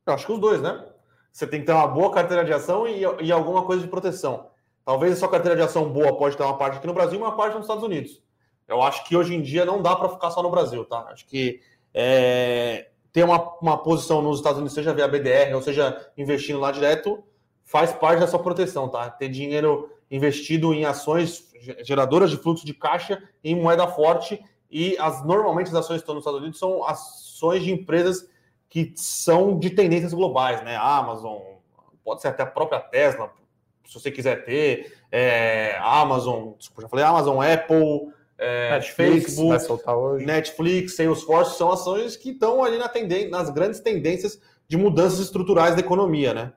Eu 0.05 0.15
acho 0.15 0.27
que 0.27 0.33
os 0.33 0.41
dois, 0.41 0.61
né? 0.61 0.87
Você 1.31 1.47
tem 1.47 1.61
que 1.61 1.67
ter 1.67 1.73
uma 1.73 1.87
boa 1.87 2.11
carteira 2.11 2.45
de 2.45 2.53
ação 2.53 2.89
e, 2.89 3.03
e 3.23 3.31
alguma 3.31 3.65
coisa 3.65 3.83
de 3.83 3.89
proteção. 3.89 4.49
Talvez 4.85 5.13
a 5.13 5.17
sua 5.17 5.29
carteira 5.29 5.57
de 5.57 5.63
ação 5.63 5.91
boa 5.91 6.17
pode 6.17 6.37
ter 6.37 6.43
uma 6.43 6.57
parte 6.57 6.79
aqui 6.79 6.87
no 6.87 6.95
Brasil 6.95 7.19
e 7.19 7.23
uma 7.23 7.37
parte 7.37 7.55
nos 7.55 7.65
Estados 7.65 7.85
Unidos. 7.85 8.23
Eu 8.67 8.83
acho 8.83 9.05
que 9.05 9.17
hoje 9.17 9.35
em 9.35 9.43
dia 9.43 9.65
não 9.65 9.83
dá 9.83 9.95
para 9.95 10.09
ficar 10.09 10.31
só 10.31 10.43
no 10.43 10.51
Brasil, 10.51 10.85
tá? 10.85 11.09
Acho 11.11 11.27
que 11.27 11.61
é, 11.93 12.89
ter 13.13 13.25
uma, 13.25 13.57
uma 13.61 13.79
posição 13.83 14.23
nos 14.23 14.39
Estados 14.39 14.59
Unidos, 14.59 14.75
seja 14.75 14.95
via 14.95 15.07
BDR 15.07 15.55
ou 15.55 15.63
seja 15.63 16.11
investindo 16.17 16.59
lá 16.59 16.73
direto, 16.73 17.23
faz 17.67 17.93
parte 17.93 18.21
da 18.21 18.27
sua 18.29 18.39
proteção, 18.39 18.89
tá? 18.89 19.11
Ter 19.11 19.29
dinheiro 19.29 19.91
investido 20.09 20.73
em 20.73 20.85
ações 20.85 21.53
geradoras 21.85 22.31
de 22.31 22.37
fluxo 22.37 22.65
de 22.65 22.73
caixa 22.73 23.21
em 23.43 23.57
moeda 23.57 23.89
forte 23.89 24.41
e 24.71 24.97
as 24.99 25.25
normalmente 25.25 25.67
as 25.69 25.75
ações 25.75 25.97
que 25.97 26.03
estão 26.03 26.15
nos 26.15 26.23
Estados 26.23 26.41
Unidos 26.41 26.59
são 26.59 26.87
ações 26.87 27.65
de 27.65 27.73
empresas 27.73 28.29
que 28.69 28.93
são 28.95 29.59
de 29.59 29.71
tendências 29.71 30.15
globais, 30.15 30.63
né? 30.63 30.77
Amazon, 30.77 31.39
pode 32.05 32.23
ser 32.23 32.29
até 32.29 32.45
a 32.45 32.47
própria 32.47 32.79
Tesla, 32.79 33.33
se 33.85 33.95
você 33.95 34.11
quiser 34.11 34.45
ter, 34.45 34.97
é, 35.11 35.77
Amazon, 35.81 36.53
desculpa, 36.57 36.83
já 36.83 36.89
falei 36.89 37.05
Amazon, 37.05 37.39
Apple, 37.41 38.13
é, 38.39 38.71
Netflix, 38.71 39.37
Facebook, 39.37 40.25
Netflix, 40.25 40.97
Salesforce, 40.97 41.59
são 41.59 41.73
ações 41.73 42.17
que 42.17 42.31
estão 42.31 42.63
ali 42.63 42.79
na 42.79 42.89
tendência, 42.89 43.31
nas 43.31 43.51
grandes 43.51 43.81
tendências 43.81 44.41
de 44.69 44.77
mudanças 44.77 45.19
estruturais 45.19 45.75
da 45.75 45.81
economia, 45.81 46.35
né? 46.35 46.53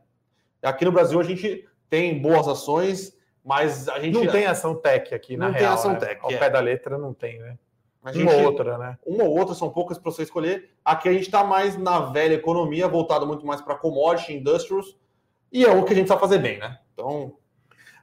Aqui 0.61 0.85
no 0.85 0.91
Brasil 0.91 1.19
a 1.19 1.23
gente 1.23 1.67
tem 1.89 2.21
boas 2.21 2.47
ações, 2.47 3.17
mas 3.43 3.87
a 3.89 3.99
gente. 3.99 4.13
Não 4.13 4.31
tem 4.31 4.45
ação 4.45 4.75
tech 4.75 5.13
aqui, 5.13 5.37
na 5.37 5.47
não 5.47 5.53
real. 5.53 5.63
Não 5.63 5.69
tem 5.69 5.79
ação 5.79 5.93
né? 5.93 5.99
tech. 5.99 6.19
Ao 6.21 6.31
é. 6.31 6.37
pé 6.37 6.49
da 6.49 6.59
letra 6.59 6.97
não 6.97 7.13
tem, 7.13 7.39
né? 7.39 7.57
A 8.03 8.13
gente, 8.13 8.23
uma 8.23 8.33
ou 8.33 8.43
outra, 8.43 8.77
né? 8.77 8.97
Uma 9.05 9.23
ou 9.25 9.37
outra, 9.37 9.53
são 9.53 9.69
poucas 9.69 9.97
para 9.97 10.11
você 10.11 10.23
escolher. 10.23 10.69
Aqui 10.85 11.09
a 11.09 11.13
gente 11.13 11.23
está 11.25 11.43
mais 11.43 11.77
na 11.77 11.99
velha 11.99 12.33
economia, 12.33 12.87
voltado 12.87 13.27
muito 13.27 13.45
mais 13.45 13.61
para 13.61 13.75
commodity, 13.75 14.33
industrials, 14.33 14.97
e 15.51 15.65
é 15.65 15.71
o 15.71 15.83
que 15.83 15.93
a 15.93 15.95
gente 15.95 16.07
sabe 16.07 16.21
fazer 16.21 16.37
bem, 16.37 16.59
né? 16.59 16.79
Então. 16.93 17.33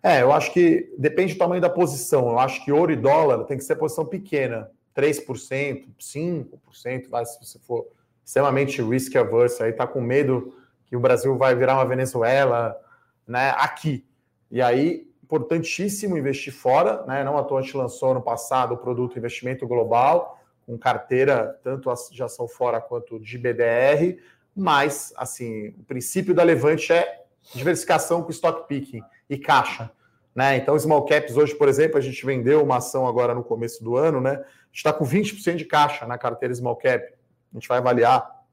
É, 0.03 0.23
eu 0.23 0.31
acho 0.31 0.53
que 0.53 0.95
depende 0.99 1.35
do 1.35 1.39
tamanho 1.39 1.61
da 1.61 1.71
posição. 1.71 2.29
Eu 2.29 2.39
acho 2.39 2.65
que 2.65 2.71
ouro 2.71 2.93
e 2.93 2.97
dólar 2.97 3.45
tem 3.45 3.57
que 3.57 3.65
ser 3.65 3.77
posição 3.77 4.05
pequena. 4.05 4.71
3%, 4.97 5.89
5%, 5.99 7.09
vai, 7.09 7.25
se 7.25 7.39
você 7.39 7.59
for 7.59 7.87
extremamente 8.25 8.83
risk 8.83 9.15
averse, 9.17 9.63
aí 9.63 9.73
tá 9.73 9.87
com 9.87 10.01
medo 10.01 10.55
que 10.87 10.97
o 10.97 11.01
Brasil 11.01 11.37
vai 11.37 11.55
virar 11.55 11.75
uma 11.75 11.85
Venezuela, 11.85 12.77
né, 13.27 13.53
aqui. 13.57 14.05
E 14.51 14.63
aí 14.63 15.07
importantíssimo 15.27 16.17
investir 16.17 16.53
fora, 16.53 17.05
né? 17.05 17.25
Não 17.25 17.37
à 17.37 17.43
toa 17.43 17.59
a 17.59 17.63
gente 17.63 17.77
lançou 17.77 18.15
no 18.15 18.23
passado 18.23 18.75
o 18.75 18.77
produto 18.77 19.19
Investimento 19.19 19.67
Global, 19.67 20.41
com 20.65 20.79
carteira 20.79 21.59
tanto 21.65 21.93
de 22.13 22.23
ação 22.23 22.47
fora 22.47 22.81
quanto 22.81 23.19
de 23.19 23.37
BDR, 23.37 24.21
mas 24.55 25.13
assim, 25.17 25.69
o 25.81 25.85
princípio 25.85 26.33
da 26.33 26.45
Levante 26.45 26.93
é 26.93 27.25
diversificação 27.53 28.23
com 28.23 28.31
stock 28.31 28.69
picking 28.69 29.03
e 29.29 29.37
caixa. 29.37 29.91
Né? 30.35 30.57
Então, 30.57 30.79
small 30.79 31.05
caps 31.07 31.37
hoje, 31.37 31.55
por 31.55 31.69
exemplo, 31.69 31.99
a 31.99 32.01
gente 32.01 32.25
vendeu 32.25 32.63
uma 32.63 32.77
ação 32.77 33.07
agora 33.07 33.35
no 33.35 33.43
começo 33.43 33.83
do 33.83 33.97
ano, 33.97 34.21
né? 34.21 34.33
A 34.33 34.67
gente 34.67 34.77
está 34.77 34.93
com 34.93 35.05
20% 35.05 35.57
de 35.57 35.65
caixa 35.65 36.07
na 36.07 36.19
carteira 36.19 36.55
small 36.55 36.77
cap. 36.77 37.05
A 37.05 37.59
gente 37.59 37.67
vai 37.67 37.79
avaliar 37.79 38.45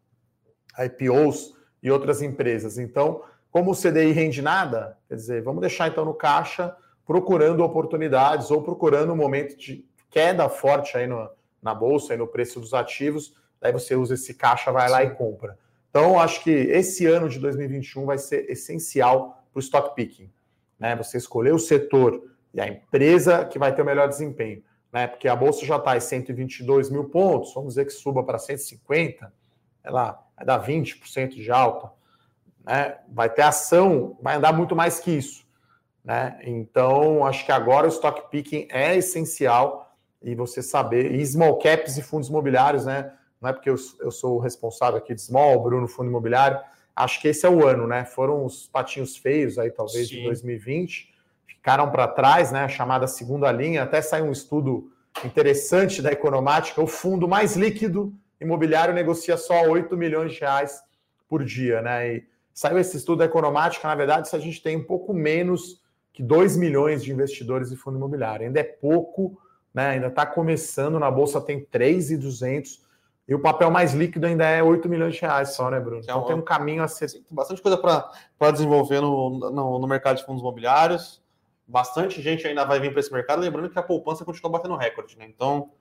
IPOs 0.80 1.53
e 1.84 1.92
outras 1.92 2.22
empresas. 2.22 2.78
Então, 2.78 3.22
como 3.52 3.72
o 3.72 3.76
CDI 3.76 4.12
rende 4.12 4.42
nada, 4.42 4.98
quer 5.08 5.16
dizer, 5.16 5.44
vamos 5.44 5.62
deixar 5.62 5.90
então 5.90 6.06
no 6.06 6.14
caixa, 6.14 6.76
procurando 7.06 7.64
oportunidades 7.64 8.50
ou 8.50 8.64
procurando 8.64 9.12
um 9.12 9.16
momento 9.16 9.58
de 9.58 9.86
queda 10.10 10.48
forte 10.48 10.98
aí 10.98 11.06
no, 11.06 11.30
na 11.62 11.76
bolsa 11.76 12.14
e 12.14 12.18
no 12.18 12.26
preço 12.26 12.60
dos 12.60 12.74
ativos, 12.74 13.36
daí 13.60 13.72
você 13.72 13.96
usa 13.96 14.14
esse 14.14 14.34
caixa, 14.34 14.72
vai 14.72 14.90
lá 14.90 15.04
e 15.04 15.12
compra. 15.12 15.58
Então, 15.90 16.20
acho 16.20 16.44
que 16.44 16.50
esse 16.50 17.06
ano 17.06 17.30
de 17.30 17.38
2021 17.38 18.06
vai 18.06 18.18
ser 18.18 18.50
essencial 18.50 19.44
para 19.52 19.60
o 19.60 19.62
stock 19.62 19.94
picking. 19.96 20.32
Né? 20.80 20.96
Você 20.96 21.18
escolher 21.18 21.54
o 21.54 21.60
setor 21.60 22.24
e 22.54 22.60
a 22.60 22.68
empresa 22.68 23.46
que 23.46 23.60
vai 23.60 23.76
ter 23.76 23.82
o 23.82 23.86
melhor 23.86 24.08
desempenho. 24.08 24.64
Né? 24.92 25.06
Porque 25.06 25.28
a 25.28 25.36
bolsa 25.36 25.66
já 25.66 25.78
está 25.78 25.96
em 25.96 26.00
122 26.00 26.90
mil 26.90 27.06
pontos, 27.06 27.54
vamos 27.54 27.76
dizer 27.76 27.86
que 27.86 27.92
suba 27.92 28.24
para 28.24 28.40
150, 28.40 29.32
sei 29.82 29.92
lá, 29.92 30.24
vai 30.44 30.46
dar 30.46 30.66
20% 30.66 31.30
de 31.36 31.52
alta 31.52 31.92
né? 32.66 32.96
Vai 33.10 33.30
ter 33.30 33.42
ação, 33.42 34.18
vai 34.22 34.36
andar 34.36 34.54
muito 34.54 34.76
mais 34.76 35.00
que 35.00 35.12
isso, 35.12 35.46
né? 36.04 36.40
Então, 36.44 37.26
acho 37.26 37.46
que 37.46 37.52
agora 37.52 37.86
o 37.86 37.90
stock 37.90 38.30
picking 38.32 38.68
é 38.70 38.96
essencial 38.96 39.94
e 40.22 40.34
você 40.34 40.62
saber, 40.62 41.14
e 41.14 41.26
small 41.26 41.58
caps 41.60 41.98
e 41.98 42.02
fundos 42.02 42.30
imobiliários, 42.30 42.86
né? 42.86 43.12
Não 43.42 43.50
é 43.50 43.54
porque 43.54 43.70
eu, 43.70 43.76
eu 44.00 44.10
sou 44.10 44.38
o 44.38 44.40
responsável 44.40 44.98
aqui 44.98 45.14
de 45.14 45.22
small, 45.22 45.62
Bruno, 45.62 45.88
fundo 45.88 46.10
imobiliário. 46.10 46.60
Acho 46.96 47.20
que 47.20 47.28
esse 47.28 47.46
é 47.46 47.50
o 47.50 47.68
ano, 47.68 47.86
né? 47.86 48.06
Foram 48.06 48.46
os 48.46 48.68
patinhos 48.68 49.18
feios 49.18 49.60
aí, 49.60 49.70
talvez, 49.70 50.08
Sim. 50.08 50.18
de 50.18 50.24
2020, 50.24 51.14
ficaram 51.46 51.92
para 51.92 52.08
trás, 52.08 52.54
né? 52.54 52.64
A 52.64 52.70
chamada 52.70 53.06
segunda 53.06 53.52
linha. 53.52 53.84
Até 53.84 54.02
saiu 54.02 54.26
um 54.26 54.32
estudo 54.32 54.90
interessante 55.26 56.02
da 56.02 56.12
Economática, 56.12 56.82
o 56.82 56.88
fundo 56.88 57.28
mais 57.28 57.58
líquido 57.58 58.14
imobiliário 58.44 58.94
negocia 58.94 59.38
só 59.38 59.64
8 59.68 59.96
milhões 59.98 60.34
de 60.34 60.40
reais 60.40 60.82
por 61.28 61.44
dia, 61.44 61.82
né? 61.82 62.16
E 62.16 62.28
saiu 62.54 62.78
esse 62.78 62.98
estudo 62.98 63.20
da 63.20 63.26
Economática, 63.26 63.88
na 63.88 63.96
verdade, 63.96 64.30
se 64.30 64.36
a 64.36 64.40
gente 64.40 64.62
tem 64.62 64.78
um 64.78 64.84
pouco 64.84 65.14
menos 65.14 65.82
que 66.12 66.22
2 66.22 66.56
milhões 66.58 67.04
de 67.04 67.12
investidores 67.12 67.72
em 67.72 67.76
fundo 67.76 67.98
imobiliário. 67.98 68.46
Ainda 68.46 68.60
é 68.60 68.64
pouco, 68.64 69.40
né? 69.74 69.90
Ainda 69.90 70.08
está 70.08 70.26
começando, 70.26 71.00
na 71.00 71.10
Bolsa 71.10 71.42
tem 71.42 71.66
3,200 71.66 72.84
e 73.28 73.34
o 73.34 73.40
papel 73.40 73.72
mais 73.72 73.94
líquido 73.94 74.28
ainda 74.28 74.46
é 74.46 74.62
8 74.62 74.88
milhões 74.90 75.16
de 75.16 75.22
reais 75.22 75.56
só, 75.56 75.70
né, 75.72 75.80
Bruno? 75.80 76.02
Então 76.04 76.24
é 76.24 76.28
tem 76.28 76.36
um 76.36 76.42
caminho 76.42 76.84
a 76.84 76.88
ser. 76.88 77.10
Tem 77.10 77.24
bastante 77.32 77.62
coisa 77.62 77.78
para 77.78 78.52
desenvolver 78.52 79.00
no, 79.00 79.50
no, 79.50 79.80
no, 79.80 79.88
mercado 79.88 80.18
de 80.18 80.26
fundos 80.26 80.42
imobiliários. 80.42 81.24
Bastante 81.66 82.22
gente 82.22 82.46
ainda 82.46 82.66
vai 82.66 82.80
vir 82.82 82.92
para 82.92 83.00
esse 83.00 83.12
mercado. 83.12 83.40
Lembrando 83.40 83.70
que 83.70 83.80
a 83.80 83.84
poupança 83.84 84.26
continua 84.26 84.52
batendo 84.52 84.76
recorde, 84.76 85.18
né? 85.18 85.26
Então. 85.28 85.72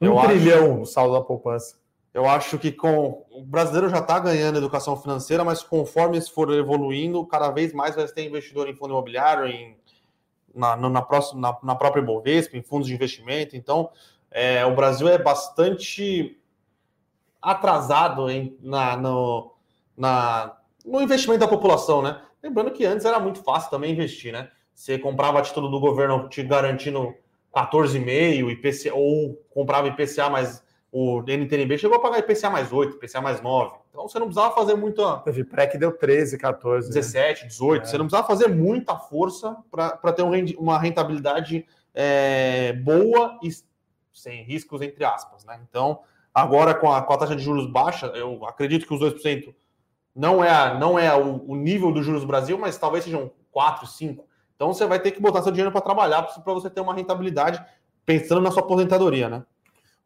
Um 0.00 0.18
trilhão 0.22 0.72
acho... 0.72 0.80
o 0.80 0.86
saldo 0.86 1.14
da 1.14 1.20
poupança. 1.20 1.76
Eu 2.12 2.28
acho 2.28 2.58
que 2.58 2.72
com 2.72 3.24
o 3.30 3.42
brasileiro 3.44 3.88
já 3.88 3.98
está 3.98 4.18
ganhando 4.18 4.58
educação 4.58 4.96
financeira, 4.96 5.44
mas 5.44 5.62
conforme 5.62 6.18
isso 6.18 6.32
for 6.32 6.52
evoluindo, 6.52 7.24
cada 7.26 7.50
vez 7.50 7.72
mais 7.72 7.94
vai 7.94 8.06
ter 8.08 8.26
investidor 8.26 8.68
em 8.68 8.74
fundo 8.74 8.90
imobiliário, 8.90 9.46
em, 9.46 9.76
na, 10.52 10.76
na, 10.76 11.02
próxima, 11.02 11.40
na, 11.40 11.58
na 11.62 11.74
própria 11.76 12.02
Bovespa, 12.02 12.56
em 12.56 12.62
fundos 12.62 12.88
de 12.88 12.94
investimento. 12.94 13.56
Então, 13.56 13.90
é, 14.30 14.64
o 14.66 14.74
Brasil 14.74 15.08
é 15.08 15.18
bastante 15.18 16.36
atrasado 17.40 18.28
em, 18.28 18.56
na, 18.60 18.96
no, 18.96 19.54
na, 19.96 20.56
no 20.84 21.00
investimento 21.00 21.40
da 21.40 21.48
população, 21.48 22.02
né? 22.02 22.20
Lembrando 22.42 22.72
que 22.72 22.84
antes 22.84 23.06
era 23.06 23.20
muito 23.20 23.42
fácil 23.42 23.70
também 23.70 23.92
investir, 23.92 24.32
né? 24.32 24.50
Você 24.74 24.98
comprava 24.98 25.42
título 25.42 25.68
do 25.68 25.78
governo 25.78 26.28
te 26.28 26.42
garantindo 26.42 27.14
14,5 27.54 28.50
IPCA, 28.50 28.94
ou 28.94 29.34
comprava 29.50 29.88
IPCA 29.88 30.28
mais 30.28 30.62
o 30.92 31.22
NTNB 31.22 31.78
chegou 31.78 31.96
a 31.96 32.00
pagar 32.00 32.18
IPCA 32.18 32.50
mais 32.50 32.72
8, 32.72 32.96
IPCA 32.96 33.20
mais 33.20 33.40
9. 33.40 33.76
Então 33.90 34.08
você 34.08 34.18
não 34.18 34.26
precisava 34.26 34.54
fazer 34.54 34.74
muita. 34.74 35.18
Teve 35.18 35.44
pré 35.44 35.66
que 35.66 35.78
deu 35.78 35.92
13, 35.92 36.36
14. 36.36 36.88
17, 36.88 37.42
né? 37.42 37.48
18. 37.48 37.82
É. 37.82 37.86
Você 37.86 37.98
não 37.98 38.06
precisava 38.06 38.26
fazer 38.26 38.48
muita 38.48 38.96
força 38.96 39.56
para 39.70 40.12
ter 40.12 40.22
uma 40.58 40.78
rentabilidade 40.78 41.64
é, 41.94 42.72
boa 42.72 43.38
e 43.42 43.50
sem 44.12 44.42
riscos, 44.42 44.82
entre 44.82 45.04
aspas. 45.04 45.44
Né? 45.44 45.60
Então, 45.68 46.00
agora 46.34 46.74
com 46.74 46.90
a, 46.90 47.02
com 47.02 47.12
a 47.12 47.16
taxa 47.16 47.36
de 47.36 47.42
juros 47.42 47.66
baixa, 47.66 48.06
eu 48.06 48.44
acredito 48.44 48.86
que 48.86 48.94
os 48.94 49.00
2% 49.00 49.54
não 50.14 50.42
é, 50.42 50.50
a, 50.50 50.74
não 50.74 50.98
é 50.98 51.14
o, 51.14 51.44
o 51.46 51.54
nível 51.54 51.92
dos 51.92 52.04
juros 52.04 52.22
do 52.22 52.26
Brasil, 52.26 52.58
mas 52.58 52.76
talvez 52.76 53.04
sejam 53.04 53.30
4, 53.52 53.86
5. 53.86 54.24
Então 54.56 54.72
você 54.72 54.86
vai 54.86 55.00
ter 55.00 55.12
que 55.12 55.20
botar 55.20 55.42
seu 55.42 55.52
dinheiro 55.52 55.72
para 55.72 55.80
trabalhar 55.80 56.22
para 56.22 56.52
você 56.52 56.68
ter 56.68 56.80
uma 56.80 56.94
rentabilidade 56.94 57.64
pensando 58.04 58.40
na 58.40 58.50
sua 58.50 58.62
aposentadoria, 58.62 59.28
né? 59.28 59.44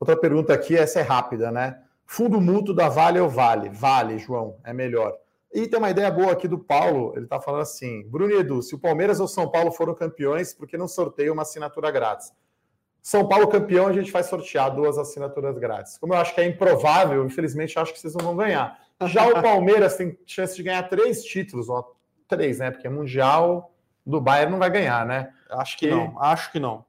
Outra 0.05 0.19
pergunta 0.19 0.53
aqui, 0.53 0.77
essa 0.77 1.01
é 1.01 1.03
rápida, 1.03 1.51
né? 1.51 1.81
Fundo 2.05 2.39
mútuo 2.39 2.75
da 2.75 2.91
Vale 2.91 3.19
ou 3.19 3.27
Vale? 3.27 3.71
Vale, 3.71 4.19
João, 4.19 4.59
é 4.63 4.71
melhor. 4.71 5.17
E 5.51 5.67
tem 5.67 5.79
uma 5.79 5.89
ideia 5.89 6.11
boa 6.11 6.31
aqui 6.31 6.47
do 6.47 6.59
Paulo, 6.59 7.15
ele 7.17 7.25
está 7.25 7.41
falando 7.41 7.63
assim: 7.63 8.07
Bruno 8.07 8.31
e 8.31 8.37
Edu, 8.37 8.61
se 8.61 8.75
o 8.75 8.79
Palmeiras 8.79 9.19
ou 9.19 9.27
São 9.27 9.51
Paulo 9.51 9.73
foram 9.73 9.95
campeões, 9.95 10.53
por 10.53 10.69
que 10.69 10.77
não 10.77 10.87
sorteia 10.87 11.33
uma 11.33 11.41
assinatura 11.41 11.91
grátis? 11.91 12.35
São 13.01 13.27
Paulo 13.27 13.49
campeão, 13.49 13.87
a 13.87 13.95
gente 13.95 14.13
vai 14.13 14.23
sortear 14.23 14.75
duas 14.75 14.99
assinaturas 14.99 15.57
grátis. 15.57 15.97
Como 15.97 16.13
eu 16.13 16.19
acho 16.19 16.35
que 16.35 16.41
é 16.43 16.47
improvável, 16.47 17.25
infelizmente 17.25 17.79
acho 17.79 17.95
que 17.95 17.99
vocês 17.99 18.15
não 18.15 18.27
vão 18.27 18.37
ganhar. 18.37 18.79
Já 19.07 19.27
o 19.27 19.41
Palmeiras 19.41 19.97
tem 19.97 20.19
chance 20.27 20.55
de 20.55 20.65
ganhar 20.65 20.83
três 20.83 21.25
títulos, 21.25 21.71
ó, 21.71 21.83
três, 22.29 22.59
né? 22.59 22.71
Porque 22.71 22.91
Mundial 22.91 23.73
do 24.05 24.21
Bayern 24.21 24.53
não 24.53 24.59
vai 24.59 24.69
ganhar, 24.69 25.07
né? 25.07 25.33
Acho 25.49 25.79
que 25.79 25.87
e... 25.87 25.91
não, 25.91 26.21
acho 26.21 26.53
que 26.53 26.61
não. 26.61 26.85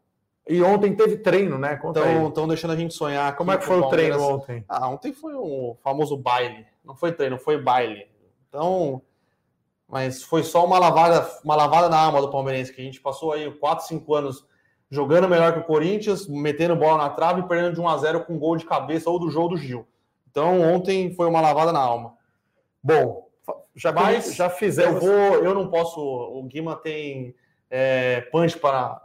E 0.48 0.62
ontem 0.62 0.96
teve 0.96 1.18
treino, 1.18 1.58
né? 1.58 1.80
Estão 2.28 2.48
deixando 2.48 2.72
a 2.72 2.76
gente 2.76 2.94
sonhar. 2.94 3.36
Como 3.36 3.52
é 3.52 3.58
que 3.58 3.66
foi 3.66 3.80
o 3.80 3.90
treino 3.90 4.22
ontem? 4.22 4.64
Ah, 4.70 4.88
ontem 4.90 5.12
foi 5.12 5.34
um 5.34 5.76
famoso 5.84 6.16
baile. 6.16 6.66
Não 6.84 6.96
foi 6.96 7.12
treino, 7.12 7.40
foi 7.40 7.60
baile. 7.60 8.08
Então, 8.48 9.02
mas 9.88 10.24
foi 10.24 10.44
só 10.44 10.66
uma 10.66 10.78
lavada, 10.78 11.28
uma 11.44 11.56
lavada 11.56 11.90
na 11.90 11.98
alma 11.98 12.22
do 12.22 12.30
Palmeirense, 12.30 12.72
que 12.72 12.82
a 12.82 12.84
gente 12.84 13.02
passou 13.02 13.34
aí 13.34 13.52
4, 13.52 13.88
5 13.88 14.14
anos 14.14 14.46
jogando 14.90 15.28
melhor 15.28 15.54
que 15.54 15.60
o 15.60 15.64
Corinthians, 15.64 16.28
metendo 16.28 16.76
bola 16.76 16.98
na 16.98 17.10
trave 17.10 17.42
e 17.42 17.48
perdendo 17.48 17.74
de 17.74 17.82
1 17.82 17.90
a 17.90 17.98
0 17.98 18.26
com 18.26 18.38
gol 18.38 18.56
de 18.56 18.66
cabeça 18.66 19.10
ou 19.10 19.20
do 19.20 19.32
jogo 19.32 19.50
do 19.50 19.58
Gil. 19.58 19.88
Então, 20.30 20.62
ontem 20.62 21.14
foi 21.14 21.28
uma 21.28 21.42
lavada 21.42 21.72
na 21.72 21.80
alma. 21.80 22.14
Bom, 22.84 23.28
já, 23.76 23.92
mas, 23.92 24.36
já 24.36 24.50
fizemos. 24.50 25.04
Eu 25.04 25.12
vou, 25.12 25.36
eu 25.44 25.54
não 25.54 25.70
posso. 25.70 26.00
O 26.00 26.44
Guima 26.44 26.76
tem 26.76 27.36
é, 27.70 28.22
punch 28.32 28.58
para 28.58 29.02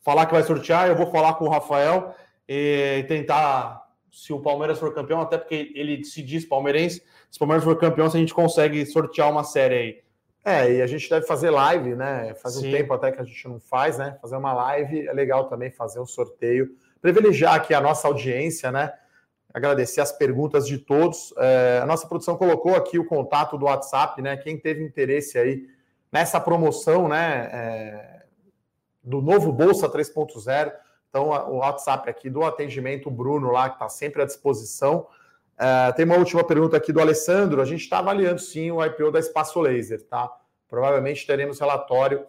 falar 0.00 0.26
que 0.26 0.32
vai 0.32 0.42
sortear, 0.42 0.88
eu 0.88 0.96
vou 0.96 1.10
falar 1.10 1.34
com 1.34 1.44
o 1.44 1.48
Rafael 1.48 2.14
e 2.48 3.04
tentar, 3.06 3.86
se 4.10 4.32
o 4.32 4.40
Palmeiras 4.40 4.78
for 4.78 4.92
campeão, 4.94 5.20
até 5.20 5.38
porque 5.38 5.72
ele 5.74 6.04
se 6.04 6.22
diz 6.22 6.44
palmeirense, 6.44 7.02
se 7.30 7.36
o 7.36 7.40
Palmeiras 7.40 7.64
for 7.64 7.76
campeão, 7.78 8.10
se 8.10 8.16
a 8.16 8.20
gente 8.20 8.34
consegue 8.34 8.84
sortear 8.86 9.30
uma 9.30 9.44
série 9.44 9.74
aí. 9.74 10.00
É, 10.44 10.72
e 10.72 10.82
a 10.82 10.86
gente 10.86 11.08
deve 11.08 11.26
fazer 11.26 11.50
live, 11.50 11.94
né? 11.94 12.34
Faz 12.34 12.54
Sim. 12.54 12.68
um 12.68 12.72
tempo 12.72 12.94
até 12.94 13.12
que 13.12 13.20
a 13.20 13.24
gente 13.24 13.46
não 13.46 13.60
faz, 13.60 13.98
né? 13.98 14.16
Fazer 14.22 14.36
uma 14.36 14.52
live 14.54 15.06
é 15.06 15.12
legal 15.12 15.44
também 15.48 15.70
fazer 15.70 16.00
um 16.00 16.06
sorteio. 16.06 16.70
Privilegiar 17.00 17.54
aqui 17.54 17.74
a 17.74 17.80
nossa 17.80 18.08
audiência, 18.08 18.72
né? 18.72 18.90
Agradecer 19.52 20.00
as 20.00 20.12
perguntas 20.12 20.66
de 20.66 20.78
todos. 20.78 21.34
É, 21.36 21.80
a 21.82 21.86
nossa 21.86 22.06
produção 22.06 22.36
colocou 22.36 22.74
aqui 22.74 22.98
o 22.98 23.04
contato 23.04 23.58
do 23.58 23.66
WhatsApp, 23.66 24.22
né? 24.22 24.36
Quem 24.38 24.58
teve 24.58 24.82
interesse 24.82 25.38
aí 25.38 25.66
nessa 26.10 26.40
promoção, 26.40 27.06
né? 27.06 27.50
É, 27.52 28.19
do 29.02 29.20
novo 29.20 29.52
Bolsa 29.52 29.88
3.0. 29.88 30.72
Então, 31.08 31.28
o 31.28 31.56
WhatsApp 31.56 32.08
aqui 32.08 32.30
do 32.30 32.44
atendimento, 32.44 33.10
Bruno 33.10 33.50
lá, 33.50 33.68
que 33.68 33.76
está 33.76 33.88
sempre 33.88 34.22
à 34.22 34.24
disposição. 34.24 35.06
Uh, 35.58 35.92
tem 35.94 36.04
uma 36.04 36.16
última 36.16 36.44
pergunta 36.44 36.76
aqui 36.76 36.92
do 36.92 37.00
Alessandro. 37.00 37.60
A 37.60 37.64
gente 37.64 37.80
está 37.82 37.98
avaliando 37.98 38.40
sim 38.40 38.70
o 38.70 38.84
IPO 38.84 39.10
da 39.10 39.18
Espaço 39.18 39.60
Laser, 39.60 40.02
tá? 40.02 40.30
Provavelmente 40.68 41.26
teremos 41.26 41.58
relatório. 41.58 42.24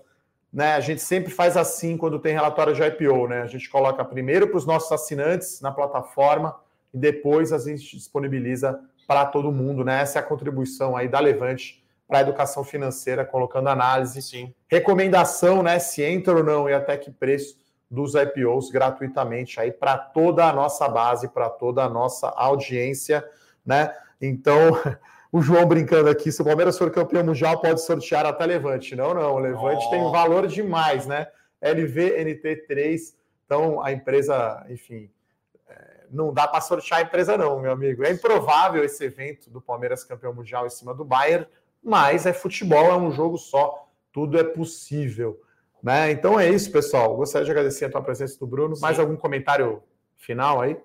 Né? 0.51 0.74
A 0.74 0.80
gente 0.82 1.01
sempre 1.01 1.32
faz 1.32 1.55
assim 1.55 1.95
quando 1.95 2.19
tem 2.19 2.34
relatório 2.34 2.74
de 2.74 2.84
IPO, 2.84 3.28
né? 3.28 3.41
A 3.41 3.47
gente 3.47 3.69
coloca 3.69 4.03
primeiro 4.03 4.47
para 4.47 4.57
os 4.57 4.65
nossos 4.65 4.91
assinantes 4.91 5.61
na 5.61 5.72
plataforma 5.72 6.59
e 6.93 6.97
depois 6.97 7.53
a 7.53 7.57
gente 7.57 7.95
disponibiliza 7.95 8.82
para 9.07 9.26
todo 9.26 9.51
mundo, 9.51 9.86
né? 9.86 10.01
Essa 10.01 10.19
é 10.19 10.22
a 10.22 10.26
contribuição 10.26 10.97
aí 10.97 11.07
da 11.07 11.19
Levante 11.19 11.80
para 12.12 12.20
a 12.20 12.22
educação 12.24 12.62
financeira, 12.62 13.24
colocando 13.24 13.70
análise, 13.70 14.22
Sim. 14.22 14.53
recomendação, 14.68 15.64
né, 15.64 15.80
se 15.80 16.03
entra 16.03 16.36
ou 16.36 16.43
não 16.43 16.70
e 16.70 16.74
até 16.74 16.97
que 16.97 17.09
preço 17.09 17.55
dos 17.89 18.16
IPOs 18.16 18.70
gratuitamente 18.70 19.62
aí 19.62 19.72
para 19.72 19.97
toda 19.97 20.45
a 20.45 20.51
nossa 20.51 20.89
base, 20.89 21.30
para 21.30 21.49
toda 21.49 21.86
a 21.86 21.89
nossa 21.89 22.28
audiência, 22.28 23.24
né? 23.66 23.95
Então, 24.22 24.78
o 25.32 25.41
João 25.41 25.66
brincando 25.66 26.09
aqui, 26.09 26.34
se 26.34 26.41
o 26.41 26.45
Palmeiras 26.45 26.78
for 26.78 26.91
campeão 26.91 27.24
mundial, 27.24 27.62
pode 27.62 27.82
sortear 27.82 28.26
até 28.26 28.45
Levante. 28.45 28.93
Não, 28.93 29.14
não, 29.14 29.36
o 29.36 29.39
Levante 29.39 29.86
oh. 29.88 29.89
tem 29.89 30.01
um 30.01 30.12
valor 30.12 30.47
demais, 30.47 31.07
né? 31.07 31.28
LVNT3, 31.64 33.14
então 33.45 33.82
a 33.82 33.93
empresa, 33.93 34.66
enfim, 34.70 35.09
é, 35.70 36.07
não 36.12 36.34
dá 36.34 36.45
para 36.45 36.59
sortear 36.59 36.99
a 36.99 37.03
empresa 37.03 37.38
não, 37.38 37.57
meu 37.62 37.72
amigo. 37.72 38.03
É 38.03 38.12
improvável 38.12 38.84
esse 38.84 39.01
evento 39.05 39.49
do 39.49 39.62
Palmeiras 39.62 40.03
campeão 40.03 40.34
mundial 40.34 40.66
em 40.66 40.70
cima 40.70 40.93
do 40.93 41.05
Bayern, 41.05 41.47
mas 41.84 42.25
é 42.25 42.34
futebol, 42.34 42.86
é 42.86 42.95
um 42.95 43.11
jogo 43.11 43.38
só, 43.38 43.88
tudo 44.11 44.39
é 44.39 44.43
possível. 44.43 45.41
Né? 45.82 46.11
Então 46.11 46.39
é 46.39 46.49
isso, 46.49 46.71
pessoal. 46.71 47.15
Gostaria 47.15 47.45
de 47.45 47.51
agradecer 47.51 47.86
a 47.86 47.89
tua 47.89 48.01
presença 48.01 48.38
do 48.39 48.45
Bruno. 48.45 48.75
Sim. 48.75 48.82
Mais 48.82 48.99
algum 48.99 49.15
comentário 49.15 49.82
final 50.17 50.61
aí? 50.61 50.77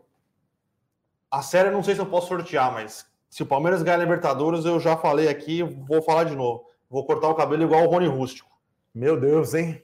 A 1.30 1.42
série 1.42 1.70
não 1.70 1.82
sei 1.82 1.94
se 1.94 2.00
eu 2.00 2.06
posso 2.06 2.28
sortear, 2.28 2.72
mas 2.72 3.06
se 3.28 3.42
o 3.42 3.46
Palmeiras 3.46 3.82
ganhar 3.82 3.98
a 3.98 4.00
Libertadores, 4.00 4.64
eu 4.64 4.80
já 4.80 4.96
falei 4.96 5.28
aqui, 5.28 5.62
vou 5.62 6.00
falar 6.00 6.24
de 6.24 6.34
novo. 6.34 6.70
Vou 6.88 7.04
cortar 7.04 7.28
o 7.28 7.34
cabelo 7.34 7.62
igual 7.62 7.84
o 7.84 7.90
Rony 7.90 8.06
Rústico. 8.06 8.50
Meu 8.94 9.20
Deus, 9.20 9.52
hein? 9.52 9.82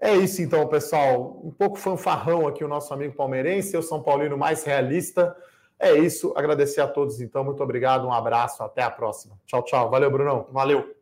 É 0.00 0.16
isso 0.16 0.40
então, 0.40 0.66
pessoal. 0.66 1.38
Um 1.44 1.50
pouco 1.50 1.76
fanfarrão 1.76 2.48
aqui 2.48 2.64
o 2.64 2.68
nosso 2.68 2.94
amigo 2.94 3.14
palmeirense, 3.14 3.74
eu 3.74 3.82
São 3.82 4.02
Paulino 4.02 4.38
mais 4.38 4.64
realista. 4.64 5.36
É 5.80 5.94
isso. 5.94 6.34
Agradecer 6.36 6.82
a 6.82 6.86
todos, 6.86 7.20
então. 7.20 7.42
Muito 7.42 7.62
obrigado, 7.62 8.06
um 8.06 8.12
abraço, 8.12 8.62
até 8.62 8.82
a 8.82 8.90
próxima. 8.90 9.36
Tchau, 9.46 9.62
tchau. 9.62 9.90
Valeu, 9.90 10.10
Brunão. 10.10 10.46
Valeu. 10.52 10.99